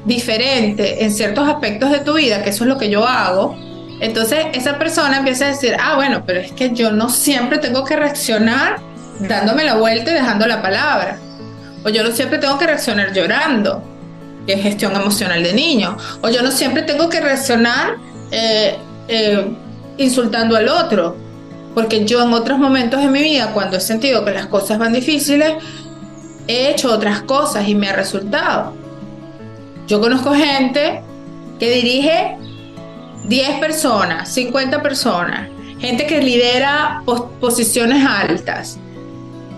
diferente 0.05 1.05
en 1.05 1.13
ciertos 1.13 1.49
aspectos 1.49 1.91
de 1.91 2.01
tu 2.01 2.15
vida, 2.15 2.43
que 2.43 2.51
eso 2.51 2.65
es 2.65 2.69
lo 2.69 2.79
que 2.79 2.89
yo 2.89 3.07
hago, 3.07 3.57
entonces 4.01 4.47
esa 4.53 4.79
persona 4.79 5.19
empieza 5.19 5.47
a 5.47 5.49
decir, 5.49 5.77
ah, 5.81 5.97
bueno, 5.97 6.23
pero 6.27 6.41
es 6.41 6.53
que 6.53 6.73
yo 6.73 6.93
no 6.93 7.09
siempre 7.09 7.59
tengo 7.59 7.85
que 7.85 7.97
reaccionar 7.97 8.79
dándome 9.21 9.65
la 9.65 9.75
vuelta 9.75 10.11
y 10.11 10.15
dejando 10.15 10.47
la 10.47 10.61
palabra. 10.61 11.19
O 11.85 11.89
yo 11.89 12.03
no 12.03 12.11
siempre 12.11 12.39
tengo 12.39 12.59
que 12.59 12.67
reaccionar 12.67 13.13
llorando, 13.13 13.83
que 14.47 14.55
es 14.55 14.63
gestión 14.63 14.95
emocional 14.95 15.43
de 15.43 15.53
niño. 15.53 15.97
O 16.21 16.29
yo 16.29 16.43
no 16.43 16.51
siempre 16.51 16.83
tengo 16.83 17.09
que 17.09 17.21
reaccionar 17.21 17.97
eh, 18.31 18.77
eh, 19.09 19.47
insultando 19.97 20.57
al 20.57 20.69
otro, 20.69 21.17
porque 21.77 22.07
yo 22.07 22.23
en 22.23 22.33
otros 22.33 22.59
momentos 22.59 23.03
de 23.03 23.09
mi 23.09 23.21
vida, 23.21 23.53
cuando 23.53 23.77
he 23.77 23.81
sentido 23.81 24.25
que 24.25 24.31
las 24.31 24.47
cosas 24.47 24.79
van 24.79 24.95
difíciles, 24.95 25.63
he 26.47 26.71
hecho 26.71 26.91
otras 26.91 27.21
cosas 27.21 27.69
y 27.69 27.75
me 27.75 27.87
ha 27.87 27.93
resultado. 27.93 28.73
Yo 29.87 30.01
conozco 30.01 30.33
gente 30.33 31.03
que 31.59 31.71
dirige 31.71 32.39
10 33.25 33.61
personas, 33.61 34.31
50 34.31 34.81
personas, 34.81 35.51
gente 35.79 36.07
que 36.07 36.23
lidera 36.23 37.03
posiciones 37.41 38.03
altas 38.07 38.79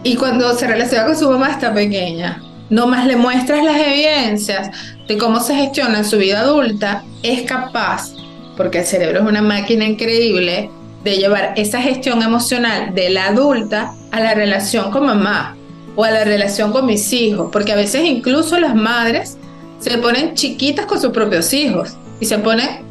y 0.02 0.16
cuando 0.16 0.52
se 0.56 0.66
relaciona 0.66 1.06
con 1.06 1.16
su 1.16 1.30
mamá 1.30 1.52
está 1.52 1.72
pequeña. 1.72 2.42
No 2.68 2.88
más 2.88 3.06
le 3.06 3.14
muestras 3.14 3.62
las 3.62 3.80
evidencias 3.80 4.70
de 5.06 5.16
cómo 5.16 5.38
se 5.38 5.54
gestiona 5.54 5.98
en 5.98 6.04
su 6.04 6.18
vida 6.18 6.40
adulta, 6.40 7.04
es 7.22 7.42
capaz, 7.42 8.10
porque 8.56 8.80
el 8.80 8.86
cerebro 8.86 9.20
es 9.20 9.24
una 9.24 9.40
máquina 9.40 9.84
increíble, 9.84 10.68
de 11.08 11.16
llevar 11.16 11.54
esa 11.56 11.80
gestión 11.80 12.22
emocional 12.22 12.94
de 12.94 13.10
la 13.10 13.26
adulta 13.26 13.94
a 14.10 14.20
la 14.20 14.34
relación 14.34 14.90
con 14.90 15.06
mamá 15.06 15.56
o 15.96 16.04
a 16.04 16.10
la 16.10 16.24
relación 16.24 16.70
con 16.72 16.86
mis 16.86 17.12
hijos, 17.12 17.48
porque 17.50 17.72
a 17.72 17.76
veces 17.76 18.04
incluso 18.04 18.58
las 18.58 18.74
madres 18.74 19.38
se 19.80 19.98
ponen 19.98 20.34
chiquitas 20.34 20.86
con 20.86 21.00
sus 21.00 21.12
propios 21.12 21.52
hijos 21.52 21.96
y 22.20 22.26
se 22.26 22.38
pone 22.38 22.82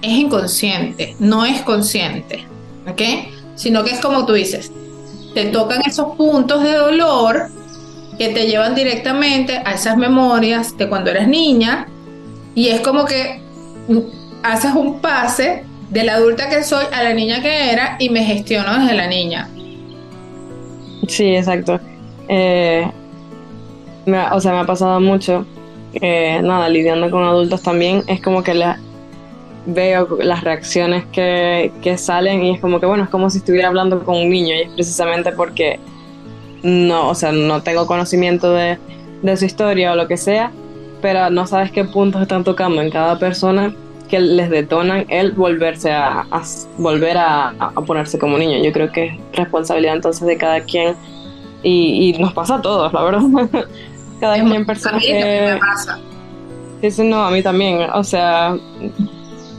es 0.00 0.12
inconsciente, 0.12 1.14
no 1.18 1.44
es 1.44 1.62
consciente, 1.62 2.46
¿ok? 2.88 3.00
Sino 3.54 3.84
que 3.84 3.92
es 3.92 4.00
como 4.00 4.26
tú 4.26 4.32
dices, 4.32 4.72
te 5.34 5.46
tocan 5.46 5.82
esos 5.86 6.16
puntos 6.16 6.62
de 6.62 6.74
dolor 6.74 7.48
que 8.18 8.28
te 8.30 8.46
llevan 8.46 8.74
directamente 8.74 9.58
a 9.64 9.72
esas 9.74 9.96
memorias 9.96 10.76
de 10.76 10.88
cuando 10.88 11.10
eras 11.10 11.28
niña 11.28 11.86
y 12.54 12.68
es 12.68 12.80
como 12.80 13.04
que 13.04 13.40
haces 14.42 14.72
un 14.74 15.00
pase 15.00 15.64
de 15.92 16.04
la 16.04 16.14
adulta 16.14 16.48
que 16.48 16.62
soy 16.64 16.86
a 16.90 17.02
la 17.02 17.12
niña 17.12 17.42
que 17.42 17.70
era 17.70 17.96
y 17.98 18.08
me 18.08 18.24
gestiono 18.24 18.78
desde 18.80 18.94
la 18.94 19.06
niña. 19.06 19.48
Sí, 21.06 21.36
exacto. 21.36 21.78
Eh, 22.28 22.90
o 24.32 24.40
sea, 24.40 24.52
me 24.52 24.60
ha 24.60 24.66
pasado 24.66 25.00
mucho. 25.00 25.44
nada, 26.00 26.68
lidiando 26.68 27.10
con 27.10 27.22
adultos 27.22 27.62
también, 27.62 28.02
es 28.06 28.22
como 28.22 28.42
que 28.42 28.54
la, 28.54 28.78
veo 29.66 30.18
las 30.20 30.42
reacciones 30.42 31.04
que, 31.12 31.70
que, 31.82 31.98
salen 31.98 32.42
y 32.42 32.54
es 32.54 32.60
como 32.60 32.80
que, 32.80 32.86
bueno, 32.86 33.04
es 33.04 33.10
como 33.10 33.28
si 33.28 33.38
estuviera 33.38 33.68
hablando 33.68 34.02
con 34.04 34.16
un 34.16 34.30
niño 34.30 34.54
y 34.54 34.62
es 34.62 34.72
precisamente 34.72 35.32
porque 35.32 35.78
no, 36.62 37.08
o 37.08 37.14
sea, 37.14 37.32
no 37.32 37.62
tengo 37.62 37.86
conocimiento 37.86 38.52
de, 38.52 38.78
de 39.22 39.36
su 39.36 39.44
historia 39.44 39.92
o 39.92 39.96
lo 39.96 40.08
que 40.08 40.16
sea, 40.16 40.50
pero 41.00 41.30
no 41.30 41.46
sabes 41.46 41.70
qué 41.70 41.84
puntos 41.84 42.22
están 42.22 42.44
tocando 42.44 42.80
en 42.80 42.90
cada 42.90 43.18
persona 43.18 43.74
que 44.12 44.20
les 44.20 44.50
detonan 44.50 45.06
el 45.08 45.32
volverse 45.32 45.90
a, 45.90 46.26
volver 46.76 47.16
a, 47.16 47.72
ponerse 47.86 48.18
como 48.18 48.36
niño. 48.36 48.62
Yo 48.62 48.70
creo 48.70 48.92
que 48.92 49.06
es 49.06 49.14
responsabilidad 49.32 49.94
entonces 49.94 50.26
de 50.26 50.36
cada 50.36 50.60
quien 50.60 50.94
y, 51.62 52.14
nos 52.18 52.34
pasa 52.34 52.56
a 52.56 52.60
todos, 52.60 52.92
la 52.92 53.02
verdad. 53.04 53.22
cada 54.20 54.34
quien 54.34 54.66
persona 54.66 54.98
que... 54.98 55.56
pasa. 55.58 55.98
Sí, 56.82 56.90
sí, 56.90 57.04
no, 57.04 57.24
a 57.24 57.30
mí 57.30 57.42
también. 57.42 57.88
O 57.94 58.04
sea, 58.04 58.54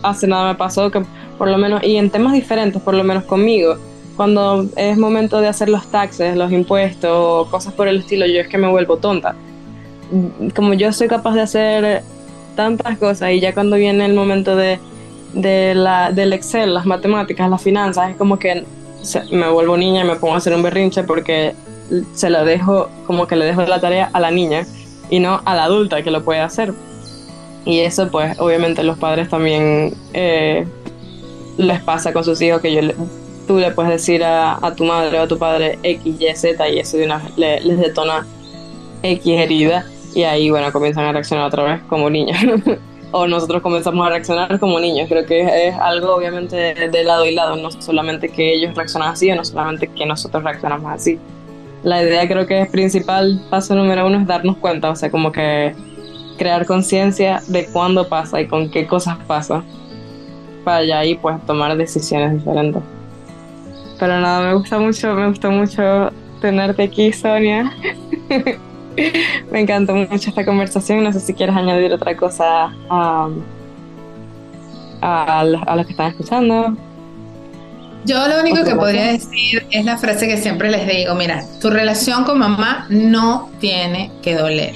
hace 0.04 0.28
nada 0.28 0.51
me 0.51 0.56
pasó 0.56 0.91
que 0.91 1.04
por 1.39 1.49
lo 1.49 1.58
menos, 1.58 1.82
y 1.84 1.95
en 1.95 2.12
temas 2.12 2.34
diferentes, 2.34 2.80
por 2.80 2.93
lo 2.93 3.04
menos 3.04 3.24
conmigo, 3.24 3.78
cuando 4.16 4.68
es 4.76 4.99
momento 4.99 5.41
de 5.41 5.47
hacer 5.47 5.68
los 5.68 5.88
taxes, 5.88 6.38
los 6.38 6.51
impuestos, 6.51 7.47
cosas 7.47 7.74
por 7.74 7.88
el 7.88 8.01
estilo, 8.01 8.28
yo 8.28 8.41
es 8.41 8.47
que 8.49 8.60
me 8.60 8.70
vuelvo 8.70 8.97
tonta. 8.97 9.34
Como 10.56 10.76
yo 10.76 10.93
soy 10.93 11.08
capaz 11.08 11.34
de 11.34 11.41
hacer 11.41 12.04
tantas 12.56 12.97
cosas 12.97 13.32
y 13.32 13.39
ya 13.39 13.54
cuando 13.54 13.76
viene 13.76 14.06
el 14.06 14.14
momento 14.14 14.56
de, 14.56 14.80
de 15.34 15.74
la, 15.76 16.12
del 16.12 16.34
Excel, 16.34 16.74
las 16.74 16.86
matemáticas, 16.86 17.49
las 17.49 17.62
finanzas, 17.62 18.12
es 18.12 18.16
como 18.16 18.39
que 18.39 18.64
me 19.32 19.49
vuelvo 19.49 19.78
niña 19.78 20.04
y 20.04 20.08
me 20.08 20.16
pongo 20.16 20.36
a 20.36 20.38
hacer 20.38 20.56
un 20.56 20.64
berrinche 20.64 21.04
porque 21.04 21.54
se 22.14 22.30
lo 22.30 22.45
dejo, 22.45 22.89
como 23.06 23.28
que 23.28 23.36
le 23.36 23.45
dejo 23.45 23.62
la 23.64 23.80
tarea 23.80 24.10
a 24.14 24.20
la 24.20 24.32
niña 24.32 24.66
y 25.10 25.20
no 25.20 25.41
a 25.45 25.56
la 25.56 25.66
adulta 25.66 26.01
que 26.04 26.12
lo 26.12 26.24
puede 26.24 26.39
hacer. 26.39 26.74
Y 27.66 27.80
eso 27.80 28.10
pues 28.10 28.39
obviamente 28.39 28.84
los 28.84 28.97
padres 28.97 29.30
también 29.30 29.93
eh, 30.14 30.66
les 31.58 31.82
pasa 31.82 32.14
con 32.14 32.24
sus 32.24 32.41
hijos 32.41 32.62
que 32.62 32.74
yo 32.74 32.82
tú 33.47 33.58
le 33.58 33.72
puedes 33.72 33.91
decir 33.91 34.24
a, 34.24 34.74
tu 34.76 34.86
madre 34.86 35.20
o 35.20 35.24
a 35.24 35.28
tu 35.28 35.38
padre 35.38 35.78
X, 35.84 36.16
Y, 36.20 36.36
Z 36.36 36.70
y 36.70 36.80
eso 36.80 36.97
de 36.97 37.06
una 37.06 37.22
les 37.36 37.78
detona 37.78 38.26
X 39.01 39.26
herida 39.26 39.86
y 40.14 40.24
ahí, 40.24 40.49
bueno, 40.49 40.72
comienzan 40.72 41.05
a 41.05 41.11
reaccionar 41.11 41.47
otra 41.47 41.64
vez 41.64 41.82
como 41.89 42.09
niños. 42.09 42.38
o 43.11 43.28
nosotros 43.28 43.61
comenzamos 43.61 44.05
a 44.05 44.09
reaccionar 44.09 44.59
como 44.59 44.80
niños. 44.80 45.07
Creo 45.07 45.26
que 45.26 45.68
es, 45.68 45.76
algo 45.76 46.16
obviamente 46.16 46.55
de, 46.55 47.03
lado 47.03 47.26
y 47.26 47.34
lado, 47.34 47.55
no 47.55 47.72
solamente 47.72 48.30
que 48.30 48.53
ellos 48.53 48.76
reaccionan 48.76 49.09
así 49.09 49.32
o 49.32 49.36
no 49.36 49.45
solamente 49.45 49.88
que 49.88 50.05
nosotros 50.05 50.43
reaccionamos 50.43 50.91
así. 50.91 51.20
La 51.84 52.01
idea 52.01 52.28
creo 52.28 52.47
que 52.47 52.61
es 52.61 52.70
principal, 52.70 53.39
paso 53.49 53.76
número 53.76 54.07
uno, 54.07 54.20
es 54.20 54.26
darnos 54.26 54.57
cuenta, 54.57 54.89
o 54.89 54.95
sea, 54.95 55.11
como 55.11 55.32
que 55.32 55.76
crear 56.38 56.66
conciencia 56.66 57.41
de 57.47 57.68
cuándo 57.68 58.07
pasa 58.07 58.41
y 58.41 58.47
con 58.47 58.72
qué 58.72 58.88
cosas 58.88 59.18
pasa, 59.28 59.64
para 60.64 60.84
ya 60.84 60.99
ahí 60.99 61.16
pues 61.16 61.45
tomar 61.45 61.76
decisiones 61.78 62.34
diferentes. 62.34 62.82
Pero 63.99 64.20
nada, 64.20 64.47
me 64.47 64.53
gusta 64.55 64.80
mucho, 64.80 65.14
me 65.14 65.28
gusta 65.28 65.49
mucho 65.49 66.09
tenerte 66.41 66.84
aquí, 66.84 67.14
Sonia. 67.14 67.72
Me 69.52 69.62
encantó 69.62 69.96
mucho 69.96 70.30
esta 70.30 70.46
conversación. 70.46 71.04
No 71.04 71.12
sé 71.12 71.20
si 71.20 71.34
quieres 71.34 71.56
añadir 71.56 71.91
otra 71.94 72.16
cosa 72.16 72.74
a, 72.89 73.30
a, 75.02 75.44
los 75.44 75.86
que 75.86 75.91
están 75.91 76.12
escuchando. 76.12 76.78
Yo 78.06 78.28
lo 78.28 78.41
único 78.41 78.66
que 78.66 78.76
podría 78.76 79.14
decir 79.14 79.66
es 79.72 79.86
la 79.86 79.98
frase 79.98 80.28
que 80.28 80.38
siempre 80.38 80.70
les 80.70 80.86
digo, 80.88 81.16
mira, 81.16 81.46
tu 81.62 81.70
relación 81.70 82.26
con 82.26 82.38
mamá 82.38 82.86
no 82.89 83.50
tiene 83.60 84.12
que 84.22 84.36
doler. 84.36 84.76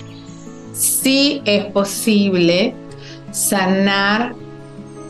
Sí 0.71 1.41
es 1.45 1.65
posible 1.65 2.73
sanar 3.31 4.33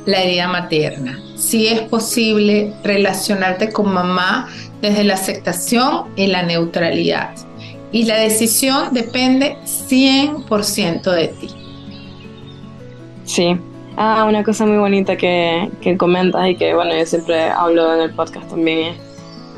la 0.05 0.23
herida 0.23 0.47
materna. 0.47 1.19
Sí 1.35 1.67
es 1.67 1.81
posible 1.81 2.73
relacionarte 2.83 3.71
con 3.71 3.93
mamá 3.93 4.47
desde 4.81 5.03
la 5.03 5.13
aceptación 5.13 6.05
y 6.15 6.27
la 6.27 6.41
neutralidad 6.41 7.46
y 7.91 8.03
la 8.03 8.17
decisión 8.17 8.93
depende 8.93 9.57
100% 9.65 11.11
de 11.11 11.27
ti. 11.29 11.49
Sí. 13.25 13.57
Ah, 13.95 14.25
una 14.27 14.43
cosa 14.43 14.65
muy 14.65 14.77
bonita 14.77 15.17
que, 15.17 15.69
que 15.81 15.97
comentas 15.97 16.47
y 16.47 16.55
que, 16.55 16.73
bueno, 16.73 16.95
yo 16.95 17.05
siempre 17.05 17.49
hablo 17.49 17.95
en 17.95 18.01
el 18.01 18.13
podcast 18.13 18.49
también 18.49 18.93
es 18.93 18.97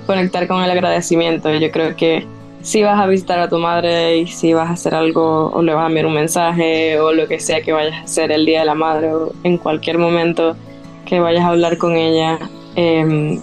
conectar 0.08 0.48
con 0.48 0.64
el 0.64 0.72
agradecimiento. 0.72 1.54
Yo 1.54 1.70
creo 1.72 1.96
que 1.96 2.26
si 2.62 2.84
vas 2.84 3.00
a 3.00 3.08
visitar 3.08 3.40
a 3.40 3.50
tu 3.50 3.58
madre 3.58 4.18
y 4.18 4.28
si 4.28 4.54
vas 4.54 4.70
a 4.70 4.74
hacer 4.74 4.96
algo 4.96 5.50
o 5.52 5.62
le 5.62 5.74
vas 5.74 5.84
a 5.84 5.88
enviar 5.88 6.06
un 6.06 6.14
mensaje 6.14 7.00
o 7.00 7.12
lo 7.12 7.28
que 7.28 7.40
sea 7.40 7.62
que 7.62 7.72
vayas 7.72 7.94
a 7.94 8.04
hacer 8.04 8.32
el 8.32 8.46
Día 8.46 8.60
de 8.60 8.66
la 8.66 8.76
Madre 8.76 9.14
o 9.14 9.34
en 9.44 9.58
cualquier 9.58 9.98
momento 9.98 10.56
que 11.06 11.20
vayas 11.20 11.44
a 11.44 11.50
hablar 11.50 11.78
con 11.78 11.96
ella, 11.96 12.40
em, 12.76 13.42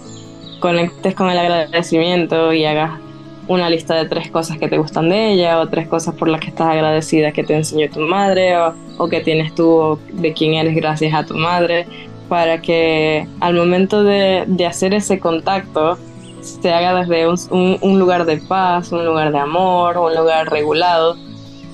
conectes 0.59 1.15
con 1.15 1.29
el 1.29 1.37
agradecimiento 1.37 2.53
y 2.53 2.65
hagas 2.65 2.99
una 3.47 3.69
lista 3.69 3.95
de 3.95 4.05
tres 4.05 4.29
cosas 4.29 4.57
que 4.57 4.67
te 4.67 4.77
gustan 4.77 5.09
de 5.09 5.31
ella 5.31 5.59
o 5.59 5.67
tres 5.67 5.87
cosas 5.87 6.13
por 6.15 6.27
las 6.27 6.41
que 6.41 6.47
estás 6.47 6.67
agradecida 6.67 7.31
que 7.31 7.43
te 7.43 7.55
enseñó 7.55 7.89
tu 7.89 8.01
madre 8.01 8.55
o, 8.97 9.07
que 9.09 9.21
tienes 9.21 9.55
tú 9.55 9.99
de 10.11 10.33
quién 10.33 10.53
eres 10.55 10.75
gracias 10.75 11.13
a 11.13 11.25
tu 11.25 11.35
madre 11.35 11.87
para 12.27 12.61
que 12.61 13.27
al 13.39 13.55
momento 13.55 14.03
de, 14.03 14.45
hacer 14.67 14.93
ese 14.93 15.19
contacto 15.19 15.97
se 16.41 16.73
haga 16.73 17.03
desde 17.03 17.27
un, 17.27 17.77
un, 17.81 17.99
lugar 17.99 18.25
de 18.25 18.37
paz, 18.37 18.91
un 18.91 19.05
lugar 19.05 19.31
de 19.31 19.39
amor, 19.39 19.97
un 19.97 20.13
lugar 20.13 20.49
regulado 20.49 21.15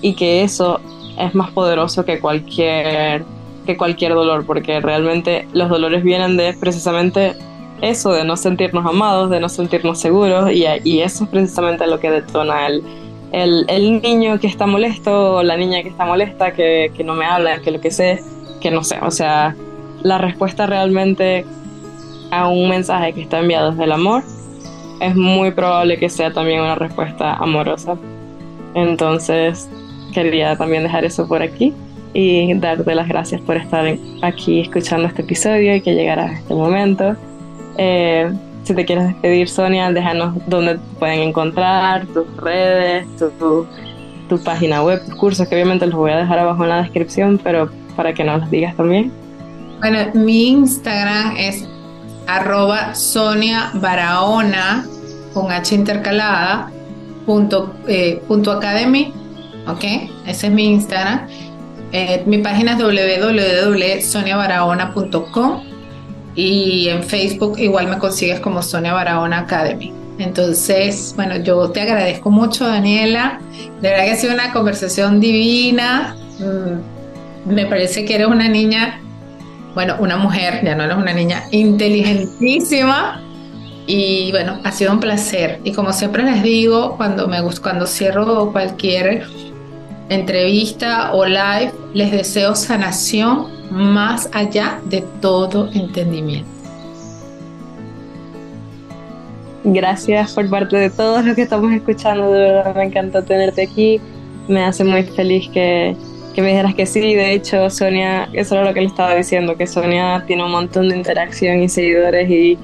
y 0.02 0.14
que 0.14 0.44
eso 0.44 0.80
es 1.18 1.34
más 1.34 1.52
poderoso 1.52 2.06
que 2.06 2.20
cualquier 2.20 3.24
que 3.66 3.78
cualquier 3.78 4.14
dolor 4.14 4.46
porque 4.46 4.82
realmente 4.82 5.48
los 5.54 5.70
dolores 5.70 6.04
vienen 6.04 6.36
de 6.36 6.54
precisamente 6.54 7.36
eso, 7.82 8.12
de 8.14 8.24
no 8.24 8.38
sentirnos 8.38 8.86
amados, 8.86 9.30
de 9.30 9.40
no 9.40 9.50
sentirnos 9.50 10.00
seguros, 10.00 10.52
y, 10.52 10.66
eso 11.02 11.24
es 11.26 11.30
precisamente 11.30 11.86
lo 11.88 12.00
que 12.00 12.12
detona 12.12 12.68
el, 12.68 12.84
el, 13.32 14.02
niño 14.02 14.40
que 14.40 14.48
está 14.48 14.66
molesto 14.66 15.36
o 15.38 15.44
la 15.44 15.58
niña 15.58 15.82
que 15.82 15.90
está 15.90 16.06
molesta, 16.06 16.54
que, 16.54 16.92
que 16.96 17.04
no 17.04 17.14
me 17.14 17.26
habla, 17.26 17.60
que 17.60 17.72
lo 17.72 17.82
que 17.82 17.92
sé, 17.92 18.24
que 18.62 18.72
no 18.72 18.84
sé. 18.84 19.00
O 19.02 19.12
sea, 19.12 19.56
la 20.04 20.18
respuesta 20.18 20.66
realmente 20.66 21.46
a 22.32 22.48
un 22.48 22.70
mensaje 22.70 23.14
que 23.14 23.22
está 23.22 23.40
enviado 23.40 23.72
desde 23.72 23.84
el 23.84 23.92
amor 23.92 24.24
es 25.00 25.16
muy 25.16 25.52
probable 25.52 25.98
que 25.98 26.10
sea 26.10 26.32
también 26.32 26.62
una 26.62 26.76
respuesta 26.76 27.36
amorosa. 27.36 27.98
Entonces, 28.74 29.70
quería 30.14 30.56
también 30.56 30.84
dejar 30.84 31.06
eso 31.06 31.28
por 31.28 31.42
aquí 31.42 31.74
y 32.14 32.54
darte 32.56 32.96
las 32.96 33.08
gracias 33.08 33.42
por 33.42 33.58
estar 33.58 33.86
aquí 34.22 34.62
escuchando 34.62 35.08
este 35.08 35.24
episodio 35.24 35.76
y 35.76 35.82
que 35.82 35.94
llegara 35.94 36.26
a 36.26 36.34
este 36.34 36.54
momento. 36.54 37.16
Eh, 37.78 38.32
si 38.64 38.74
te 38.74 38.86
quieres 38.86 39.08
despedir, 39.08 39.50
Sonia, 39.50 39.92
déjanos 39.92 40.36
dónde 40.48 40.80
pueden 41.00 41.20
encontrar, 41.20 42.06
tus 42.08 42.26
redes, 42.38 43.06
tu, 43.18 43.68
página 44.44 44.82
web, 44.82 45.00
tus 45.06 45.14
cursos, 45.16 45.48
que 45.48 45.56
obviamente 45.56 45.86
los 45.86 45.96
voy 45.96 46.12
a 46.12 46.18
dejar 46.18 46.40
abajo 46.40 46.64
en 46.64 46.70
la 46.70 46.82
descripción, 46.82 47.40
pero 47.44 47.70
para 47.96 48.14
que 48.14 48.24
nos 48.24 48.42
los 48.42 48.50
digas 48.50 48.76
también. 48.76 49.12
Bueno, 49.80 50.00
mi 50.16 50.48
Instagram 50.48 51.36
es 51.38 51.68
arroba 52.26 52.96
Sonia 52.96 53.72
con 55.34 55.52
H 55.52 55.76
intercalada 55.76 56.72
punto, 57.26 57.74
eh, 57.88 58.22
punto 58.28 58.52
academy, 58.52 59.14
¿ok? 59.68 59.84
Ese 60.26 60.48
es 60.48 60.54
mi 60.54 60.72
Instagram. 60.72 61.28
Eh, 61.92 62.24
mi 62.26 62.40
página 62.40 62.72
es 62.74 62.80
www.soniabarahona.com 62.80 65.73
y 66.36 66.90
en 66.90 67.04
Facebook 67.04 67.60
igual 67.60 67.88
me 67.88 67.98
consigues 67.98 68.40
como 68.40 68.62
Sonia 68.62 68.94
Barahona 68.94 69.40
Academy. 69.40 69.94
Entonces, 70.20 71.14
bueno, 71.16 71.38
yo 71.38 71.70
te 71.72 71.82
agradezco 71.82 72.30
mucho, 72.30 72.68
Daniela. 72.68 73.40
De 73.82 73.90
verdad 73.90 74.06
que 74.06 74.12
ha 74.12 74.16
sido 74.16 74.34
una 74.34 74.52
conversación 74.54 75.20
divina. 75.20 76.16
Mm, 76.40 77.54
me 77.54 77.66
parece 77.66 78.06
que 78.06 78.16
eres 78.16 78.28
una 78.28 78.48
niña, 78.48 79.02
bueno, 79.74 79.96
una 80.00 80.18
mujer, 80.18 80.62
ya 80.64 80.76
no 80.76 80.84
eres 80.84 80.98
una 80.98 81.14
niña 81.14 81.44
inteligentísima. 81.52 83.22
Y 83.86 84.32
bueno, 84.32 84.60
ha 84.64 84.72
sido 84.72 84.94
un 84.94 85.00
placer. 85.00 85.60
Y 85.64 85.74
como 85.74 85.92
siempre 85.94 86.24
les 86.24 86.42
digo, 86.42 86.96
cuando 86.96 87.28
me 87.28 87.40
cuando 87.62 87.86
cierro 87.86 88.52
cualquier 88.52 89.28
entrevista 90.14 91.14
o 91.14 91.26
live, 91.26 91.72
les 91.94 92.12
deseo 92.12 92.56
sanación 92.56 93.48
más 93.72 94.30
allá 94.34 94.80
de 94.86 95.04
todo 95.22 95.70
entendimiento. 95.74 96.50
Gracias 99.66 100.34
por 100.34 100.50
parte 100.50 100.76
de 100.76 100.90
todos 100.90 101.24
los 101.24 101.36
que 101.36 101.44
estamos 101.44 101.72
escuchando, 101.72 102.32
de 102.32 102.40
verdad 102.40 102.76
me 102.76 102.84
encantó 102.84 103.24
tenerte 103.24 103.64
aquí, 103.64 104.02
me 104.50 104.62
hace 104.62 104.84
muy 104.84 105.04
feliz 105.04 105.48
que, 105.54 105.96
que 106.36 106.42
me 106.42 106.50
dijeras 106.50 106.76
que 106.76 106.86
sí, 106.86 107.00
de 107.00 107.32
hecho 107.32 107.70
Sonia, 107.70 108.28
eso 108.34 108.56
era 108.56 108.66
lo 108.66 108.74
que 108.74 108.82
le 108.82 108.88
estaba 108.88 109.16
diciendo, 109.16 109.56
que 109.56 109.66
Sonia 109.66 110.24
tiene 110.28 110.44
un 110.44 110.52
montón 110.52 110.90
de 110.90 110.98
interacción 110.98 111.64
y 111.64 111.70
seguidores 111.70 112.30
y, 112.30 112.58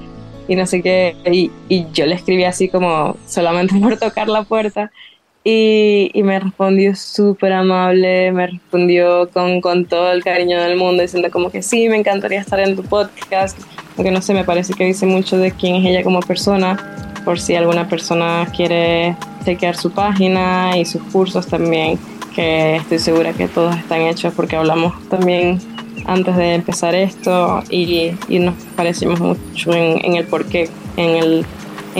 y 0.46 0.56
no 0.56 0.66
sé 0.66 0.82
qué, 0.82 1.16
y, 1.24 1.50
y 1.70 1.86
yo 1.90 2.04
le 2.04 2.16
escribí 2.16 2.44
así 2.44 2.68
como 2.68 3.16
solamente 3.26 3.74
por 3.80 3.96
tocar 3.98 4.28
la 4.28 4.42
puerta 4.42 4.92
y, 5.42 6.10
y, 6.12 6.22
me 6.22 6.38
respondió 6.38 6.94
súper 6.94 7.52
amable, 7.54 8.30
me 8.30 8.46
respondió 8.46 9.30
con, 9.30 9.60
con, 9.60 9.86
todo 9.86 10.12
el 10.12 10.22
cariño 10.22 10.60
del 10.60 10.76
mundo, 10.76 11.02
diciendo 11.02 11.30
como 11.30 11.50
que 11.50 11.62
sí, 11.62 11.88
me 11.88 11.96
encantaría 11.96 12.40
estar 12.40 12.60
en 12.60 12.76
tu 12.76 12.82
podcast, 12.82 13.58
aunque 13.96 14.10
no 14.10 14.20
sé, 14.20 14.34
me 14.34 14.44
parece 14.44 14.74
que 14.74 14.84
dice 14.84 15.06
mucho 15.06 15.38
de 15.38 15.52
quién 15.52 15.76
es 15.76 15.86
ella 15.86 16.02
como 16.02 16.20
persona, 16.20 16.76
por 17.24 17.40
si 17.40 17.54
alguna 17.54 17.88
persona 17.88 18.46
quiere 18.54 19.16
chequear 19.44 19.76
su 19.76 19.90
página 19.92 20.76
y 20.76 20.84
sus 20.84 21.02
cursos 21.04 21.46
también, 21.46 21.98
que 22.34 22.76
estoy 22.76 22.98
segura 22.98 23.32
que 23.32 23.48
todos 23.48 23.74
están 23.76 24.02
hechos 24.02 24.34
porque 24.34 24.56
hablamos 24.56 24.92
también 25.08 25.58
antes 26.06 26.36
de 26.36 26.54
empezar 26.54 26.94
esto 26.94 27.62
y, 27.70 28.12
y 28.28 28.38
nos 28.38 28.54
parecimos 28.76 29.20
mucho 29.20 29.72
en, 29.72 30.04
en 30.04 30.16
el 30.16 30.26
porqué, 30.26 30.68
en 30.96 31.16
el 31.16 31.46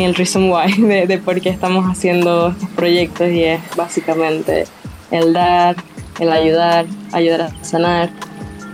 el 0.05 0.15
reason 0.15 0.51
why 0.51 0.73
de, 0.79 1.07
de, 1.07 1.19
por 1.19 1.41
qué 1.41 1.49
estamos 1.49 1.85
haciendo 1.87 2.49
estos 2.49 2.69
proyectos 2.71 3.31
y 3.31 3.45
es 3.45 3.61
básicamente 3.77 4.65
el 5.11 5.33
dar, 5.33 5.77
el 6.19 6.33
ayudar, 6.33 6.87
ayudar 7.13 7.43
a 7.43 7.65
sanar 7.65 8.11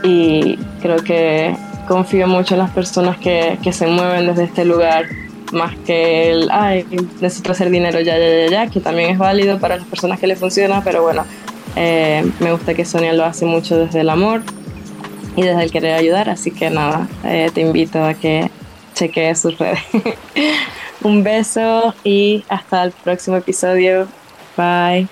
y 0.02 0.56
creo 0.80 0.98
que 0.98 1.56
confío 1.88 2.26
mucho 2.26 2.54
en 2.54 2.60
las 2.60 2.70
personas 2.70 3.16
que, 3.18 3.58
que 3.62 3.72
se 3.72 3.86
mueven 3.86 4.26
desde 4.26 4.44
este 4.44 4.64
lugar 4.64 5.06
más 5.52 5.76
que 5.86 6.30
el, 6.30 6.48
ay, 6.50 6.84
necesito 7.20 7.52
hacer 7.52 7.70
dinero 7.70 8.00
ya, 8.00 8.18
ya, 8.18 8.28
ya, 8.28 8.50
ya, 8.50 8.66
que 8.66 8.80
también 8.80 9.10
es 9.10 9.18
válido 9.18 9.58
para 9.58 9.76
las 9.76 9.86
personas 9.86 10.18
que 10.18 10.26
le 10.26 10.36
funciona, 10.36 10.82
pero 10.82 11.02
bueno, 11.02 11.24
eh, 11.76 12.28
me 12.40 12.52
gusta 12.52 12.74
que 12.74 12.84
Sonia 12.84 13.12
lo 13.12 13.24
hace 13.24 13.46
mucho 13.46 13.78
desde 13.78 14.00
el 14.00 14.10
amor 14.10 14.42
y 15.36 15.42
desde 15.42 15.62
el 15.62 15.70
querer 15.70 15.94
ayudar, 15.94 16.30
así 16.30 16.50
que 16.50 16.70
nada, 16.70 17.08
eh, 17.24 17.50
te 17.54 17.60
invito 17.60 18.02
a 18.02 18.14
que 18.14 18.50
chequees 18.94 19.40
sus 19.40 19.58
redes. 19.58 19.78
Un 21.03 21.22
beso 21.22 21.94
y 22.05 22.44
hasta 22.49 22.84
el 22.84 22.92
próximo 22.92 23.36
episodio. 23.36 24.09
Bye. 24.57 25.09